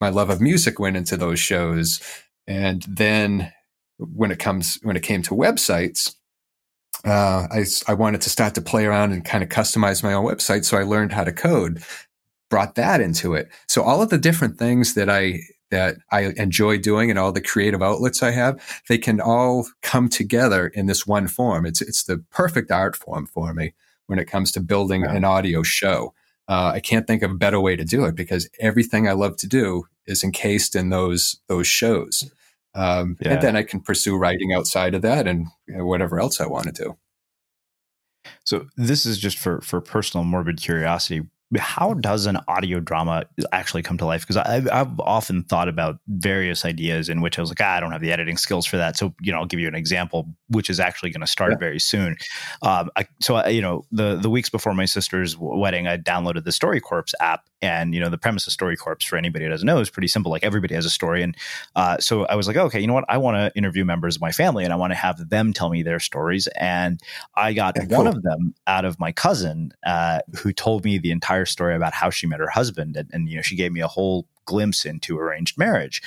my 0.00 0.08
love 0.08 0.30
of 0.30 0.40
music 0.40 0.80
went 0.80 0.96
into 0.96 1.16
those 1.16 1.38
shows, 1.38 2.00
and 2.48 2.84
then 2.88 3.52
when 3.98 4.32
it 4.32 4.40
comes 4.40 4.80
when 4.82 4.96
it 4.96 5.04
came 5.04 5.22
to 5.22 5.34
websites, 5.34 6.16
uh, 7.04 7.46
I, 7.50 7.64
I 7.86 7.94
wanted 7.94 8.20
to 8.22 8.30
start 8.30 8.54
to 8.54 8.62
play 8.62 8.86
around 8.86 9.12
and 9.12 9.24
kind 9.24 9.42
of 9.42 9.50
customize 9.50 10.02
my 10.02 10.14
own 10.14 10.24
website. 10.24 10.64
So 10.64 10.78
I 10.78 10.82
learned 10.82 11.12
how 11.12 11.24
to 11.24 11.32
code, 11.32 11.82
brought 12.48 12.74
that 12.76 13.00
into 13.00 13.34
it. 13.34 13.48
So 13.66 13.82
all 13.82 14.02
of 14.02 14.10
the 14.10 14.18
different 14.18 14.58
things 14.58 14.94
that 14.94 15.10
I, 15.10 15.40
that 15.70 15.96
I 16.10 16.32
enjoy 16.36 16.78
doing 16.78 17.10
and 17.10 17.18
all 17.18 17.32
the 17.32 17.40
creative 17.40 17.82
outlets 17.82 18.22
I 18.22 18.30
have, 18.30 18.60
they 18.88 18.98
can 18.98 19.20
all 19.20 19.66
come 19.82 20.08
together 20.08 20.68
in 20.68 20.86
this 20.86 21.06
one 21.06 21.26
form. 21.28 21.66
It's, 21.66 21.82
it's 21.82 22.04
the 22.04 22.18
perfect 22.30 22.70
art 22.70 22.96
form 22.96 23.26
for 23.26 23.52
me 23.52 23.74
when 24.06 24.18
it 24.18 24.26
comes 24.26 24.52
to 24.52 24.60
building 24.60 25.02
yeah. 25.02 25.14
an 25.14 25.24
audio 25.24 25.62
show. 25.62 26.14
Uh, 26.46 26.72
I 26.74 26.80
can't 26.80 27.06
think 27.06 27.22
of 27.22 27.30
a 27.30 27.36
better 27.36 27.60
way 27.60 27.74
to 27.76 27.84
do 27.84 28.04
it 28.04 28.14
because 28.14 28.48
everything 28.60 29.08
I 29.08 29.12
love 29.12 29.36
to 29.38 29.46
do 29.46 29.84
is 30.06 30.22
encased 30.22 30.74
in 30.74 30.90
those, 30.90 31.40
those 31.48 31.66
shows. 31.66 32.30
Um, 32.74 33.16
yeah. 33.20 33.34
And 33.34 33.42
then 33.42 33.56
I 33.56 33.62
can 33.62 33.80
pursue 33.80 34.16
writing 34.16 34.52
outside 34.52 34.94
of 34.94 35.02
that 35.02 35.26
and 35.26 35.46
you 35.66 35.78
know, 35.78 35.86
whatever 35.86 36.18
else 36.18 36.40
I 36.40 36.46
want 36.46 36.66
to 36.66 36.72
do. 36.72 36.96
So 38.44 38.66
this 38.76 39.06
is 39.06 39.18
just 39.18 39.38
for 39.38 39.60
for 39.60 39.80
personal 39.80 40.24
morbid 40.24 40.60
curiosity 40.60 41.26
how 41.58 41.94
does 41.94 42.26
an 42.26 42.38
audio 42.48 42.80
drama 42.80 43.24
actually 43.52 43.82
come 43.82 43.98
to 43.98 44.04
life? 44.04 44.22
Because 44.22 44.36
I've, 44.36 44.68
I've, 44.70 45.00
often 45.00 45.42
thought 45.42 45.68
about 45.68 45.98
various 46.08 46.64
ideas 46.64 47.08
in 47.08 47.20
which 47.20 47.38
I 47.38 47.42
was 47.42 47.50
like, 47.50 47.60
ah, 47.60 47.74
I 47.74 47.80
don't 47.80 47.92
have 47.92 48.00
the 48.00 48.12
editing 48.12 48.36
skills 48.36 48.64
for 48.64 48.76
that. 48.76 48.96
So, 48.96 49.14
you 49.20 49.32
know, 49.32 49.38
I'll 49.38 49.46
give 49.46 49.60
you 49.60 49.68
an 49.68 49.74
example, 49.74 50.26
which 50.48 50.70
is 50.70 50.80
actually 50.80 51.10
going 51.10 51.20
to 51.20 51.26
start 51.26 51.52
yeah. 51.52 51.58
very 51.58 51.78
soon. 51.78 52.16
Um, 52.62 52.90
I, 52.96 53.06
so, 53.20 53.36
I, 53.36 53.48
you 53.48 53.60
know, 53.60 53.84
the 53.92 54.16
the 54.16 54.30
weeks 54.30 54.48
before 54.48 54.74
my 54.74 54.84
sister's 54.84 55.36
wedding, 55.38 55.86
I 55.86 55.98
downloaded 55.98 56.44
the 56.44 56.50
StoryCorps 56.50 57.12
app, 57.20 57.44
and 57.60 57.94
you 57.94 58.00
know, 58.00 58.08
the 58.08 58.18
premise 58.18 58.46
of 58.46 58.52
StoryCorps 58.52 59.04
for 59.04 59.16
anybody 59.16 59.44
who 59.44 59.50
doesn't 59.50 59.66
know 59.66 59.78
is 59.78 59.90
pretty 59.90 60.08
simple. 60.08 60.30
Like 60.30 60.44
everybody 60.44 60.74
has 60.74 60.84
a 60.84 60.90
story, 60.90 61.22
and 61.22 61.36
uh, 61.76 61.98
so 61.98 62.24
I 62.26 62.34
was 62.34 62.46
like, 62.46 62.56
okay, 62.56 62.80
you 62.80 62.86
know 62.86 62.94
what? 62.94 63.04
I 63.08 63.18
want 63.18 63.36
to 63.36 63.56
interview 63.56 63.84
members 63.84 64.16
of 64.16 64.22
my 64.22 64.32
family, 64.32 64.64
and 64.64 64.72
I 64.72 64.76
want 64.76 64.92
to 64.92 64.96
have 64.96 65.28
them 65.30 65.52
tell 65.52 65.70
me 65.70 65.82
their 65.82 66.00
stories. 66.00 66.46
And 66.58 67.00
I 67.34 67.52
got 67.52 67.76
yeah, 67.76 67.96
one 67.96 68.06
cool. 68.06 68.16
of 68.16 68.22
them 68.22 68.54
out 68.66 68.84
of 68.84 68.98
my 69.00 69.12
cousin, 69.12 69.72
uh, 69.86 70.20
who 70.36 70.52
told 70.52 70.84
me 70.84 70.98
the 70.98 71.10
entire 71.10 71.43
entire 71.44 71.52
story 71.52 71.76
about 71.76 71.92
how 71.92 72.10
she 72.10 72.26
met 72.26 72.40
her 72.40 72.48
husband, 72.48 72.96
and, 72.96 73.10
and 73.12 73.28
you 73.28 73.36
know 73.36 73.42
she 73.42 73.56
gave 73.56 73.72
me 73.72 73.80
a 73.80 73.88
whole 73.88 74.26
glimpse 74.46 74.84
into 74.84 75.18
arranged 75.18 75.58
marriage, 75.58 76.02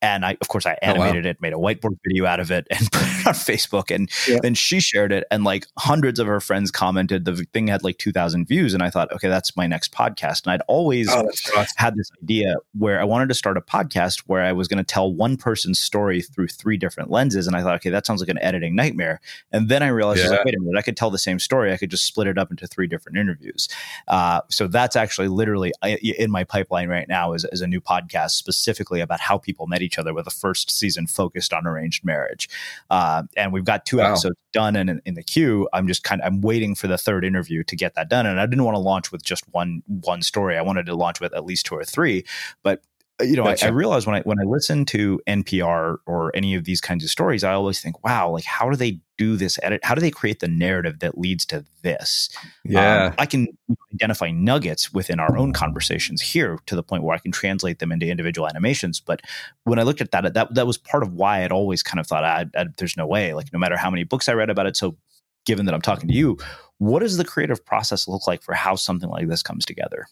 and 0.00 0.24
I, 0.24 0.36
of 0.40 0.48
course, 0.48 0.66
I 0.66 0.76
animated 0.82 1.26
oh, 1.26 1.28
wow. 1.28 1.30
it, 1.30 1.40
made 1.40 1.52
a 1.52 1.56
whiteboard 1.56 1.96
video 2.06 2.26
out 2.26 2.40
of 2.40 2.50
it, 2.50 2.66
and 2.70 2.90
put 2.92 3.02
it 3.02 3.26
on 3.26 3.34
Facebook. 3.34 3.94
And 3.94 4.10
yeah. 4.28 4.38
then 4.42 4.54
she 4.54 4.80
shared 4.80 5.12
it, 5.12 5.24
and 5.30 5.44
like 5.44 5.66
hundreds 5.78 6.18
of 6.18 6.26
her 6.26 6.40
friends 6.40 6.70
commented. 6.70 7.24
The 7.24 7.46
thing 7.52 7.68
had 7.68 7.82
like 7.84 7.98
two 7.98 8.12
thousand 8.12 8.46
views, 8.46 8.74
and 8.74 8.82
I 8.82 8.90
thought, 8.90 9.12
okay, 9.12 9.28
that's 9.28 9.56
my 9.56 9.66
next 9.66 9.92
podcast. 9.92 10.44
And 10.44 10.52
I'd 10.52 10.62
always 10.68 11.08
oh, 11.10 11.30
had 11.76 11.96
this 11.96 12.10
idea 12.22 12.54
where 12.76 13.00
I 13.00 13.04
wanted 13.04 13.28
to 13.28 13.34
start 13.34 13.56
a 13.56 13.60
podcast 13.60 14.20
where 14.26 14.42
I 14.42 14.52
was 14.52 14.68
going 14.68 14.78
to 14.78 14.84
tell 14.84 15.12
one 15.12 15.36
person's 15.36 15.80
story 15.80 16.22
through 16.22 16.48
three 16.48 16.76
different 16.76 17.10
lenses. 17.10 17.46
And 17.46 17.56
I 17.56 17.62
thought, 17.62 17.76
okay, 17.76 17.90
that 17.90 18.06
sounds 18.06 18.20
like 18.20 18.28
an 18.28 18.38
editing 18.38 18.74
nightmare. 18.74 19.20
And 19.52 19.68
then 19.68 19.82
I 19.82 19.88
realized, 19.88 20.24
yeah. 20.24 20.30
like, 20.30 20.44
wait 20.44 20.54
a 20.54 20.60
minute, 20.60 20.78
I 20.78 20.82
could 20.82 20.96
tell 20.96 21.10
the 21.10 21.18
same 21.18 21.38
story. 21.38 21.72
I 21.72 21.76
could 21.76 21.90
just 21.90 22.04
split 22.04 22.26
it 22.26 22.38
up 22.38 22.50
into 22.50 22.66
three 22.66 22.86
different 22.86 23.18
interviews. 23.18 23.68
Uh, 24.06 24.42
so 24.48 24.68
that's 24.68 24.96
actually 24.96 25.28
literally 25.28 25.72
in 25.82 26.30
my 26.30 26.44
pipeline 26.44 26.88
right 26.88 27.08
now 27.08 27.32
is, 27.32 27.44
is 27.52 27.60
a 27.60 27.66
new 27.66 27.80
podcast 27.80 28.30
specifically 28.30 29.00
about 29.00 29.20
how 29.20 29.38
people 29.38 29.66
met 29.66 29.82
each 29.88 29.98
other 29.98 30.12
with 30.12 30.26
a 30.26 30.30
first 30.30 30.70
season 30.70 31.06
focused 31.06 31.52
on 31.52 31.66
arranged 31.66 32.04
marriage. 32.04 32.48
Uh, 32.90 33.22
and 33.36 33.52
we've 33.52 33.64
got 33.64 33.86
two 33.86 33.96
wow. 33.96 34.10
episodes 34.10 34.36
done 34.52 34.76
and 34.76 34.90
in, 34.90 35.02
in 35.06 35.14
the 35.14 35.22
queue. 35.22 35.68
I'm 35.72 35.88
just 35.88 36.04
kind 36.04 36.20
of 36.20 36.26
I'm 36.26 36.40
waiting 36.42 36.74
for 36.74 36.86
the 36.86 36.98
third 36.98 37.24
interview 37.24 37.64
to 37.64 37.74
get 37.74 37.94
that 37.94 38.08
done. 38.08 38.26
And 38.26 38.38
I 38.38 38.46
didn't 38.46 38.64
want 38.64 38.74
to 38.74 38.80
launch 38.80 39.10
with 39.10 39.22
just 39.22 39.44
one 39.52 39.82
one 39.86 40.22
story. 40.22 40.56
I 40.58 40.62
wanted 40.62 40.86
to 40.86 40.94
launch 40.94 41.20
with 41.20 41.32
at 41.34 41.44
least 41.44 41.66
two 41.66 41.74
or 41.74 41.84
three. 41.84 42.24
But 42.62 42.82
you 43.20 43.36
know, 43.36 43.44
gotcha. 43.44 43.66
I, 43.66 43.68
I 43.68 43.72
realize 43.72 44.06
when 44.06 44.16
I 44.16 44.20
when 44.20 44.38
I 44.38 44.44
listen 44.44 44.84
to 44.86 45.20
NPR 45.26 45.96
or 46.06 46.30
any 46.36 46.54
of 46.54 46.64
these 46.64 46.80
kinds 46.80 47.02
of 47.02 47.10
stories, 47.10 47.42
I 47.42 47.52
always 47.52 47.80
think, 47.80 48.04
wow, 48.04 48.30
like 48.30 48.44
how 48.44 48.70
do 48.70 48.76
they 48.76 49.00
do 49.16 49.36
this 49.36 49.58
edit? 49.62 49.84
How 49.84 49.94
do 49.94 50.00
they 50.00 50.10
create 50.10 50.40
the 50.40 50.48
narrative 50.48 51.00
that 51.00 51.18
leads 51.18 51.44
to 51.46 51.64
this? 51.82 52.30
Yeah, 52.64 53.06
um, 53.06 53.14
I 53.18 53.26
can 53.26 53.48
identify 53.92 54.30
nuggets 54.30 54.92
within 54.92 55.18
our 55.18 55.36
own 55.36 55.52
conversations 55.52 56.22
here 56.22 56.58
to 56.66 56.76
the 56.76 56.82
point 56.82 57.02
where 57.02 57.14
I 57.14 57.18
can 57.18 57.32
translate 57.32 57.80
them 57.80 57.90
into 57.90 58.06
individual 58.06 58.46
animations. 58.46 59.00
But 59.00 59.22
when 59.64 59.78
I 59.78 59.82
looked 59.82 60.00
at 60.00 60.12
that, 60.12 60.34
that 60.34 60.54
that 60.54 60.66
was 60.66 60.78
part 60.78 61.02
of 61.02 61.12
why 61.12 61.44
I'd 61.44 61.52
always 61.52 61.82
kind 61.82 61.98
of 61.98 62.06
thought, 62.06 62.24
I, 62.24 62.46
I, 62.56 62.66
there's 62.76 62.96
no 62.96 63.06
way. 63.06 63.34
Like 63.34 63.52
no 63.52 63.58
matter 63.58 63.76
how 63.76 63.90
many 63.90 64.04
books 64.04 64.28
I 64.28 64.34
read 64.34 64.50
about 64.50 64.66
it, 64.66 64.76
so 64.76 64.96
given 65.44 65.66
that 65.66 65.74
I'm 65.74 65.82
talking 65.82 66.08
to 66.08 66.14
you, 66.14 66.36
what 66.78 67.00
does 67.00 67.16
the 67.16 67.24
creative 67.24 67.64
process 67.64 68.06
look 68.06 68.26
like 68.26 68.42
for 68.42 68.54
how 68.54 68.76
something 68.76 69.08
like 69.08 69.28
this 69.28 69.42
comes 69.42 69.64
together? 69.64 70.06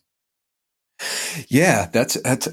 Yeah, 1.49 1.89
that's 1.93 2.21
that's 2.23 2.49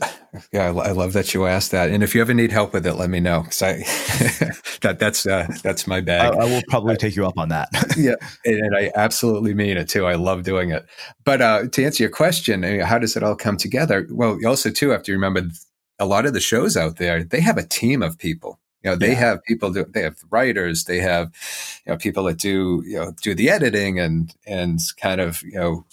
yeah. 0.52 0.68
I, 0.68 0.92
love 0.92 1.14
that 1.14 1.34
you 1.34 1.46
asked 1.46 1.72
that. 1.72 1.90
And 1.90 2.04
if 2.04 2.14
you 2.14 2.20
ever 2.20 2.34
need 2.34 2.52
help 2.52 2.74
with 2.74 2.86
it, 2.86 2.96
let 2.96 3.10
me 3.10 3.22
know. 3.22 3.44
Cause 3.44 3.62
I 3.62 3.74
that 4.82 4.98
that's 5.00 5.26
uh, 5.26 5.48
that's 5.64 5.88
my 5.88 6.02
bag. 6.02 6.34
I, 6.34 6.40
I 6.40 6.46
will 6.46 6.62
probably 6.68 6.98
take 6.98 7.16
you 7.16 7.26
up 7.26 7.38
on 7.38 7.50
that. 7.50 7.70
yeah, 7.98 8.16
and, 8.46 8.60
and, 8.60 8.76
I 8.76 8.92
absolutely 8.96 9.54
mean 9.54 9.78
it 9.78 9.88
too. 9.88 10.06
I 10.06 10.16
love 10.16 10.44
doing 10.44 10.72
it. 10.72 10.86
But 11.24 11.42
uh, 11.42 11.68
to 11.70 11.86
answer 11.86 12.04
your 12.04 12.12
question, 12.12 12.64
how 12.82 13.00
does 13.00 13.16
it 13.16 13.24
all 13.24 13.36
come 13.36 13.56
together? 13.56 14.08
Well, 14.12 14.38
you 14.42 14.48
also 14.48 14.70
too 14.70 14.90
have 14.90 15.04
to 15.04 15.14
remember 15.14 15.44
a 16.00 16.06
lot 16.06 16.26
of 16.26 16.34
the 16.34 16.42
shows 16.42 16.76
out 16.76 16.98
there. 16.98 17.24
They 17.24 17.40
have 17.40 17.58
a 17.58 17.66
team 17.66 18.04
of 18.04 18.18
people. 18.18 18.60
You 18.84 18.92
know, 18.92 18.98
they 18.98 19.12
yeah. 19.12 19.20
have 19.20 19.44
people 19.46 19.72
do, 19.72 19.86
they 19.86 20.02
have 20.02 20.18
writers, 20.30 20.84
they 20.84 21.00
have, 21.00 21.32
you 21.86 21.94
know, 21.94 21.98
people 21.98 22.26
that 22.26 22.38
do, 22.38 22.84
you 22.86 22.98
know, 22.98 23.14
do 23.22 23.34
the 23.34 23.50
editing 23.50 23.98
and, 23.98 24.36
and 24.46 24.80
kind 24.98 25.22
of, 25.22 25.42
you 25.44 25.54
know, 25.54 25.86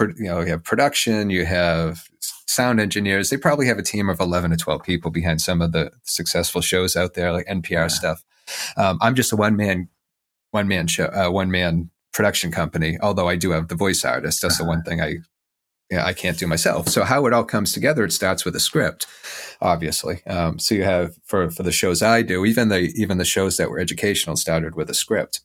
you 0.00 0.24
know, 0.24 0.40
you 0.40 0.46
have 0.46 0.64
production, 0.64 1.30
you 1.30 1.44
have 1.44 2.08
sound 2.46 2.80
engineers. 2.80 3.30
They 3.30 3.36
probably 3.36 3.66
have 3.66 3.78
a 3.78 3.82
team 3.82 4.08
of 4.08 4.20
11 4.20 4.50
to 4.50 4.56
12 4.56 4.82
people 4.82 5.10
behind 5.10 5.40
some 5.40 5.60
of 5.60 5.72
the 5.72 5.90
successful 6.04 6.60
shows 6.60 6.96
out 6.96 7.14
there, 7.14 7.32
like 7.32 7.46
NPR 7.46 7.70
yeah. 7.70 7.86
stuff. 7.88 8.24
Um, 8.76 8.98
I'm 9.00 9.14
just 9.14 9.32
a 9.32 9.36
one 9.36 9.56
man, 9.56 9.88
one 10.50 10.68
man 10.68 10.86
show, 10.86 11.06
uh, 11.06 11.30
one 11.30 11.50
man 11.50 11.90
production 12.12 12.52
company. 12.52 12.98
Although 13.02 13.28
I 13.28 13.36
do 13.36 13.50
have 13.50 13.68
the 13.68 13.74
voice 13.74 14.04
artist. 14.04 14.42
That's 14.42 14.54
uh-huh. 14.54 14.64
the 14.64 14.68
one 14.68 14.82
thing 14.82 15.00
I, 15.00 15.16
yeah, 15.90 16.04
I 16.04 16.12
can't 16.12 16.38
do 16.38 16.46
myself. 16.46 16.88
So 16.88 17.04
how 17.04 17.26
it 17.26 17.32
all 17.32 17.44
comes 17.44 17.72
together, 17.72 18.04
it 18.04 18.12
starts 18.12 18.44
with 18.44 18.56
a 18.56 18.60
script, 18.60 19.06
obviously. 19.60 20.24
Um, 20.26 20.58
so 20.58 20.74
you 20.74 20.84
have 20.84 21.16
for 21.24 21.50
for 21.50 21.62
the 21.62 21.72
shows 21.72 22.02
I 22.02 22.22
do, 22.22 22.44
even 22.44 22.68
the 22.68 22.92
even 22.96 23.18
the 23.18 23.24
shows 23.24 23.56
that 23.56 23.70
were 23.70 23.78
educational 23.78 24.36
started 24.36 24.74
with 24.74 24.88
a 24.88 24.94
script 24.94 25.40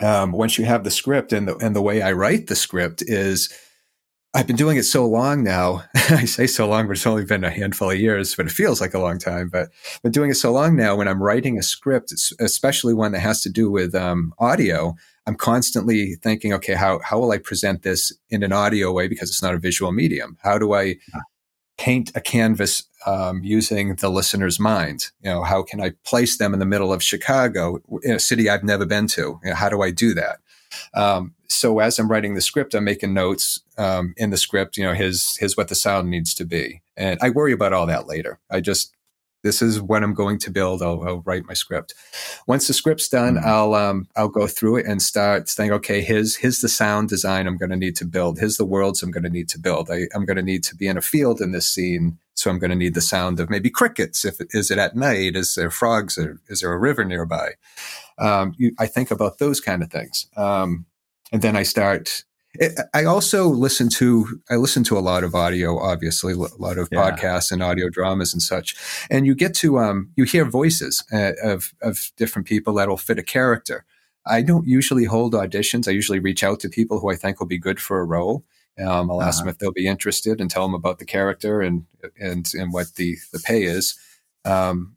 um, 0.00 0.32
once 0.32 0.58
you 0.58 0.64
have 0.64 0.84
the 0.84 0.90
script 0.90 1.32
and 1.32 1.48
the, 1.48 1.56
and 1.56 1.74
the 1.74 1.82
way 1.82 2.02
I 2.02 2.12
write 2.12 2.46
the 2.46 2.56
script 2.56 3.02
is 3.02 3.52
I've 4.36 4.48
been 4.48 4.56
doing 4.56 4.76
it 4.76 4.82
so 4.82 5.06
long 5.06 5.44
now. 5.44 5.84
I 5.94 6.24
say 6.24 6.48
so 6.48 6.68
long, 6.68 6.88
but 6.88 6.96
it's 6.96 7.06
only 7.06 7.24
been 7.24 7.44
a 7.44 7.50
handful 7.50 7.92
of 7.92 8.00
years, 8.00 8.34
but 8.34 8.46
it 8.46 8.52
feels 8.52 8.80
like 8.80 8.92
a 8.92 8.98
long 8.98 9.18
time. 9.18 9.48
But 9.48 9.70
I've 9.94 10.02
been 10.02 10.12
doing 10.12 10.30
it 10.30 10.34
so 10.34 10.50
long 10.50 10.74
now. 10.74 10.96
When 10.96 11.06
I'm 11.06 11.22
writing 11.22 11.56
a 11.56 11.62
script, 11.62 12.12
especially 12.40 12.94
one 12.94 13.12
that 13.12 13.20
has 13.20 13.42
to 13.42 13.48
do 13.48 13.70
with 13.70 13.94
um, 13.94 14.34
audio, 14.40 14.96
I'm 15.26 15.36
constantly 15.36 16.16
thinking, 16.16 16.52
okay, 16.52 16.74
how 16.74 16.98
how 16.98 17.20
will 17.20 17.30
I 17.30 17.38
present 17.38 17.82
this 17.82 18.12
in 18.28 18.42
an 18.42 18.52
audio 18.52 18.92
way 18.92 19.06
because 19.06 19.30
it's 19.30 19.42
not 19.42 19.54
a 19.54 19.58
visual 19.58 19.92
medium? 19.92 20.36
How 20.42 20.58
do 20.58 20.74
I 20.74 20.96
paint 21.76 22.12
a 22.14 22.20
canvas 22.20 22.84
um, 23.06 23.42
using 23.42 23.94
the 23.96 24.08
listener's 24.08 24.58
mind. 24.58 25.10
You 25.22 25.30
know, 25.30 25.42
how 25.42 25.62
can 25.62 25.80
I 25.80 25.92
place 26.04 26.38
them 26.38 26.54
in 26.54 26.60
the 26.60 26.66
middle 26.66 26.92
of 26.92 27.02
Chicago, 27.02 27.80
in 28.02 28.12
a 28.12 28.20
city 28.20 28.48
I've 28.48 28.64
never 28.64 28.86
been 28.86 29.06
to? 29.08 29.40
You 29.42 29.50
know, 29.50 29.54
how 29.54 29.68
do 29.68 29.82
I 29.82 29.90
do 29.90 30.14
that? 30.14 30.38
Um, 30.94 31.34
so 31.48 31.78
as 31.78 31.98
I'm 31.98 32.10
writing 32.10 32.34
the 32.34 32.40
script, 32.40 32.74
I'm 32.74 32.84
making 32.84 33.14
notes 33.14 33.60
um, 33.78 34.14
in 34.16 34.30
the 34.30 34.36
script. 34.36 34.76
You 34.76 34.84
know, 34.84 34.94
his 34.94 35.36
his 35.38 35.56
what 35.56 35.68
the 35.68 35.74
sound 35.74 36.10
needs 36.10 36.34
to 36.34 36.44
be, 36.44 36.82
and 36.96 37.18
I 37.22 37.30
worry 37.30 37.52
about 37.52 37.72
all 37.72 37.86
that 37.86 38.06
later. 38.06 38.40
I 38.50 38.60
just 38.60 38.93
this 39.44 39.60
is 39.62 39.80
what 39.80 40.02
I'm 40.02 40.14
going 40.14 40.38
to 40.38 40.50
build. 40.50 40.82
I'll, 40.82 41.06
I'll 41.06 41.20
write 41.20 41.44
my 41.46 41.52
script. 41.52 41.94
Once 42.48 42.66
the 42.66 42.72
script's 42.72 43.08
done, 43.08 43.36
mm-hmm. 43.36 43.46
I'll 43.46 43.74
um, 43.74 44.08
I'll 44.16 44.28
go 44.28 44.48
through 44.48 44.78
it 44.78 44.86
and 44.86 45.00
start 45.00 45.48
saying, 45.48 45.70
okay, 45.70 46.00
here's 46.00 46.34
here's 46.34 46.60
the 46.60 46.68
sound 46.68 47.10
design 47.10 47.46
I'm 47.46 47.58
going 47.58 47.70
to 47.70 47.76
need 47.76 47.94
to 47.96 48.06
build. 48.06 48.40
Here's 48.40 48.56
the 48.56 48.64
worlds 48.64 49.02
I'm 49.02 49.12
going 49.12 49.22
to 49.22 49.30
need 49.30 49.48
to 49.50 49.60
build. 49.60 49.90
I, 49.90 50.08
I'm 50.14 50.24
going 50.24 50.38
to 50.38 50.42
need 50.42 50.64
to 50.64 50.74
be 50.74 50.88
in 50.88 50.96
a 50.96 51.02
field 51.02 51.40
in 51.40 51.52
this 51.52 51.68
scene, 51.68 52.18
so 52.32 52.50
I'm 52.50 52.58
going 52.58 52.70
to 52.70 52.76
need 52.76 52.94
the 52.94 53.02
sound 53.02 53.38
of 53.38 53.50
maybe 53.50 53.70
crickets. 53.70 54.24
If 54.24 54.40
is 54.50 54.70
it 54.70 54.78
at 54.78 54.96
night? 54.96 55.36
Is 55.36 55.54
there 55.54 55.70
frogs? 55.70 56.18
Or 56.18 56.40
is 56.48 56.60
there 56.60 56.72
a 56.72 56.78
river 56.78 57.04
nearby? 57.04 57.52
Um, 58.18 58.54
you, 58.56 58.72
I 58.78 58.86
think 58.86 59.10
about 59.10 59.38
those 59.38 59.60
kind 59.60 59.82
of 59.82 59.90
things, 59.90 60.26
um, 60.36 60.86
and 61.32 61.42
then 61.42 61.54
I 61.54 61.64
start 61.64 62.24
I 62.92 63.04
also 63.04 63.48
listen 63.48 63.88
to 63.90 64.40
I 64.50 64.56
listen 64.56 64.84
to 64.84 64.98
a 64.98 65.00
lot 65.00 65.24
of 65.24 65.34
audio, 65.34 65.78
obviously 65.78 66.32
a 66.32 66.36
lot 66.36 66.78
of 66.78 66.88
yeah. 66.92 67.10
podcasts 67.10 67.50
and 67.50 67.62
audio 67.62 67.88
dramas 67.88 68.32
and 68.32 68.42
such, 68.42 68.76
and 69.10 69.26
you 69.26 69.34
get 69.34 69.54
to 69.56 69.78
um, 69.78 70.10
you 70.16 70.24
hear 70.24 70.44
voices 70.44 71.04
uh, 71.12 71.32
of 71.42 71.72
of 71.82 72.12
different 72.16 72.46
people 72.46 72.74
that'll 72.74 72.96
fit 72.96 73.18
a 73.18 73.22
character. 73.22 73.84
I 74.26 74.42
don't 74.42 74.66
usually 74.66 75.04
hold 75.04 75.34
auditions. 75.34 75.88
I 75.88 75.92
usually 75.92 76.20
reach 76.20 76.42
out 76.42 76.60
to 76.60 76.68
people 76.68 77.00
who 77.00 77.10
I 77.10 77.16
think 77.16 77.40
will 77.40 77.46
be 77.46 77.58
good 77.58 77.80
for 77.80 78.00
a 78.00 78.04
role. 78.04 78.44
Um, 78.78 79.10
I'll 79.10 79.18
uh-huh. 79.18 79.28
ask 79.28 79.40
them 79.40 79.48
if 79.48 79.58
they'll 79.58 79.72
be 79.72 79.86
interested 79.86 80.40
and 80.40 80.50
tell 80.50 80.62
them 80.62 80.74
about 80.74 80.98
the 80.98 81.04
character 81.04 81.60
and 81.60 81.86
and 82.18 82.50
and 82.54 82.72
what 82.72 82.94
the 82.94 83.16
the 83.32 83.40
pay 83.40 83.64
is. 83.64 83.98
Um, 84.44 84.96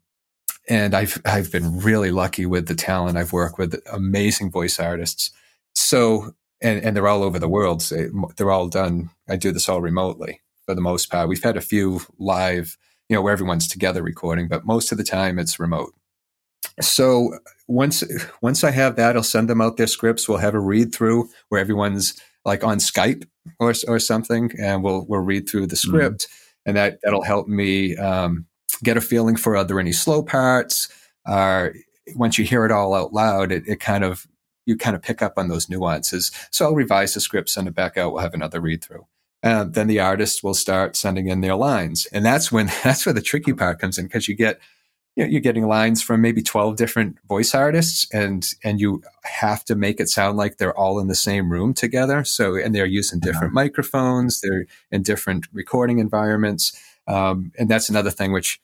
and 0.68 0.94
I've 0.94 1.20
I've 1.24 1.50
been 1.50 1.80
really 1.80 2.10
lucky 2.10 2.46
with 2.46 2.68
the 2.68 2.74
talent. 2.74 3.18
I've 3.18 3.32
worked 3.32 3.58
with 3.58 3.80
amazing 3.92 4.50
voice 4.50 4.78
artists. 4.78 5.30
So 5.74 6.34
and, 6.60 6.82
and 6.84 6.96
they're 6.96 7.08
all 7.08 7.22
over 7.22 7.38
the 7.38 7.48
world. 7.48 7.82
So 7.82 8.08
they're 8.36 8.50
all 8.50 8.68
done. 8.68 9.10
I 9.28 9.36
do 9.36 9.52
this 9.52 9.68
all 9.68 9.80
remotely 9.80 10.40
for 10.66 10.74
the 10.74 10.80
most 10.80 11.10
part. 11.10 11.28
We've 11.28 11.42
had 11.42 11.56
a 11.56 11.62
few 11.62 12.00
live, 12.18 12.76
you 13.08 13.16
know, 13.16 13.22
where 13.22 13.32
everyone's 13.32 13.68
together 13.68 14.02
recording, 14.02 14.48
but 14.48 14.66
most 14.66 14.92
of 14.92 14.98
the 14.98 15.04
time 15.04 15.38
it's 15.38 15.58
remote. 15.58 15.94
So 16.80 17.38
once 17.66 18.04
once 18.42 18.64
I 18.64 18.70
have 18.70 18.96
that, 18.96 19.16
I'll 19.16 19.22
send 19.22 19.48
them 19.48 19.60
out 19.60 19.76
their 19.76 19.86
scripts. 19.86 20.28
We'll 20.28 20.38
have 20.38 20.54
a 20.54 20.60
read 20.60 20.94
through 20.94 21.28
where 21.48 21.60
everyone's 21.60 22.20
like 22.44 22.64
on 22.64 22.78
Skype 22.78 23.26
or 23.58 23.74
or 23.86 23.98
something, 23.98 24.50
and 24.60 24.82
we'll 24.82 25.04
we'll 25.08 25.20
read 25.20 25.48
through 25.48 25.66
the 25.66 25.76
mm-hmm. 25.76 25.88
script, 25.88 26.22
mm-hmm. 26.22 26.68
and 26.70 26.76
that 26.76 26.98
that'll 27.02 27.22
help 27.22 27.48
me 27.48 27.96
um, 27.96 28.46
get 28.82 28.96
a 28.96 29.00
feeling 29.00 29.36
for 29.36 29.56
are 29.56 29.64
there 29.64 29.80
any 29.80 29.92
slow 29.92 30.22
parts. 30.22 30.88
Uh, 31.26 31.68
once 32.14 32.38
you 32.38 32.44
hear 32.44 32.64
it 32.64 32.72
all 32.72 32.94
out 32.94 33.12
loud, 33.12 33.52
it, 33.52 33.66
it 33.66 33.80
kind 33.80 34.04
of 34.04 34.26
you 34.68 34.76
kind 34.76 34.94
of 34.94 35.00
pick 35.00 35.22
up 35.22 35.34
on 35.38 35.48
those 35.48 35.70
nuances. 35.70 36.30
So 36.50 36.66
I'll 36.66 36.74
revise 36.74 37.14
the 37.14 37.20
script, 37.20 37.48
send 37.48 37.68
it 37.68 37.74
back 37.74 37.96
out. 37.96 38.12
We'll 38.12 38.22
have 38.22 38.34
another 38.34 38.60
read 38.60 38.84
through. 38.84 39.06
Uh, 39.42 39.64
then 39.64 39.86
the 39.86 39.98
artist 39.98 40.44
will 40.44 40.54
start 40.54 40.94
sending 40.94 41.28
in 41.28 41.40
their 41.40 41.54
lines, 41.54 42.06
and 42.12 42.24
that's 42.24 42.52
when 42.52 42.66
that's 42.84 43.06
where 43.06 43.14
the 43.14 43.22
tricky 43.22 43.54
part 43.54 43.80
comes 43.80 43.96
in 43.98 44.04
because 44.04 44.28
you 44.28 44.36
get 44.36 44.60
you 45.16 45.24
know, 45.24 45.30
you're 45.30 45.40
getting 45.40 45.66
lines 45.66 46.00
from 46.00 46.20
maybe 46.20 46.42
12 46.42 46.76
different 46.76 47.16
voice 47.26 47.54
artists 47.54 48.06
and 48.12 48.50
and 48.62 48.80
you 48.80 49.02
have 49.24 49.64
to 49.64 49.74
make 49.74 49.98
it 49.98 50.08
sound 50.08 50.36
like 50.36 50.58
they're 50.58 50.78
all 50.78 51.00
in 51.00 51.08
the 51.08 51.14
same 51.14 51.50
room 51.50 51.74
together 51.74 52.22
so 52.22 52.54
and 52.54 52.72
they're 52.72 52.86
using 52.86 53.18
different 53.18 53.50
yeah. 53.50 53.62
microphones 53.62 54.40
they're 54.40 54.66
in 54.92 55.02
different 55.02 55.46
recording 55.52 55.98
environments 55.98 56.78
um, 57.08 57.50
and 57.58 57.68
that's 57.68 57.88
another 57.88 58.12
thing 58.12 58.30
which 58.30 58.60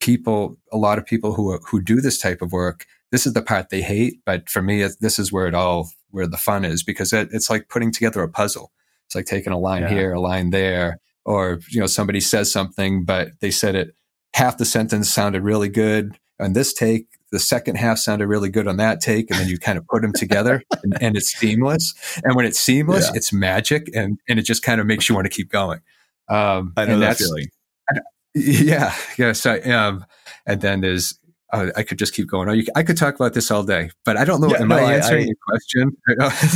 people 0.00 0.56
a 0.72 0.78
lot 0.78 0.96
of 0.96 1.04
people 1.04 1.34
who 1.34 1.58
who 1.58 1.82
do 1.82 2.00
this 2.00 2.18
type 2.18 2.40
of 2.40 2.50
work 2.50 2.86
this 3.10 3.26
is 3.26 3.32
the 3.32 3.42
part 3.42 3.70
they 3.70 3.82
hate. 3.82 4.20
But 4.24 4.48
for 4.48 4.62
me, 4.62 4.86
this 5.00 5.18
is 5.18 5.32
where 5.32 5.46
it 5.46 5.54
all, 5.54 5.90
where 6.10 6.26
the 6.26 6.36
fun 6.36 6.64
is 6.64 6.82
because 6.82 7.12
it, 7.12 7.28
it's 7.32 7.50
like 7.50 7.68
putting 7.68 7.92
together 7.92 8.22
a 8.22 8.28
puzzle. 8.28 8.72
It's 9.06 9.14
like 9.14 9.26
taking 9.26 9.52
a 9.52 9.58
line 9.58 9.82
yeah. 9.82 9.88
here, 9.88 10.12
a 10.12 10.20
line 10.20 10.50
there, 10.50 10.98
or, 11.24 11.60
you 11.68 11.80
know, 11.80 11.86
somebody 11.86 12.20
says 12.20 12.50
something, 12.50 13.04
but 13.04 13.32
they 13.40 13.50
said 13.50 13.74
it 13.74 13.94
half 14.34 14.58
the 14.58 14.64
sentence 14.64 15.10
sounded 15.10 15.42
really 15.42 15.68
good 15.68 16.16
on 16.38 16.52
this 16.52 16.72
take. 16.72 17.06
The 17.32 17.38
second 17.38 17.76
half 17.76 17.98
sounded 17.98 18.26
really 18.26 18.48
good 18.48 18.66
on 18.66 18.76
that 18.78 19.00
take. 19.00 19.30
And 19.30 19.38
then 19.38 19.48
you 19.48 19.58
kind 19.58 19.78
of 19.78 19.86
put 19.86 20.02
them 20.02 20.12
together 20.12 20.62
and, 20.82 20.96
and, 21.00 21.16
it's 21.16 21.32
seamless. 21.32 21.94
And 22.24 22.34
when 22.34 22.44
it's 22.44 22.58
seamless, 22.58 23.06
yeah. 23.06 23.16
it's 23.16 23.32
magic 23.32 23.88
and, 23.94 24.18
and 24.28 24.38
it 24.38 24.42
just 24.42 24.62
kind 24.62 24.80
of 24.80 24.86
makes 24.86 25.08
you 25.08 25.14
want 25.14 25.26
to 25.26 25.30
keep 25.30 25.50
going. 25.50 25.80
Um, 26.28 26.72
I 26.76 26.86
know 26.86 26.98
that 26.98 27.18
feeling. 27.18 27.46
Yeah. 28.32 28.94
Yeah. 29.18 29.32
So, 29.32 29.60
um, 29.64 30.06
and 30.46 30.60
then 30.60 30.82
there's 30.82 31.18
uh, 31.52 31.70
I 31.76 31.82
could 31.82 31.98
just 31.98 32.14
keep 32.14 32.28
going. 32.28 32.48
Oh, 32.48 32.52
you, 32.52 32.64
I 32.74 32.82
could 32.82 32.96
talk 32.96 33.14
about 33.14 33.34
this 33.34 33.50
all 33.50 33.62
day, 33.62 33.90
but 34.04 34.16
I 34.16 34.24
don't 34.24 34.40
know. 34.40 34.48
Yeah, 34.48 34.62
am 34.62 34.68
no, 34.68 34.76
I 34.76 34.94
answering 34.94 35.24
I, 35.24 35.26
your 35.26 35.36
question? 35.48 35.96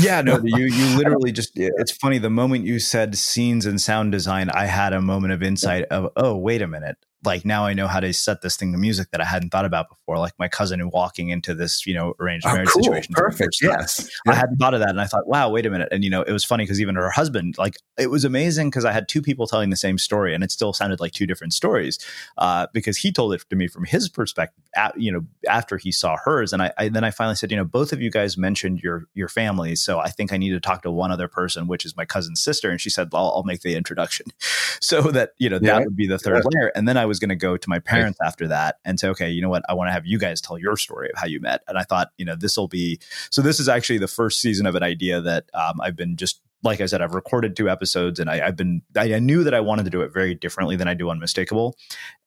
yeah, 0.05 0.21
no. 0.21 0.41
You 0.43 0.67
you 0.67 0.97
literally 0.97 1.33
just. 1.33 1.53
It's 1.57 1.93
funny. 1.93 2.19
The 2.19 2.31
moment 2.31 2.65
you 2.65 2.79
said 2.79 3.17
scenes 3.17 3.67
and 3.67 3.81
sound 3.81 4.13
design, 4.13 4.51
I 4.51 4.67
had 4.67 4.93
a 4.93 5.01
moment 5.01 5.33
of 5.33 5.43
insight 5.43 5.85
of, 5.85 6.11
oh, 6.17 6.37
wait 6.37 6.63
a 6.63 6.67
minute 6.67 6.97
like 7.25 7.45
now 7.45 7.67
I 7.67 7.75
know 7.75 7.87
how 7.87 8.01
to 8.01 8.13
set 8.13 8.43
this 8.43 8.57
thing 8.57 8.73
to 8.73 8.79
music 8.79 9.11
that 9.11 9.21
I 9.21 9.25
hadn't 9.25 9.51
thought 9.51 9.65
about 9.65 9.89
before. 9.89 10.19
Like 10.19 10.35
my 10.39 10.49
cousin 10.49 10.91
walking 10.91 11.31
into 11.31 11.55
this, 11.55 11.87
you 11.87 11.95
know, 11.95 12.15
arranged 12.21 12.47
oh, 12.47 12.53
marriage 12.53 12.69
cool. 12.69 12.83
situation. 12.83 13.15
Perfect. 13.15 13.59
Yes. 13.63 14.11
Yeah. 14.27 14.33
I 14.33 14.35
hadn't 14.35 14.57
thought 14.57 14.75
of 14.75 14.81
that. 14.81 14.91
And 14.91 15.01
I 15.01 15.07
thought, 15.07 15.27
wow, 15.27 15.51
wait 15.51 15.67
a 15.67 15.71
minute. 15.71 15.89
And, 15.91 16.05
you 16.05 16.11
know, 16.11 16.23
it 16.23 16.33
was 16.33 16.45
funny 16.45 16.65
because 16.65 16.81
even 16.81 16.95
her 16.97 17.11
husband, 17.11 17.57
like 17.59 17.77
it 17.99 18.09
was 18.09 18.25
amazing 18.25 18.71
because 18.71 18.85
I 18.85 18.93
had 18.93 19.09
two 19.09 19.23
people 19.23 19.47
telling 19.47 19.71
the 19.71 19.77
same 19.77 19.99
story 19.99 20.35
and 20.35 20.43
it 20.45 20.51
still 20.51 20.73
sounded 20.73 21.01
like 21.01 21.13
two 21.13 21.27
different 21.27 21.53
stories 21.53 21.99
uh, 22.39 22.67
because 22.73 22.97
he 22.97 23.13
told 23.13 23.35
it 23.35 23.45
to 23.51 23.57
me 23.57 23.69
from 23.69 23.85
his 23.85 24.09
perspective, 24.09 24.63
at, 24.77 24.99
you 25.01 25.13
know, 25.13 25.25
after 25.49 25.77
he 25.77 25.93
saw 25.93 26.17
hers. 26.25 26.53
And 26.53 26.63
I, 26.63 26.73
I, 26.79 26.89
then 26.89 27.05
I 27.05 27.11
finally 27.11 27.37
said, 27.37 27.51
you 27.51 27.57
know, 27.57 27.65
both 27.65 27.93
of 27.93 28.01
you 28.01 28.11
guys 28.11 28.37
mentioned 28.37 28.81
your, 28.83 29.07
your 29.15 29.29
families. 29.29 29.83
So 29.83 29.99
I 29.99 30.11
think 30.11 30.33
I 30.33 30.37
need 30.37 30.51
to 30.51 30.61
talk 30.61 30.83
to 30.83 30.91
one 30.91 31.11
other 31.11 31.29
person, 31.29 31.67
which 31.67 31.85
is 31.85 31.97
my 31.97 32.05
cousin's 32.05 32.41
sister. 32.41 32.71
And 32.71 32.81
she 32.81 32.91
said, 32.91 33.09
well, 33.13 33.33
I'll 33.35 33.45
make 33.45 33.61
the 33.61 33.77
introduction 33.77 34.27
so 34.81 35.03
that, 35.03 35.31
you 35.39 35.49
know, 35.49 35.59
that 35.59 35.85
would 35.85 35.97
be 35.97 36.07
the 36.07 36.19
third 36.19 36.45
yeah. 36.45 36.61
layer. 36.61 36.73
And 36.75 36.89
then 36.89 36.97
I 36.97 37.07
was 37.07 37.14
going 37.19 37.31
to 37.31 37.37
go 37.37 37.57
to 37.57 37.69
my 37.69 37.79
parents 37.79 38.05
parents 38.05 38.19
right. 38.21 38.29
after 38.29 38.49
that 38.49 38.77
and 38.85 38.99
say, 38.99 39.09
okay, 39.09 39.31
you 39.31 39.41
know 39.41 39.49
what? 39.49 39.63
I 39.69 39.75
want 39.75 39.89
to 39.89 39.93
have 39.93 40.07
you 40.07 40.19
guys 40.19 40.41
tell 40.41 40.59
your 40.59 40.77
story 40.77 41.11
of 41.13 41.19
how 41.19 41.27
you 41.27 41.41
met. 41.41 41.63
And 41.69 41.79
I 41.79 41.83
thought, 41.83 42.09
you 42.19 42.25
know, 42.25 42.37
this 42.37 42.57
will 42.57 42.69
be 42.69 42.99
so. 43.31 43.43
This 43.43 43.61
is 43.61 43.69
actually 43.69 43.99
the 43.99 44.09
first 44.09 44.41
season 44.41 44.67
of 44.67 44.75
an 44.75 44.83
idea 44.83 45.21
that 45.21 45.45
um, 45.55 45.81
I've 45.81 45.97
been 45.97 46.17
just 46.17 46.41
like 46.63 46.81
I 46.81 46.87
said, 46.87 47.03
I've 47.03 47.15
recorded 47.15 47.57
two 47.57 47.69
episodes, 47.69 48.19
and 48.19 48.31
I, 48.31 48.39
have 48.39 48.57
been 48.57 48.81
I, 48.97 49.15
I, 49.15 49.19
knew 49.19 49.45
that 49.45 49.53
I 49.53 49.61
wanted 49.61 49.85
to 49.85 49.91
do 49.91 50.01
it 50.01 50.15
very 50.15 50.35
differently 50.35 50.77
than 50.77 50.89
I 50.89 50.95
do 50.95 51.11
Unmistakable, 51.11 51.77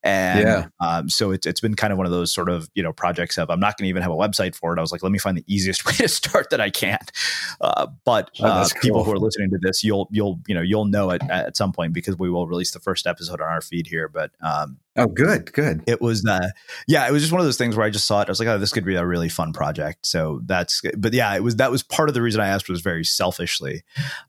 and 0.04 0.48
yeah. 0.48 0.68
um, 0.80 1.10
so 1.10 1.32
it's 1.32 1.46
it's 1.48 1.60
been 1.60 1.76
kind 1.76 1.92
of 1.92 1.98
one 1.98 2.06
of 2.06 2.12
those 2.12 2.34
sort 2.34 2.50
of 2.50 2.70
you 2.76 2.84
know 2.84 2.94
projects 2.94 3.38
of 3.38 3.50
I'm 3.50 3.60
not 3.60 3.78
going 3.78 3.86
to 3.86 3.90
even 3.90 4.02
have 4.04 4.12
a 4.12 4.16
website 4.16 4.56
for 4.56 4.74
it. 4.74 4.80
I 4.80 4.82
was 4.82 4.92
like, 4.92 5.04
let 5.04 5.12
me 5.12 5.18
find 5.18 5.38
the 5.38 5.44
easiest 5.48 5.86
way 5.86 5.94
to 5.94 6.08
start 6.08 6.50
that 6.52 6.62
I 6.62 6.70
can. 6.70 7.00
Uh, 7.60 7.88
but 8.06 8.32
oh, 8.40 8.46
uh, 8.46 8.68
cool. 8.70 8.82
people 8.82 9.04
who 9.04 9.12
are 9.12 9.20
listening 9.20 9.50
to 9.50 9.58
this, 9.62 9.84
you'll 9.84 10.08
you'll 10.12 10.40
you 10.48 10.56
know 10.56 10.62
you'll 10.62 10.86
know 10.86 11.10
it 11.10 11.22
at 11.30 11.58
some 11.58 11.72
point 11.72 11.94
because 11.94 12.18
we 12.18 12.30
will 12.30 12.48
release 12.48 12.72
the 12.72 12.80
first 12.80 13.08
episode 13.08 13.42
on 13.42 13.48
our 13.48 13.62
feed 13.62 13.88
here. 13.88 14.08
But 14.08 14.32
um, 14.42 14.78
oh, 14.96 15.08
good, 15.08 15.52
good. 15.52 15.84
It 15.88 16.02
was 16.02 16.26
uh, 16.26 16.50
yeah, 16.88 17.08
it 17.08 17.12
was 17.12 17.24
just 17.24 17.32
one 17.32 17.42
of 17.42 17.46
those 17.46 17.58
things 17.58 17.76
where 17.76 17.86
I 17.86 17.90
just 17.90 18.08
saw 18.08 18.22
it. 18.22 18.28
I 18.28 18.32
was 18.32 18.40
like, 18.40 18.48
oh, 18.48 18.58
this 18.58 18.72
could 18.72 18.86
be 18.86 18.96
a 18.96 19.06
really 19.06 19.30
fun 19.30 19.54
project. 19.54 20.06
So 20.06 20.42
that's 20.46 20.82
but 20.98 21.14
yeah, 21.14 21.36
it 21.36 21.44
was 21.44 21.58
that 21.58 21.72
was 21.72 21.84
part 21.84 22.10
of 22.10 22.16
the 22.16 22.22
reason 22.22 22.40
I 22.40 22.48
asked 22.48 22.70
was 22.70 22.82
very 22.82 23.04
selfishly. 23.04 23.84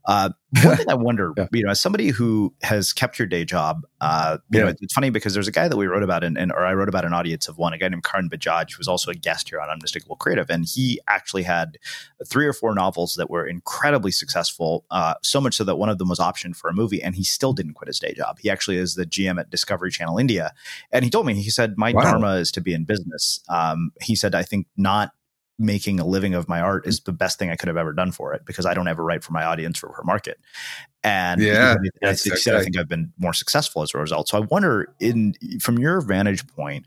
Uh, 0.06 0.30
one 0.62 0.76
thing 0.78 0.90
I 0.90 0.94
wonder, 0.94 1.32
yeah. 1.36 1.46
you 1.52 1.64
know, 1.64 1.70
as 1.70 1.80
somebody 1.80 2.08
who 2.08 2.54
has 2.62 2.92
kept 2.92 3.18
your 3.18 3.26
day 3.26 3.44
job, 3.44 3.86
uh, 4.00 4.38
you 4.50 4.58
yeah. 4.58 4.66
know, 4.66 4.74
it's 4.80 4.94
funny 4.94 5.10
because 5.10 5.34
there's 5.34 5.48
a 5.48 5.52
guy 5.52 5.67
that 5.68 5.76
we 5.76 5.86
wrote 5.86 6.02
about 6.02 6.24
in, 6.24 6.36
in, 6.36 6.50
or 6.50 6.64
I 6.64 6.74
wrote 6.74 6.88
about 6.88 7.04
an 7.04 7.12
audience 7.12 7.48
of 7.48 7.58
one, 7.58 7.72
a 7.72 7.78
guy 7.78 7.88
named 7.88 8.04
Karan 8.04 8.28
Bajaj, 8.28 8.72
who 8.72 8.78
was 8.78 8.88
also 8.88 9.10
a 9.10 9.14
guest 9.14 9.48
here 9.48 9.60
on 9.60 9.68
Unmistakable 9.70 10.16
Creative, 10.16 10.48
and 10.50 10.64
he 10.64 11.00
actually 11.08 11.42
had 11.42 11.78
three 12.26 12.46
or 12.46 12.52
four 12.52 12.74
novels 12.74 13.14
that 13.14 13.30
were 13.30 13.46
incredibly 13.46 14.10
successful, 14.10 14.84
uh, 14.90 15.14
so 15.22 15.40
much 15.40 15.54
so 15.54 15.64
that 15.64 15.76
one 15.76 15.88
of 15.88 15.98
them 15.98 16.08
was 16.08 16.18
optioned 16.18 16.56
for 16.56 16.68
a 16.68 16.74
movie, 16.74 17.02
and 17.02 17.14
he 17.14 17.24
still 17.24 17.52
didn't 17.52 17.74
quit 17.74 17.88
his 17.88 17.98
day 17.98 18.12
job. 18.14 18.38
He 18.40 18.50
actually 18.50 18.76
is 18.76 18.94
the 18.94 19.06
GM 19.06 19.40
at 19.40 19.50
Discovery 19.50 19.90
Channel 19.90 20.18
India, 20.18 20.52
and 20.92 21.04
he 21.04 21.10
told 21.10 21.26
me, 21.26 21.34
he 21.34 21.50
said, 21.50 21.76
my 21.76 21.92
wow. 21.92 22.02
dharma 22.02 22.34
is 22.34 22.50
to 22.52 22.60
be 22.60 22.74
in 22.74 22.84
business. 22.84 23.40
Um, 23.48 23.92
he 24.00 24.14
said, 24.14 24.34
I 24.34 24.42
think 24.42 24.66
not 24.76 25.12
making 25.58 25.98
a 25.98 26.06
living 26.06 26.34
of 26.34 26.48
my 26.48 26.60
art 26.60 26.86
is 26.86 27.00
the 27.00 27.12
best 27.12 27.38
thing 27.38 27.50
I 27.50 27.56
could 27.56 27.68
have 27.68 27.76
ever 27.76 27.92
done 27.92 28.12
for 28.12 28.32
it 28.32 28.42
because 28.46 28.64
I 28.64 28.74
don't 28.74 28.88
ever 28.88 29.04
write 29.04 29.24
for 29.24 29.32
my 29.32 29.44
audience 29.44 29.82
or 29.82 29.92
for 29.92 30.04
market. 30.04 30.38
And 31.02 31.40
yeah, 31.40 31.74
I, 32.02 32.14
think, 32.14 32.36
okay. 32.36 32.56
I 32.56 32.62
think 32.62 32.78
I've 32.78 32.88
been 32.88 33.12
more 33.18 33.32
successful 33.32 33.82
as 33.82 33.94
a 33.94 33.98
result. 33.98 34.28
So 34.28 34.38
I 34.38 34.40
wonder, 34.40 34.94
in 35.00 35.34
from 35.60 35.78
your 35.78 36.00
vantage 36.00 36.46
point, 36.48 36.86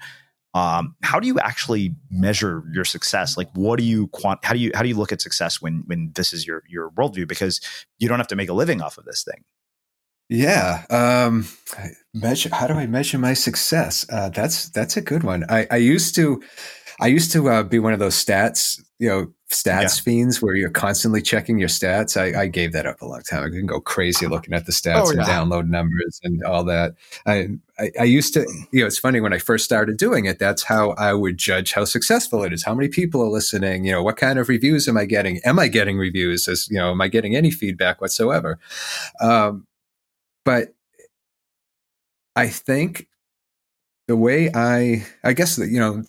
um, 0.53 0.95
how 1.01 1.19
do 1.19 1.27
you 1.27 1.39
actually 1.39 1.95
measure 2.09 2.63
your 2.73 2.83
success? 2.83 3.37
Like, 3.37 3.49
what 3.53 3.79
do 3.79 3.85
you 3.85 4.07
quant? 4.07 4.43
How 4.43 4.53
do 4.53 4.59
you 4.59 4.71
how 4.73 4.83
do 4.83 4.89
you 4.89 4.95
look 4.95 5.11
at 5.11 5.21
success 5.21 5.61
when 5.61 5.83
when 5.85 6.11
this 6.15 6.33
is 6.33 6.45
your 6.45 6.63
your 6.67 6.91
worldview? 6.91 7.27
Because 7.27 7.61
you 7.99 8.09
don't 8.09 8.19
have 8.19 8.27
to 8.27 8.35
make 8.35 8.49
a 8.49 8.53
living 8.53 8.81
off 8.81 8.97
of 8.97 9.05
this 9.05 9.23
thing. 9.23 9.43
Yeah. 10.31 10.85
Um, 10.89 11.45
measure. 12.13 12.49
How 12.53 12.67
do 12.67 12.73
I 12.73 12.85
measure 12.85 13.17
my 13.17 13.33
success? 13.33 14.05
Uh, 14.09 14.29
that's 14.29 14.69
that's 14.69 14.95
a 14.95 15.01
good 15.01 15.23
one. 15.23 15.45
I, 15.49 15.67
I 15.69 15.75
used 15.75 16.15
to 16.15 16.41
I 17.01 17.07
used 17.07 17.31
to 17.33 17.49
uh, 17.49 17.63
be 17.63 17.79
one 17.79 17.93
of 17.93 17.99
those 17.99 18.15
stats 18.15 18.79
you 19.01 19.07
know, 19.07 19.33
stats 19.49 19.97
yeah. 19.97 20.03
fiends 20.03 20.43
where 20.43 20.53
you're 20.53 20.69
constantly 20.69 21.23
checking 21.23 21.57
your 21.57 21.67
stats. 21.67 22.15
I, 22.21 22.41
I, 22.41 22.45
gave 22.45 22.71
that 22.73 22.85
up 22.85 23.01
a 23.01 23.07
long 23.07 23.23
time. 23.23 23.43
I 23.43 23.49
can 23.49 23.65
go 23.65 23.81
crazy 23.81 24.27
looking 24.27 24.53
at 24.53 24.67
the 24.67 24.71
stats 24.71 25.07
oh, 25.07 25.11
yeah. 25.11 25.21
and 25.21 25.27
download 25.27 25.69
numbers 25.69 26.19
and 26.21 26.43
all 26.43 26.63
that. 26.65 26.93
I, 27.25 27.47
I, 27.79 27.89
I, 28.01 28.03
used 28.03 28.35
to, 28.35 28.41
you 28.71 28.81
know, 28.81 28.85
it's 28.85 28.99
funny 28.99 29.19
when 29.19 29.33
I 29.33 29.39
first 29.39 29.65
started 29.65 29.97
doing 29.97 30.25
it, 30.25 30.37
that's 30.37 30.61
how 30.61 30.91
I 30.99 31.15
would 31.15 31.39
judge 31.39 31.73
how 31.73 31.83
successful 31.83 32.43
it 32.43 32.53
is. 32.53 32.63
How 32.63 32.75
many 32.75 32.89
people 32.89 33.23
are 33.23 33.29
listening? 33.29 33.85
You 33.85 33.93
know, 33.93 34.03
what 34.03 34.17
kind 34.17 34.37
of 34.37 34.49
reviews 34.49 34.87
am 34.87 34.97
I 34.97 35.05
getting? 35.05 35.39
Am 35.45 35.57
I 35.57 35.67
getting 35.67 35.97
reviews? 35.97 36.47
As, 36.47 36.69
you 36.69 36.77
know, 36.77 36.91
am 36.91 37.01
I 37.01 37.07
getting 37.07 37.35
any 37.35 37.49
feedback 37.49 38.01
whatsoever? 38.01 38.59
Um, 39.19 39.65
but 40.45 40.75
I 42.35 42.49
think 42.49 43.07
the 44.07 44.15
way 44.15 44.51
I, 44.53 45.07
I 45.23 45.33
guess, 45.33 45.55
that 45.55 45.69
you 45.69 45.79
know, 45.79 46.03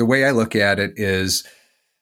the 0.00 0.06
way 0.06 0.24
I 0.24 0.30
look 0.30 0.56
at 0.56 0.78
it 0.78 0.94
is, 0.96 1.44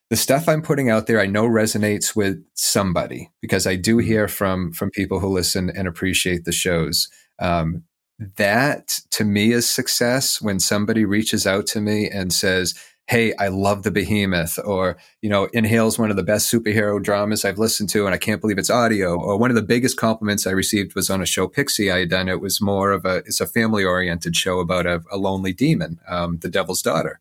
the 0.09 0.15
stuff 0.15 0.47
I'm 0.47 0.61
putting 0.61 0.89
out 0.89 1.05
there, 1.05 1.19
I 1.19 1.25
know 1.25 1.43
resonates 1.43 2.15
with 2.15 2.41
somebody 2.53 3.29
because 3.41 3.67
I 3.67 3.75
do 3.75 3.97
mm-hmm. 3.97 4.07
hear 4.07 4.27
from 4.29 4.71
from 4.71 4.89
people 4.89 5.19
who 5.19 5.27
listen 5.27 5.69
and 5.69 5.85
appreciate 5.85 6.45
the 6.45 6.53
shows. 6.53 7.09
Um, 7.39 7.83
that 8.37 8.99
to 9.11 9.25
me 9.25 9.51
is 9.51 9.69
success 9.69 10.41
when 10.41 10.61
somebody 10.61 11.03
reaches 11.03 11.45
out 11.45 11.67
to 11.67 11.81
me 11.81 12.09
and 12.09 12.31
says, 12.31 12.73
hey, 13.09 13.33
I 13.39 13.47
love 13.47 13.81
the 13.81 13.89
behemoth, 13.89 14.59
or, 14.63 14.95
you 15.19 15.31
know, 15.31 15.45
Inhale's 15.45 15.97
one 15.97 16.11
of 16.11 16.15
the 16.15 16.21
best 16.21 16.51
superhero 16.53 17.01
dramas 17.01 17.43
I've 17.43 17.57
listened 17.57 17.89
to, 17.89 18.05
and 18.05 18.13
I 18.13 18.19
can't 18.19 18.39
believe 18.39 18.59
it's 18.59 18.69
audio. 18.69 19.19
Or 19.19 19.35
one 19.35 19.49
of 19.49 19.55
the 19.55 19.63
biggest 19.63 19.97
compliments 19.97 20.45
I 20.45 20.51
received 20.51 20.93
was 20.93 21.09
on 21.09 21.19
a 21.19 21.25
show 21.25 21.47
Pixie 21.47 21.89
I 21.89 22.01
had 22.01 22.11
done. 22.11 22.29
It 22.29 22.39
was 22.39 22.61
more 22.61 22.91
of 22.91 23.05
a, 23.05 23.17
it's 23.25 23.41
a 23.41 23.47
family 23.47 23.83
oriented 23.83 24.35
show 24.35 24.59
about 24.59 24.85
a, 24.85 25.01
a 25.11 25.17
lonely 25.17 25.53
demon, 25.53 25.99
um, 26.07 26.37
the 26.37 26.49
devil's 26.49 26.83
daughter. 26.83 27.19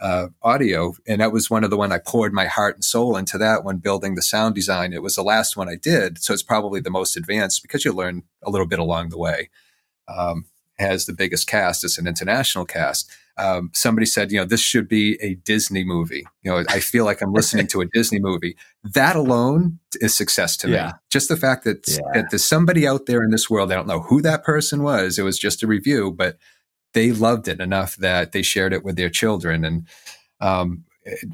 Uh, 0.00 0.28
audio. 0.40 0.92
And 1.04 1.20
that 1.20 1.32
was 1.32 1.50
one 1.50 1.64
of 1.64 1.70
the 1.70 1.76
one 1.76 1.90
I 1.90 1.98
poured 1.98 2.32
my 2.32 2.46
heart 2.46 2.76
and 2.76 2.84
soul 2.84 3.16
into 3.16 3.36
that 3.38 3.64
when 3.64 3.78
building 3.78 4.14
the 4.14 4.22
sound 4.22 4.54
design. 4.54 4.92
It 4.92 5.02
was 5.02 5.16
the 5.16 5.22
last 5.24 5.56
one 5.56 5.68
I 5.68 5.76
did. 5.76 6.22
So 6.22 6.32
it's 6.32 6.42
probably 6.44 6.80
the 6.80 6.90
most 6.90 7.16
advanced 7.16 7.62
because 7.62 7.84
you 7.84 7.92
learn 7.92 8.22
a 8.44 8.50
little 8.50 8.68
bit 8.68 8.78
along 8.78 9.08
the 9.08 9.18
way. 9.18 9.50
Um, 10.06 10.46
has 10.78 11.06
the 11.06 11.12
biggest 11.12 11.48
cast. 11.48 11.82
It's 11.82 11.98
an 11.98 12.06
international 12.06 12.66
cast 12.66 13.10
um, 13.36 13.70
somebody 13.72 14.06
said, 14.06 14.30
you 14.30 14.38
know, 14.38 14.44
this 14.44 14.60
should 14.60 14.88
be 14.88 15.18
a 15.20 15.34
Disney 15.34 15.84
movie. 15.84 16.24
You 16.42 16.50
know, 16.50 16.64
I 16.68 16.80
feel 16.80 17.04
like 17.04 17.20
I'm 17.20 17.32
listening 17.32 17.66
to 17.68 17.80
a 17.80 17.86
Disney 17.86 18.20
movie. 18.20 18.56
That 18.84 19.16
alone 19.16 19.80
is 19.94 20.14
success 20.14 20.56
to 20.58 20.68
yeah. 20.68 20.86
me. 20.86 20.92
Just 21.10 21.28
the 21.28 21.36
fact 21.36 21.64
that, 21.64 21.84
yeah. 21.88 21.98
that 22.14 22.30
there's 22.30 22.44
somebody 22.44 22.86
out 22.86 23.06
there 23.06 23.22
in 23.22 23.30
this 23.30 23.50
world, 23.50 23.72
I 23.72 23.74
don't 23.74 23.88
know 23.88 24.00
who 24.00 24.22
that 24.22 24.44
person 24.44 24.82
was. 24.82 25.18
It 25.18 25.22
was 25.22 25.38
just 25.38 25.62
a 25.62 25.66
review, 25.66 26.12
but 26.12 26.38
they 26.92 27.10
loved 27.10 27.48
it 27.48 27.60
enough 27.60 27.96
that 27.96 28.32
they 28.32 28.42
shared 28.42 28.72
it 28.72 28.84
with 28.84 28.96
their 28.96 29.10
children. 29.10 29.64
And, 29.64 29.88
um, 30.40 30.84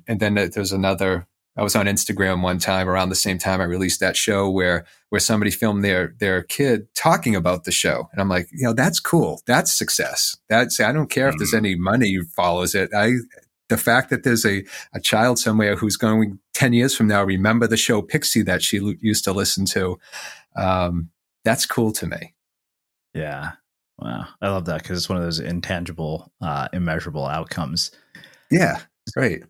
and 0.08 0.20
then 0.20 0.34
there's 0.34 0.72
another 0.72 1.26
I 1.56 1.62
was 1.62 1.74
on 1.76 1.86
Instagram 1.86 2.42
one 2.42 2.58
time 2.58 2.88
around 2.88 3.08
the 3.08 3.14
same 3.14 3.38
time 3.38 3.60
I 3.60 3.64
released 3.64 4.00
that 4.00 4.16
show 4.16 4.48
where 4.48 4.86
where 5.08 5.20
somebody 5.20 5.50
filmed 5.50 5.84
their 5.84 6.14
their 6.18 6.42
kid 6.42 6.86
talking 6.94 7.34
about 7.34 7.64
the 7.64 7.72
show, 7.72 8.08
and 8.12 8.20
I'm 8.20 8.28
like, 8.28 8.48
you 8.52 8.64
know, 8.66 8.72
that's 8.72 9.00
cool. 9.00 9.42
That's 9.46 9.72
success. 9.72 10.36
That's 10.48 10.80
I 10.80 10.92
don't 10.92 11.10
care 11.10 11.28
if 11.28 11.36
there's 11.38 11.50
mm-hmm. 11.50 11.66
any 11.66 11.74
money 11.74 12.18
follows 12.34 12.74
it. 12.74 12.90
I 12.94 13.12
the 13.68 13.76
fact 13.76 14.10
that 14.10 14.22
there's 14.22 14.46
a 14.46 14.64
a 14.94 15.00
child 15.00 15.38
somewhere 15.38 15.76
who's 15.76 15.96
going 15.96 16.38
ten 16.54 16.72
years 16.72 16.94
from 16.94 17.08
now 17.08 17.24
remember 17.24 17.66
the 17.66 17.76
show 17.76 18.00
Pixie 18.00 18.42
that 18.42 18.62
she 18.62 18.78
l- 18.78 18.94
used 19.00 19.24
to 19.24 19.32
listen 19.32 19.64
to. 19.66 19.98
Um, 20.56 21.10
that's 21.44 21.66
cool 21.66 21.92
to 21.92 22.06
me. 22.06 22.34
Yeah. 23.14 23.52
Wow. 23.98 24.26
I 24.40 24.48
love 24.48 24.64
that 24.66 24.82
because 24.82 24.98
it's 24.98 25.08
one 25.08 25.18
of 25.18 25.24
those 25.24 25.40
intangible, 25.40 26.32
uh, 26.40 26.68
immeasurable 26.72 27.26
outcomes. 27.26 27.90
Yeah. 28.50 28.80
Great. 29.14 29.44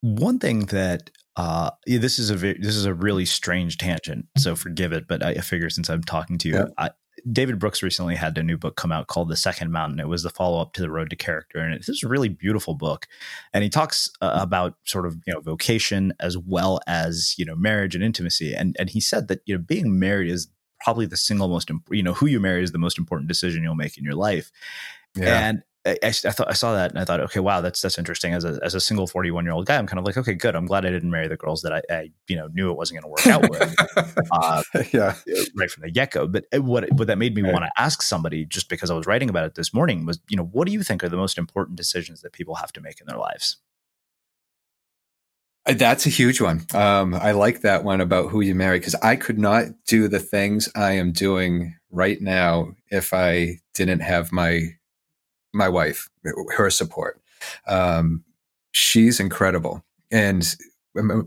One 0.00 0.38
thing 0.38 0.66
that 0.66 1.10
uh, 1.36 1.70
yeah, 1.86 1.98
this 1.98 2.18
is 2.18 2.30
a 2.30 2.36
this 2.36 2.76
is 2.76 2.86
a 2.86 2.94
really 2.94 3.26
strange 3.26 3.76
tangent, 3.76 4.26
so 4.38 4.56
forgive 4.56 4.92
it. 4.92 5.06
But 5.06 5.22
I 5.22 5.34
figure 5.34 5.68
since 5.68 5.90
I'm 5.90 6.02
talking 6.02 6.38
to 6.38 6.48
you, 6.48 6.54
yeah. 6.54 6.64
I, 6.78 6.90
David 7.30 7.58
Brooks 7.58 7.82
recently 7.82 8.14
had 8.14 8.38
a 8.38 8.42
new 8.42 8.56
book 8.56 8.76
come 8.76 8.92
out 8.92 9.08
called 9.08 9.28
The 9.28 9.36
Second 9.36 9.70
Mountain. 9.70 10.00
It 10.00 10.08
was 10.08 10.22
the 10.22 10.30
follow 10.30 10.60
up 10.60 10.72
to 10.74 10.80
The 10.80 10.90
Road 10.90 11.10
to 11.10 11.16
Character, 11.16 11.58
and 11.58 11.74
it's 11.74 12.02
a 12.02 12.08
really 12.08 12.28
beautiful 12.28 12.74
book. 12.74 13.06
And 13.52 13.64
he 13.64 13.70
talks 13.70 14.10
uh, 14.22 14.38
about 14.40 14.76
sort 14.84 15.06
of 15.06 15.16
you 15.26 15.34
know 15.34 15.40
vocation 15.40 16.14
as 16.20 16.38
well 16.38 16.80
as 16.86 17.34
you 17.36 17.44
know 17.44 17.56
marriage 17.56 17.94
and 17.94 18.02
intimacy. 18.02 18.54
And 18.54 18.74
and 18.78 18.88
he 18.88 19.00
said 19.00 19.28
that 19.28 19.40
you 19.44 19.56
know 19.56 19.62
being 19.62 19.98
married 19.98 20.30
is 20.30 20.48
probably 20.80 21.06
the 21.06 21.16
single 21.16 21.48
most 21.48 21.70
you 21.90 22.02
know 22.02 22.14
who 22.14 22.26
you 22.26 22.40
marry 22.40 22.62
is 22.62 22.72
the 22.72 22.78
most 22.78 22.98
important 22.98 23.28
decision 23.28 23.62
you'll 23.62 23.74
make 23.74 23.98
in 23.98 24.04
your 24.04 24.14
life. 24.14 24.50
Yeah. 25.14 25.48
And 25.48 25.62
I, 25.86 25.98
I, 26.02 26.10
thought 26.10 26.48
I 26.48 26.52
saw 26.52 26.74
that 26.74 26.90
and 26.90 26.98
I 26.98 27.04
thought, 27.04 27.20
okay, 27.20 27.38
wow, 27.38 27.60
that's 27.60 27.80
that's 27.80 27.98
interesting. 27.98 28.34
As 28.34 28.44
a 28.44 28.58
as 28.62 28.74
a 28.74 28.80
single 28.80 29.06
forty 29.06 29.30
one 29.30 29.44
year 29.44 29.52
old 29.52 29.66
guy, 29.66 29.76
I'm 29.76 29.86
kind 29.86 29.98
of 29.98 30.04
like, 30.04 30.16
okay, 30.16 30.34
good. 30.34 30.56
I'm 30.56 30.66
glad 30.66 30.84
I 30.84 30.90
didn't 30.90 31.10
marry 31.10 31.28
the 31.28 31.36
girls 31.36 31.62
that 31.62 31.72
I, 31.72 31.82
I 31.90 32.10
you 32.26 32.36
know 32.36 32.48
knew 32.52 32.70
it 32.70 32.76
wasn't 32.76 33.00
going 33.00 33.04
to 33.04 33.08
work 33.08 33.26
out 33.26 33.48
with, 33.48 34.26
uh, 34.32 34.62
yeah, 34.92 35.14
right 35.54 35.70
from 35.70 35.82
the 35.82 35.90
get 35.90 36.10
go. 36.10 36.26
But 36.26 36.44
what 36.54 36.90
what 36.92 37.06
that 37.06 37.18
made 37.18 37.34
me 37.34 37.42
right. 37.42 37.52
want 37.52 37.64
to 37.64 37.70
ask 37.80 38.02
somebody, 38.02 38.44
just 38.44 38.68
because 38.68 38.90
I 38.90 38.94
was 38.94 39.06
writing 39.06 39.30
about 39.30 39.46
it 39.46 39.54
this 39.54 39.72
morning, 39.72 40.04
was 40.06 40.18
you 40.28 40.36
know, 40.36 40.44
what 40.44 40.66
do 40.66 40.72
you 40.72 40.82
think 40.82 41.04
are 41.04 41.08
the 41.08 41.16
most 41.16 41.38
important 41.38 41.76
decisions 41.76 42.22
that 42.22 42.32
people 42.32 42.56
have 42.56 42.72
to 42.72 42.80
make 42.80 43.00
in 43.00 43.06
their 43.06 43.18
lives? 43.18 43.58
Uh, 45.66 45.74
that's 45.74 46.06
a 46.06 46.10
huge 46.10 46.40
one. 46.40 46.64
Um, 46.74 47.14
I 47.14 47.32
like 47.32 47.60
that 47.60 47.84
one 47.84 48.00
about 48.00 48.30
who 48.30 48.40
you 48.40 48.54
marry 48.54 48.78
because 48.78 48.94
I 48.96 49.16
could 49.16 49.38
not 49.38 49.66
do 49.86 50.08
the 50.08 50.20
things 50.20 50.68
I 50.74 50.92
am 50.92 51.12
doing 51.12 51.76
right 51.90 52.20
now 52.20 52.72
if 52.90 53.12
I 53.12 53.60
didn't 53.74 54.00
have 54.00 54.32
my 54.32 54.76
my 55.56 55.68
wife, 55.68 56.08
her 56.56 56.70
support. 56.70 57.20
Um, 57.66 58.24
she's 58.72 59.20
incredible. 59.20 59.84
And 60.10 60.56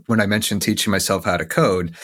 when 0.06 0.20
I 0.20 0.26
mentioned 0.26 0.62
teaching 0.62 0.90
myself 0.90 1.24
how 1.24 1.36
to 1.36 1.44
code, 1.44 1.94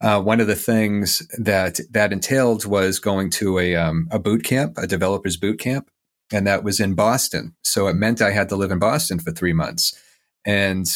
uh, 0.00 0.20
one 0.20 0.40
of 0.40 0.46
the 0.46 0.56
things 0.56 1.26
that 1.38 1.80
that 1.90 2.12
entailed 2.12 2.66
was 2.66 2.98
going 2.98 3.30
to 3.30 3.58
a 3.58 3.76
um, 3.76 4.08
a 4.10 4.18
boot 4.18 4.44
camp, 4.44 4.76
a 4.76 4.86
developers 4.86 5.36
boot 5.36 5.58
camp, 5.58 5.88
and 6.32 6.46
that 6.46 6.64
was 6.64 6.80
in 6.80 6.94
Boston. 6.94 7.54
So 7.62 7.86
it 7.86 7.94
meant 7.94 8.20
I 8.20 8.32
had 8.32 8.48
to 8.50 8.56
live 8.56 8.70
in 8.70 8.78
Boston 8.78 9.18
for 9.18 9.30
three 9.30 9.54
months. 9.54 9.98
And 10.44 10.86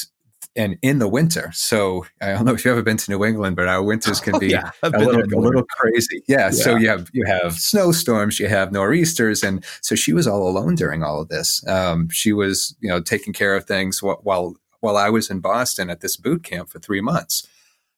and 0.56 0.76
in 0.82 0.98
the 0.98 1.08
winter. 1.08 1.50
So 1.54 2.06
I 2.20 2.32
don't 2.32 2.44
know 2.44 2.54
if 2.54 2.64
you've 2.64 2.72
ever 2.72 2.82
been 2.82 2.96
to 2.96 3.10
New 3.10 3.24
England, 3.24 3.56
but 3.56 3.68
our 3.68 3.82
winters 3.82 4.20
can 4.20 4.38
be 4.40 4.48
yeah, 4.48 4.70
a, 4.82 4.90
little, 4.90 5.22
a 5.22 5.40
little 5.40 5.64
crazy. 5.64 6.22
Yeah, 6.26 6.38
yeah, 6.38 6.50
So 6.50 6.76
you 6.76 6.88
have 6.88 7.08
you 7.12 7.24
have 7.26 7.54
snowstorms, 7.54 8.40
you 8.40 8.48
have 8.48 8.72
nor'easters, 8.72 9.42
and 9.42 9.64
so 9.80 9.94
she 9.94 10.12
was 10.12 10.26
all 10.26 10.48
alone 10.48 10.74
during 10.74 11.02
all 11.02 11.20
of 11.20 11.28
this. 11.28 11.66
Um, 11.66 12.08
she 12.10 12.32
was 12.32 12.76
you 12.80 12.88
know 12.88 13.00
taking 13.00 13.32
care 13.32 13.54
of 13.54 13.64
things 13.64 14.02
while 14.02 14.54
while 14.80 14.96
I 14.96 15.10
was 15.10 15.30
in 15.30 15.40
Boston 15.40 15.90
at 15.90 16.00
this 16.00 16.16
boot 16.16 16.42
camp 16.42 16.68
for 16.70 16.78
three 16.78 17.00
months. 17.00 17.46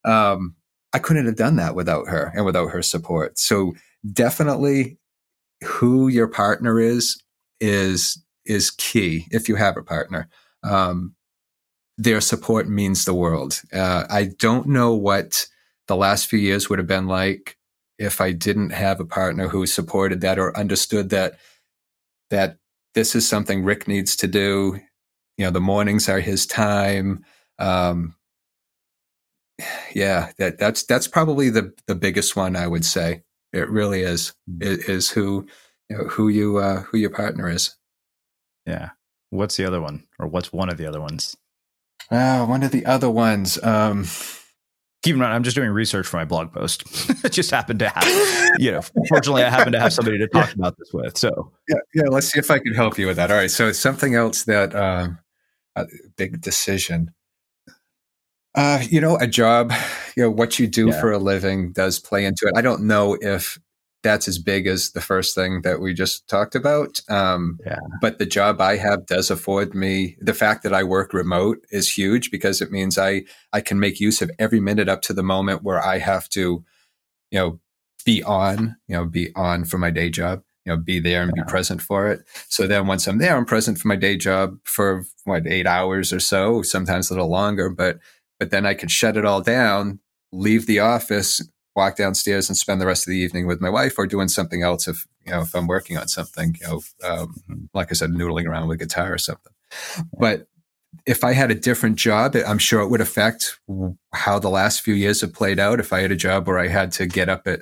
Um, 0.05 0.57
I 0.93 0.99
couldn't 0.99 1.27
have 1.27 1.37
done 1.37 1.57
that 1.57 1.75
without 1.75 2.09
her 2.09 2.33
and 2.35 2.45
without 2.45 2.71
her 2.71 2.83
support. 2.83 3.39
So 3.39 3.75
definitely, 4.13 4.99
who 5.65 6.09
your 6.09 6.29
partner 6.29 6.79
is 6.79 7.23
is 7.61 8.23
is 8.45 8.71
key 8.73 9.27
if 9.31 9.49
you 9.49 9.57
have 9.57 9.77
a 9.77 9.83
partner. 9.83 10.29
Um, 10.65 11.15
their 11.99 12.21
support 12.21 12.69
means 12.69 13.05
the 13.05 13.15
world. 13.15 13.61
Uh, 13.73 14.05
I 14.09 14.31
don't 14.39 14.67
know 14.69 14.95
what 14.95 15.47
the 15.89 15.97
last 15.97 16.27
few 16.27 16.39
years 16.39 16.69
would 16.69 16.79
have 16.79 16.89
been 16.89 17.07
like 17.07 17.57
if 17.99 18.21
I 18.21 18.33
didn't 18.33 18.71
have 18.71 19.01
a 19.01 19.05
partner 19.05 19.49
who 19.49 19.67
supported 19.67 20.21
that 20.23 20.39
or 20.39 20.57
understood 20.57 21.11
that 21.11 21.39
that 22.31 22.57
this 22.95 23.15
is 23.15 23.29
something 23.29 23.65
Rick 23.65 23.87
needs 23.87 24.17
to 24.17 24.27
do. 24.27 24.81
You 25.37 25.47
know, 25.47 25.51
the 25.51 25.61
mornings 25.61 26.09
are 26.09 26.21
his 26.21 26.47
time. 26.47 27.25
Um, 27.59 28.15
yeah, 29.95 30.33
that 30.39 30.59
that's 30.59 30.85
that's 30.85 31.09
probably 31.09 31.51
the 31.51 31.73
the 31.87 31.95
biggest 31.95 32.37
one 32.37 32.57
I 32.57 32.67
would 32.67 32.85
say. 32.85 33.23
It 33.53 33.69
really 33.69 34.01
is. 34.03 34.33
It 34.61 34.89
is 34.89 35.11
who 35.11 35.47
you 35.89 35.99
know, 35.99 36.05
who 36.05 36.29
you 36.29 36.57
uh, 36.57 36.81
who 36.83 36.99
your 36.99 37.11
partner 37.11 37.49
is. 37.49 37.77
Yeah. 38.67 38.91
What's 39.31 39.57
the 39.57 39.65
other 39.65 39.81
one, 39.81 40.05
or 40.19 40.27
what's 40.27 40.53
one 40.53 40.69
of 40.69 40.77
the 40.77 40.87
other 40.87 41.01
ones? 41.01 41.37
Uh, 42.11 42.45
one 42.47 42.63
of 42.63 42.71
the 42.71 42.87
other 42.87 43.11
ones. 43.11 43.63
Um, 43.63 44.07
Keep 45.03 45.15
in 45.15 45.19
mind, 45.19 45.35
I'm 45.35 45.43
just 45.43 45.57
doing 45.57 45.71
research 45.71 46.07
for 46.07 46.17
my 46.17 46.25
blog 46.25 46.53
post. 46.53 46.85
it 47.25 47.33
just 47.33 47.51
happened 47.51 47.81
to 47.81 47.89
have, 47.89 48.05
you 48.61 48.71
know, 48.71 48.83
fortunately, 49.09 49.43
I 49.43 49.51
happen 49.51 49.73
to 49.73 49.81
have 49.81 49.93
somebody 49.93 50.17
to 50.19 50.29
talk 50.29 50.47
yeah. 50.47 50.55
about 50.55 50.79
this 50.79 50.91
with. 50.93 51.19
So, 51.19 51.53
yeah, 51.69 51.79
yeah. 51.93 52.03
Let's 52.09 52.29
see 52.29 52.39
if 52.39 52.53
I 52.53 52.61
can 52.61 52.73
help 52.73 52.97
you 52.99 53.09
with 53.09 53.17
that. 53.17 53.33
All 53.33 53.37
right. 53.37 53.51
So, 53.51 53.73
something 53.73 54.15
else 54.15 54.45
that 54.45 54.77
um, 54.77 55.19
a 55.75 55.87
big 56.17 56.41
decision. 56.41 57.13
Uh, 58.55 58.81
you 58.89 59.01
know, 59.01 59.17
a 59.17 59.27
job, 59.27 59.73
you 60.17 60.23
know, 60.23 60.31
what 60.31 60.61
you 60.61 60.69
do 60.69 60.91
yeah. 60.91 61.01
for 61.01 61.11
a 61.11 61.19
living 61.19 61.73
does 61.73 61.99
play 61.99 62.25
into 62.25 62.47
it. 62.47 62.53
I 62.55 62.61
don't 62.61 62.83
know 62.83 63.17
if 63.21 63.59
that's 64.03 64.27
as 64.29 64.39
big 64.39 64.67
as 64.67 64.91
the 64.93 65.01
first 65.01 65.35
thing 65.35 65.63
that 65.63 65.81
we 65.81 65.95
just 65.95 66.29
talked 66.29 66.55
about. 66.55 67.01
Um, 67.09 67.59
yeah. 67.65 67.79
But 68.01 68.19
the 68.19 68.27
job 68.27 68.61
I 68.61 68.77
have 68.77 69.07
does 69.07 69.31
afford 69.31 69.75
me 69.75 70.17
the 70.21 70.35
fact 70.35 70.63
that 70.65 70.75
I 70.75 70.83
work 70.83 71.13
remote 71.13 71.59
is 71.71 71.97
huge 71.97 72.31
because 72.31 72.61
it 72.61 72.73
means 72.73 72.99
I 72.99 73.23
I 73.53 73.61
can 73.61 73.79
make 73.79 74.01
use 74.01 74.21
of 74.21 74.31
every 74.39 74.61
minute 74.61 74.89
up 74.89 75.03
to 75.03 75.13
the 75.13 75.23
moment 75.23 75.63
where 75.63 75.81
I 75.81 75.99
have 75.99 76.29
to, 76.31 76.65
you 77.31 77.39
know, 77.39 77.61
be 78.05 78.23
on, 78.25 78.77
you 78.89 78.97
know, 78.97 79.05
be 79.05 79.31
on 79.37 79.65
for 79.65 79.79
my 79.79 79.91
day 79.91 80.11
job. 80.11 80.43
you 80.65 80.73
know 80.73 80.77
be 80.77 81.01
there 81.01 81.23
and 81.23 81.33
be 81.33 81.43
present 81.47 81.83
for 81.83 82.09
it. 82.09 82.21
So 82.49 82.67
then 82.67 82.87
once 82.87 83.07
I'm 83.07 83.19
there, 83.19 83.37
I'm 83.37 83.45
present 83.45 83.79
for 83.79 83.89
my 83.89 83.97
day 83.97 84.17
job 84.17 84.59
for 84.65 85.05
what 85.25 85.47
eight 85.47 85.67
hours 85.67 86.13
or 86.13 86.21
so, 86.21 86.63
sometimes 86.63 87.11
a 87.11 87.15
little 87.15 87.31
longer. 87.31 87.71
But 87.71 87.99
but 88.39 88.51
then 88.51 88.67
I 88.67 88.75
can 88.75 88.89
shut 88.89 89.17
it 89.17 89.25
all 89.25 89.41
down, 89.41 90.01
leave 90.33 90.67
the 90.67 90.81
office, 90.81 91.41
walk 91.75 91.97
downstairs, 91.97 92.49
and 92.49 92.57
spend 92.57 92.81
the 92.81 92.87
rest 92.87 93.07
of 93.07 93.11
the 93.11 93.19
evening 93.19 93.47
with 93.47 93.61
my 93.61 93.71
wife 93.71 93.99
or 93.99 94.07
doing 94.07 94.29
something 94.29 94.63
else. 94.63 94.89
If 94.89 95.07
you 95.25 95.33
know 95.33 95.43
if 95.43 95.55
I'm 95.55 95.67
working 95.67 95.97
on 95.97 96.09
something, 96.09 96.57
you 96.61 96.67
know, 96.67 96.83
um, 97.05 97.35
mm-hmm. 97.51 97.65
like 97.75 97.89
I 97.91 97.95
said, 97.95 98.11
noodling 98.11 98.47
around 98.47 98.69
with 98.69 98.79
guitar 98.79 99.13
or 99.13 99.19
something. 99.19 99.53
But 100.19 100.47
if 101.07 101.25
I 101.25 101.33
had 101.33 101.51
a 101.51 101.55
different 101.55 101.97
job, 101.97 102.37
I'm 102.37 102.59
sure 102.59 102.81
it 102.81 102.89
would 102.89 103.01
affect 103.01 103.59
how 104.13 104.39
the 104.39 104.51
last 104.51 104.83
few 104.83 104.95
years 104.95 105.23
have 105.23 105.33
played 105.33 105.59
out. 105.59 105.81
If 105.81 105.93
I 105.93 106.01
had 106.01 106.13
a 106.13 106.17
job 106.17 106.47
where 106.47 106.59
I 106.59 106.69
had 106.69 106.93
to 106.93 107.07
get 107.07 107.29
up 107.29 107.47
at 107.47 107.61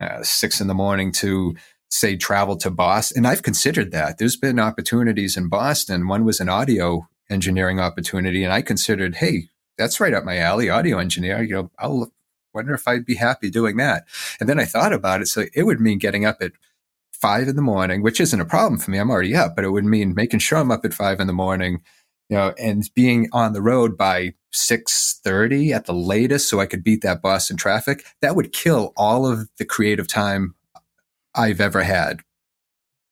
uh, 0.00 0.22
six 0.22 0.60
in 0.60 0.68
the 0.68 0.74
morning 0.74 1.10
to 1.12 1.56
say 1.90 2.16
travel 2.16 2.56
to 2.58 2.70
Boston, 2.70 3.18
and 3.18 3.26
I've 3.26 3.42
considered 3.42 3.90
that. 3.92 4.18
There's 4.18 4.36
been 4.36 4.60
opportunities 4.60 5.36
in 5.36 5.48
Boston. 5.48 6.06
One 6.06 6.24
was 6.24 6.38
an 6.38 6.48
audio 6.48 7.08
engineering 7.30 7.80
opportunity, 7.80 8.44
and 8.44 8.52
I 8.52 8.62
considered, 8.62 9.16
hey, 9.16 9.48
that's 9.76 10.00
right 10.00 10.14
up 10.14 10.24
my 10.24 10.38
alley, 10.38 10.70
audio 10.70 10.98
engineer. 10.98 11.42
You 11.42 11.54
know, 11.54 11.70
I'll 11.78 12.12
wonder 12.58 12.74
if 12.74 12.88
I'd 12.88 13.06
be 13.06 13.14
happy 13.14 13.50
doing 13.50 13.76
that. 13.76 14.04
And 14.40 14.48
then 14.48 14.58
I 14.58 14.64
thought 14.64 14.92
about 14.92 15.22
it. 15.22 15.28
So 15.28 15.44
it 15.54 15.62
would 15.62 15.80
mean 15.80 15.98
getting 15.98 16.24
up 16.24 16.38
at 16.40 16.52
five 17.12 17.48
in 17.48 17.56
the 17.56 17.62
morning, 17.62 18.02
which 18.02 18.20
isn't 18.20 18.40
a 18.40 18.44
problem 18.44 18.78
for 18.78 18.90
me. 18.90 18.98
I'm 18.98 19.10
already 19.10 19.34
up, 19.34 19.54
but 19.56 19.64
it 19.64 19.70
would 19.70 19.84
mean 19.84 20.14
making 20.14 20.40
sure 20.40 20.58
I'm 20.58 20.70
up 20.70 20.84
at 20.84 20.94
five 20.94 21.20
in 21.20 21.26
the 21.26 21.32
morning, 21.32 21.82
you 22.28 22.36
know, 22.36 22.52
and 22.58 22.88
being 22.94 23.28
on 23.32 23.52
the 23.52 23.62
road 23.62 23.96
by 23.96 24.34
6:30 24.52 25.72
at 25.72 25.86
the 25.86 25.94
latest 25.94 26.48
so 26.48 26.60
I 26.60 26.66
could 26.66 26.82
beat 26.82 27.02
that 27.02 27.22
bus 27.22 27.32
Boston 27.32 27.56
traffic, 27.56 28.04
that 28.20 28.34
would 28.34 28.52
kill 28.52 28.92
all 28.96 29.26
of 29.26 29.48
the 29.58 29.64
creative 29.64 30.08
time 30.08 30.54
I've 31.34 31.60
ever 31.60 31.82
had. 31.82 32.20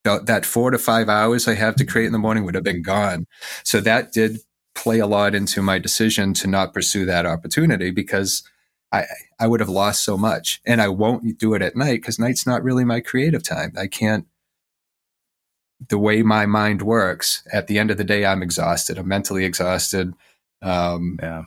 That 0.03 0.45
4 0.45 0.71
to 0.71 0.77
5 0.77 1.09
hours 1.09 1.47
I 1.47 1.55
have 1.55 1.75
to 1.75 1.85
create 1.85 2.05
in 2.05 2.13
the 2.13 2.17
morning 2.19 2.45
would 2.45 2.55
have 2.55 2.63
been 2.63 2.81
gone. 2.81 3.27
So 3.63 3.81
that 3.81 4.13
did 4.13 4.39
play 4.73 4.99
a 4.99 5.07
lot 5.07 5.35
into 5.35 5.61
my 5.61 5.79
decision 5.79 6.33
to 6.35 6.47
not 6.47 6.73
pursue 6.73 7.05
that 7.05 7.25
opportunity 7.25 7.91
because 7.91 8.43
I 8.91 9.05
I 9.39 9.47
would 9.47 9.59
have 9.59 9.69
lost 9.69 10.03
so 10.03 10.17
much. 10.17 10.61
And 10.65 10.81
I 10.81 10.87
won't 10.87 11.37
do 11.37 11.53
it 11.53 11.61
at 11.61 11.75
night 11.75 12.01
because 12.01 12.19
night's 12.19 12.47
not 12.47 12.63
really 12.63 12.85
my 12.85 12.99
creative 12.99 13.43
time. 13.43 13.73
I 13.77 13.87
can't 13.87 14.25
the 15.89 15.97
way 15.97 16.23
my 16.23 16.45
mind 16.45 16.81
works, 16.81 17.43
at 17.51 17.67
the 17.67 17.77
end 17.79 17.91
of 17.91 17.97
the 17.97 18.03
day, 18.03 18.25
I'm 18.25 18.41
exhausted. 18.41 18.97
I'm 18.97 19.07
mentally 19.07 19.45
exhausted. 19.45 20.13
Um, 20.61 21.19
yeah, 21.21 21.43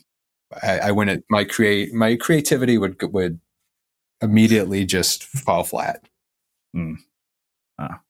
I, 0.63 0.79
I 0.79 0.91
wouldn't. 0.93 1.25
My 1.29 1.45
create 1.45 1.93
my 1.93 2.17
creativity 2.17 2.79
would 2.79 3.01
would 3.13 3.41
immediately 4.21 4.85
just 4.85 5.25
fall 5.25 5.65
flat. 5.65 6.09
Mm. 6.77 6.97
Ah. 7.79 8.01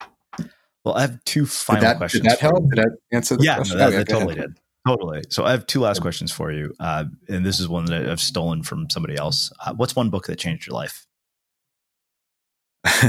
Well, 0.85 0.95
I 0.95 1.03
have 1.03 1.22
two 1.24 1.47
final 1.47 1.81
did 1.81 1.89
that, 1.89 1.97
questions. 1.99 2.22
Did 2.22 2.33
that 2.33 2.41
help? 2.41 2.70
Did 2.70 2.78
that 2.78 2.99
answer 3.12 3.37
the 3.37 3.45
yeah, 3.45 3.57
question? 3.57 3.78
No, 3.78 3.91
that, 3.91 4.07
that 4.07 4.12
totally 4.12 4.35
did. 4.35 4.59
Totally. 4.87 5.22
So 5.28 5.45
I 5.45 5.51
have 5.51 5.66
two 5.66 5.81
last 5.81 6.01
questions 6.01 6.33
for 6.33 6.51
you, 6.51 6.74
uh, 6.81 7.05
and 7.28 7.45
this 7.45 7.61
is 7.61 7.68
one 7.68 7.85
that 7.87 8.09
I've 8.09 8.20
stolen 8.20 8.62
from 8.62 8.89
somebody 8.89 9.16
else. 9.16 9.53
Uh, 9.64 9.74
what's 9.74 9.95
one 9.95 10.09
book 10.09 10.26
that 10.26 10.39
changed 10.39 10.66
your 10.66 10.74
life? 10.74 11.07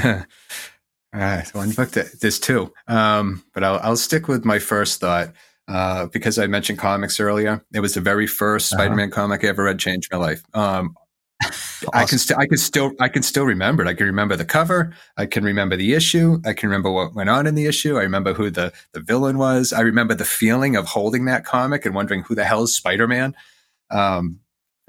All 1.14 1.20
right, 1.20 1.48
one 1.54 1.72
book 1.72 1.92
that 1.92 2.20
there's 2.20 2.40
two, 2.40 2.74
um, 2.88 3.44
but 3.54 3.64
I'll, 3.64 3.80
I'll 3.80 3.98
stick 3.98 4.28
with 4.28 4.44
my 4.44 4.60
first 4.60 5.00
thought 5.00 5.34
uh, 5.68 6.08
because 6.08 6.38
I 6.38 6.48
mentioned 6.48 6.80
comics 6.80 7.20
earlier. 7.20 7.64
It 7.74 7.80
was 7.80 7.94
the 7.94 8.02
very 8.02 8.28
1st 8.28 8.74
uh-huh. 8.74 8.84
Spider-Man 8.84 9.12
comic 9.12 9.44
I 9.44 9.48
ever 9.48 9.64
read, 9.64 9.80
changed 9.80 10.10
my 10.12 10.18
life. 10.18 10.44
Um, 10.54 10.96
awesome. 11.44 11.90
I 11.94 12.06
can 12.06 12.18
still, 12.18 12.38
I 12.40 12.46
can 12.46 12.58
still, 12.58 12.92
I 13.00 13.10
can 13.10 13.24
still 13.24 13.46
remember 13.46 13.84
it. 13.84 13.88
I 13.88 13.94
can 13.94 14.06
remember 14.06 14.36
the 14.36 14.46
cover. 14.46 14.94
I 15.18 15.26
can 15.26 15.44
remember 15.44 15.76
the 15.76 15.94
issue. 15.94 16.42
I 16.46 16.54
can 16.54 16.70
remember 16.70 16.92
what 16.92 17.14
went 17.14 17.30
on 17.30 17.48
in 17.48 17.56
the 17.56 17.66
issue. 17.66 17.98
I 17.98 18.04
remember 18.04 18.34
who 18.34 18.50
the 18.50 18.74
the 18.94 19.00
villain 19.00 19.38
was. 19.38 19.74
I 19.74 19.82
remember 19.82 20.14
the 20.14 20.26
feeling 20.26 20.76
of 20.76 20.88
holding 20.88 21.26
that 21.26 21.46
comic 21.46 21.86
and 21.86 21.96
wondering 21.96 22.24
who 22.24 22.36
the 22.36 22.46
hell 22.46 22.64
is 22.64 22.76
Spider-Man. 22.76 23.36
Um, 23.90 24.40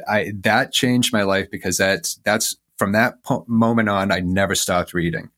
I 0.08 0.32
that 0.40 0.72
changed 0.72 1.12
my 1.12 1.22
life 1.22 1.50
because 1.50 1.76
that's 1.76 2.16
that's 2.24 2.56
from 2.76 2.92
that 2.92 3.22
po- 3.22 3.44
moment 3.46 3.88
on, 3.88 4.10
I 4.10 4.20
never 4.20 4.54
stopped 4.54 4.94
reading. 4.94 5.30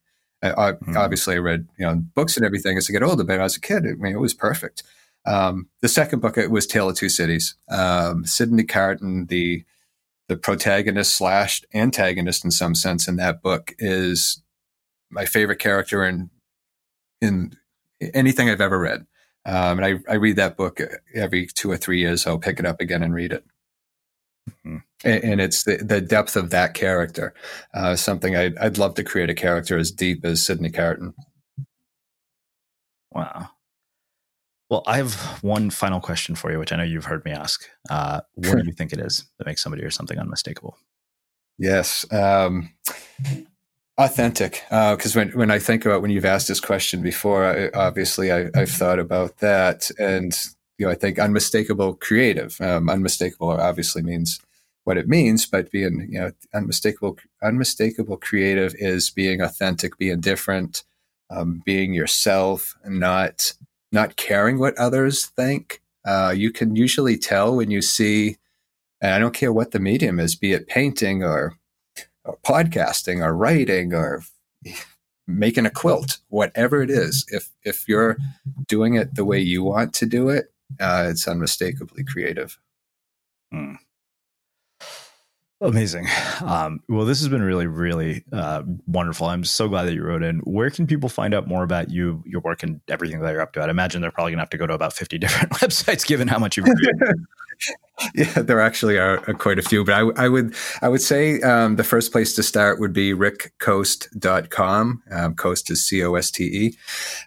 I, 0.42 0.72
mm. 0.72 0.96
Obviously, 0.96 1.34
I 1.34 1.38
read 1.38 1.68
you 1.78 1.86
know 1.86 1.96
books 2.14 2.36
and 2.36 2.44
everything 2.44 2.76
as 2.76 2.88
I 2.88 2.92
get 2.92 3.02
older, 3.02 3.24
but 3.24 3.40
as 3.40 3.56
a 3.56 3.60
kid, 3.60 3.86
I 3.86 3.92
mean, 3.94 4.14
it 4.14 4.20
was 4.20 4.34
perfect. 4.34 4.82
Um, 5.26 5.68
the 5.80 5.88
second 5.88 6.20
book 6.20 6.36
it 6.36 6.50
was 6.50 6.66
Tale 6.66 6.90
of 6.90 6.96
Two 6.96 7.08
Cities. 7.08 7.54
Um, 7.70 8.26
Sydney 8.26 8.64
Carton, 8.64 9.26
the 9.26 9.64
the 10.28 10.36
protagonist 10.36 11.16
slash 11.16 11.62
antagonist 11.74 12.44
in 12.44 12.50
some 12.50 12.74
sense 12.74 13.08
in 13.08 13.16
that 13.16 13.42
book, 13.42 13.74
is 13.78 14.42
my 15.10 15.24
favorite 15.24 15.58
character 15.58 16.04
in 16.04 16.30
in 17.20 17.56
anything 18.12 18.50
I've 18.50 18.60
ever 18.60 18.78
read. 18.78 19.06
Um, 19.46 19.78
and 19.78 19.84
I, 19.84 20.12
I 20.12 20.14
read 20.14 20.36
that 20.36 20.56
book 20.56 20.80
every 21.14 21.46
two 21.46 21.70
or 21.70 21.76
three 21.76 22.00
years. 22.00 22.26
I'll 22.26 22.38
pick 22.38 22.58
it 22.58 22.66
up 22.66 22.80
again 22.80 23.02
and 23.02 23.14
read 23.14 23.32
it. 23.32 23.44
Mm-hmm. 24.50 24.76
And, 25.04 25.24
and, 25.24 25.40
it's 25.40 25.64
the, 25.64 25.76
the, 25.76 26.00
depth 26.00 26.36
of 26.36 26.50
that 26.50 26.74
character. 26.74 27.34
Uh, 27.72 27.96
something 27.96 28.36
I'd, 28.36 28.56
I'd 28.58 28.78
love 28.78 28.94
to 28.94 29.04
create 29.04 29.30
a 29.30 29.34
character 29.34 29.78
as 29.78 29.90
deep 29.90 30.24
as 30.24 30.44
Sydney 30.44 30.70
Carton. 30.70 31.14
Wow. 33.10 33.50
Well, 34.70 34.82
I 34.86 34.96
have 34.96 35.14
one 35.42 35.70
final 35.70 36.00
question 36.00 36.34
for 36.34 36.50
you, 36.50 36.58
which 36.58 36.72
I 36.72 36.76
know 36.76 36.84
you've 36.84 37.04
heard 37.04 37.24
me 37.24 37.32
ask. 37.32 37.68
Uh, 37.90 38.20
what 38.34 38.58
do 38.58 38.64
you 38.64 38.72
think 38.72 38.92
it 38.92 38.98
is 38.98 39.24
that 39.38 39.46
makes 39.46 39.62
somebody 39.62 39.84
or 39.84 39.90
something 39.90 40.18
unmistakable? 40.18 40.78
Yes. 41.58 42.10
Um, 42.10 42.70
authentic. 43.98 44.64
Because 44.70 45.16
uh, 45.16 45.20
when, 45.20 45.30
when 45.30 45.50
I 45.50 45.58
think 45.58 45.84
about 45.84 46.02
when 46.02 46.10
you've 46.10 46.24
asked 46.24 46.48
this 46.48 46.60
question 46.60 47.02
before, 47.02 47.44
I, 47.44 47.68
obviously 47.74 48.32
I, 48.32 48.48
have 48.54 48.70
thought 48.70 48.98
about 48.98 49.38
that. 49.38 49.90
And 49.98 50.36
you 50.78 50.86
know, 50.86 50.92
I 50.92 50.94
think 50.94 51.18
unmistakable 51.18 51.94
creative. 51.94 52.60
Um, 52.60 52.88
unmistakable 52.88 53.50
obviously 53.50 54.02
means 54.02 54.40
what 54.84 54.98
it 54.98 55.08
means, 55.08 55.46
but 55.46 55.70
being, 55.70 56.08
you 56.10 56.20
know, 56.20 56.32
unmistakable, 56.52 57.18
unmistakable 57.42 58.16
creative 58.16 58.74
is 58.78 59.10
being 59.10 59.40
authentic, 59.40 59.96
being 59.98 60.20
different, 60.20 60.84
um, 61.30 61.62
being 61.64 61.94
yourself, 61.94 62.74
and 62.82 63.00
not 63.00 63.54
not 63.94 64.16
caring 64.16 64.58
what 64.58 64.76
others 64.76 65.26
think. 65.26 65.80
Uh, 66.04 66.34
you 66.36 66.50
can 66.50 66.76
usually 66.76 67.16
tell 67.16 67.56
when 67.56 67.70
you 67.70 67.80
see, 67.80 68.36
and 69.00 69.14
I 69.14 69.18
don't 69.18 69.32
care 69.32 69.52
what 69.52 69.70
the 69.70 69.80
medium 69.80 70.20
is, 70.20 70.36
be 70.36 70.52
it 70.52 70.68
painting 70.68 71.22
or, 71.22 71.54
or 72.24 72.36
podcasting 72.44 73.24
or 73.24 73.34
writing 73.34 73.94
or 73.94 74.22
making 75.26 75.64
a 75.64 75.70
quilt, 75.70 76.18
whatever 76.28 76.82
it 76.82 76.90
is. 76.90 77.24
If 77.28 77.50
if 77.62 77.88
you're 77.88 78.18
doing 78.68 78.94
it 78.94 79.14
the 79.14 79.24
way 79.24 79.40
you 79.40 79.62
want 79.62 79.94
to 79.94 80.06
do 80.06 80.28
it, 80.28 80.52
uh, 80.78 81.06
it's 81.08 81.26
unmistakably 81.26 82.04
creative. 82.04 82.58
Hmm. 83.50 83.74
Amazing. 85.64 86.06
Um, 86.42 86.80
well, 86.90 87.06
this 87.06 87.20
has 87.20 87.28
been 87.30 87.42
really, 87.42 87.66
really 87.66 88.22
uh, 88.32 88.62
wonderful. 88.86 89.28
I'm 89.28 89.44
so 89.44 89.66
glad 89.66 89.84
that 89.84 89.94
you 89.94 90.02
wrote 90.02 90.22
in. 90.22 90.40
Where 90.40 90.68
can 90.68 90.86
people 90.86 91.08
find 91.08 91.32
out 91.32 91.48
more 91.48 91.62
about 91.62 91.90
you, 91.90 92.22
your 92.26 92.42
work, 92.42 92.62
and 92.62 92.82
everything 92.88 93.20
that 93.20 93.30
you're 93.30 93.40
up 93.40 93.54
to? 93.54 93.62
I'd 93.62 93.70
imagine 93.70 94.02
they're 94.02 94.10
probably 94.10 94.32
going 94.32 94.38
to 94.38 94.42
have 94.42 94.50
to 94.50 94.58
go 94.58 94.66
to 94.66 94.74
about 94.74 94.92
50 94.92 95.16
different 95.18 95.52
websites, 95.54 96.06
given 96.06 96.28
how 96.28 96.38
much 96.38 96.58
you've 96.58 96.66
yeah, 98.14 98.42
there 98.42 98.60
actually 98.60 98.98
are, 98.98 99.26
are, 99.26 99.34
quite 99.34 99.58
a 99.58 99.62
few, 99.62 99.84
but 99.84 99.94
I, 99.94 100.24
I 100.24 100.28
would 100.28 100.54
I 100.82 100.88
would 100.88 101.00
say 101.00 101.40
um, 101.40 101.76
the 101.76 101.84
first 101.84 102.12
place 102.12 102.34
to 102.34 102.42
start 102.42 102.78
would 102.80 102.92
be 102.92 103.14
rickcoste.com. 103.14 105.02
Um, 105.12 105.34
Coste 105.34 105.70
is 105.70 105.86
C 105.86 106.04
O 106.04 106.14
S 106.14 106.30
T 106.30 106.44
E. 106.44 106.78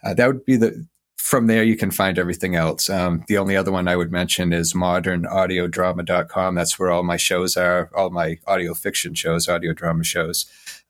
Uh, 0.04 0.14
that 0.14 0.28
would 0.28 0.46
be 0.46 0.58
the 0.58 0.86
from 1.28 1.48
there, 1.48 1.62
you 1.62 1.76
can 1.76 1.92
find 1.92 2.18
everything 2.18 2.56
else. 2.56 2.90
Um, 2.90 3.26
the 3.28 3.38
only 3.38 3.58
other 3.58 3.72
one 3.72 3.90
I 3.90 3.98
would 3.98 4.14
mention 4.14 4.54
is 4.54 4.74
modernaudiodrama.com. 4.74 6.56
That's 6.56 6.80
where 6.80 6.90
all 6.90 7.04
my 7.04 7.18
shows 7.18 7.58
are, 7.58 7.92
all 7.94 8.12
my 8.12 8.40
audio 8.48 8.74
fiction 8.74 9.14
shows, 9.14 9.50
audio 9.50 9.74
drama 9.74 10.06
shows. 10.06 10.46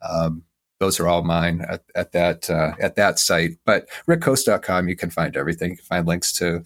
Um, 0.08 0.44
those 0.80 1.00
are 1.00 1.08
all 1.08 1.24
mine 1.24 1.66
at, 1.68 1.84
at 1.96 2.12
that 2.12 2.52
uh, 2.52 2.74
at 2.80 2.96
that 2.98 3.18
site. 3.18 3.58
But 3.66 3.90
rickcoste.com, 4.08 4.88
you 4.88 4.96
can 4.96 5.10
find 5.10 5.36
everything. 5.36 5.72
You 5.72 5.78
can 5.78 5.86
find 5.86 6.08
links 6.08 6.32
to 6.34 6.64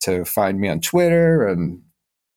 to 0.00 0.26
find 0.26 0.60
me 0.60 0.68
on 0.68 0.82
Twitter, 0.82 1.48
and 1.48 1.82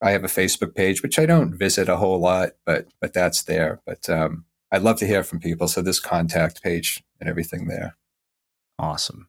I 0.01 0.11
have 0.11 0.23
a 0.23 0.27
Facebook 0.27 0.75
page, 0.75 1.03
which 1.03 1.19
I 1.19 1.25
don't 1.25 1.53
visit 1.53 1.89
a 1.89 1.97
whole 1.97 2.21
lot, 2.21 2.51
but 2.65 2.87
but 3.01 3.11
that's 3.11 3.43
there. 3.43 3.81
But 3.85 4.09
um, 4.09 4.45
I'd 4.71 4.83
love 4.83 4.97
to 4.99 5.07
hear 5.07 5.23
from 5.23 5.41
people. 5.41 5.67
So 5.67 5.81
this 5.81 5.99
contact 5.99 6.63
page 6.63 7.03
and 7.19 7.29
everything 7.29 7.67
there. 7.67 7.97
Awesome. 8.77 9.28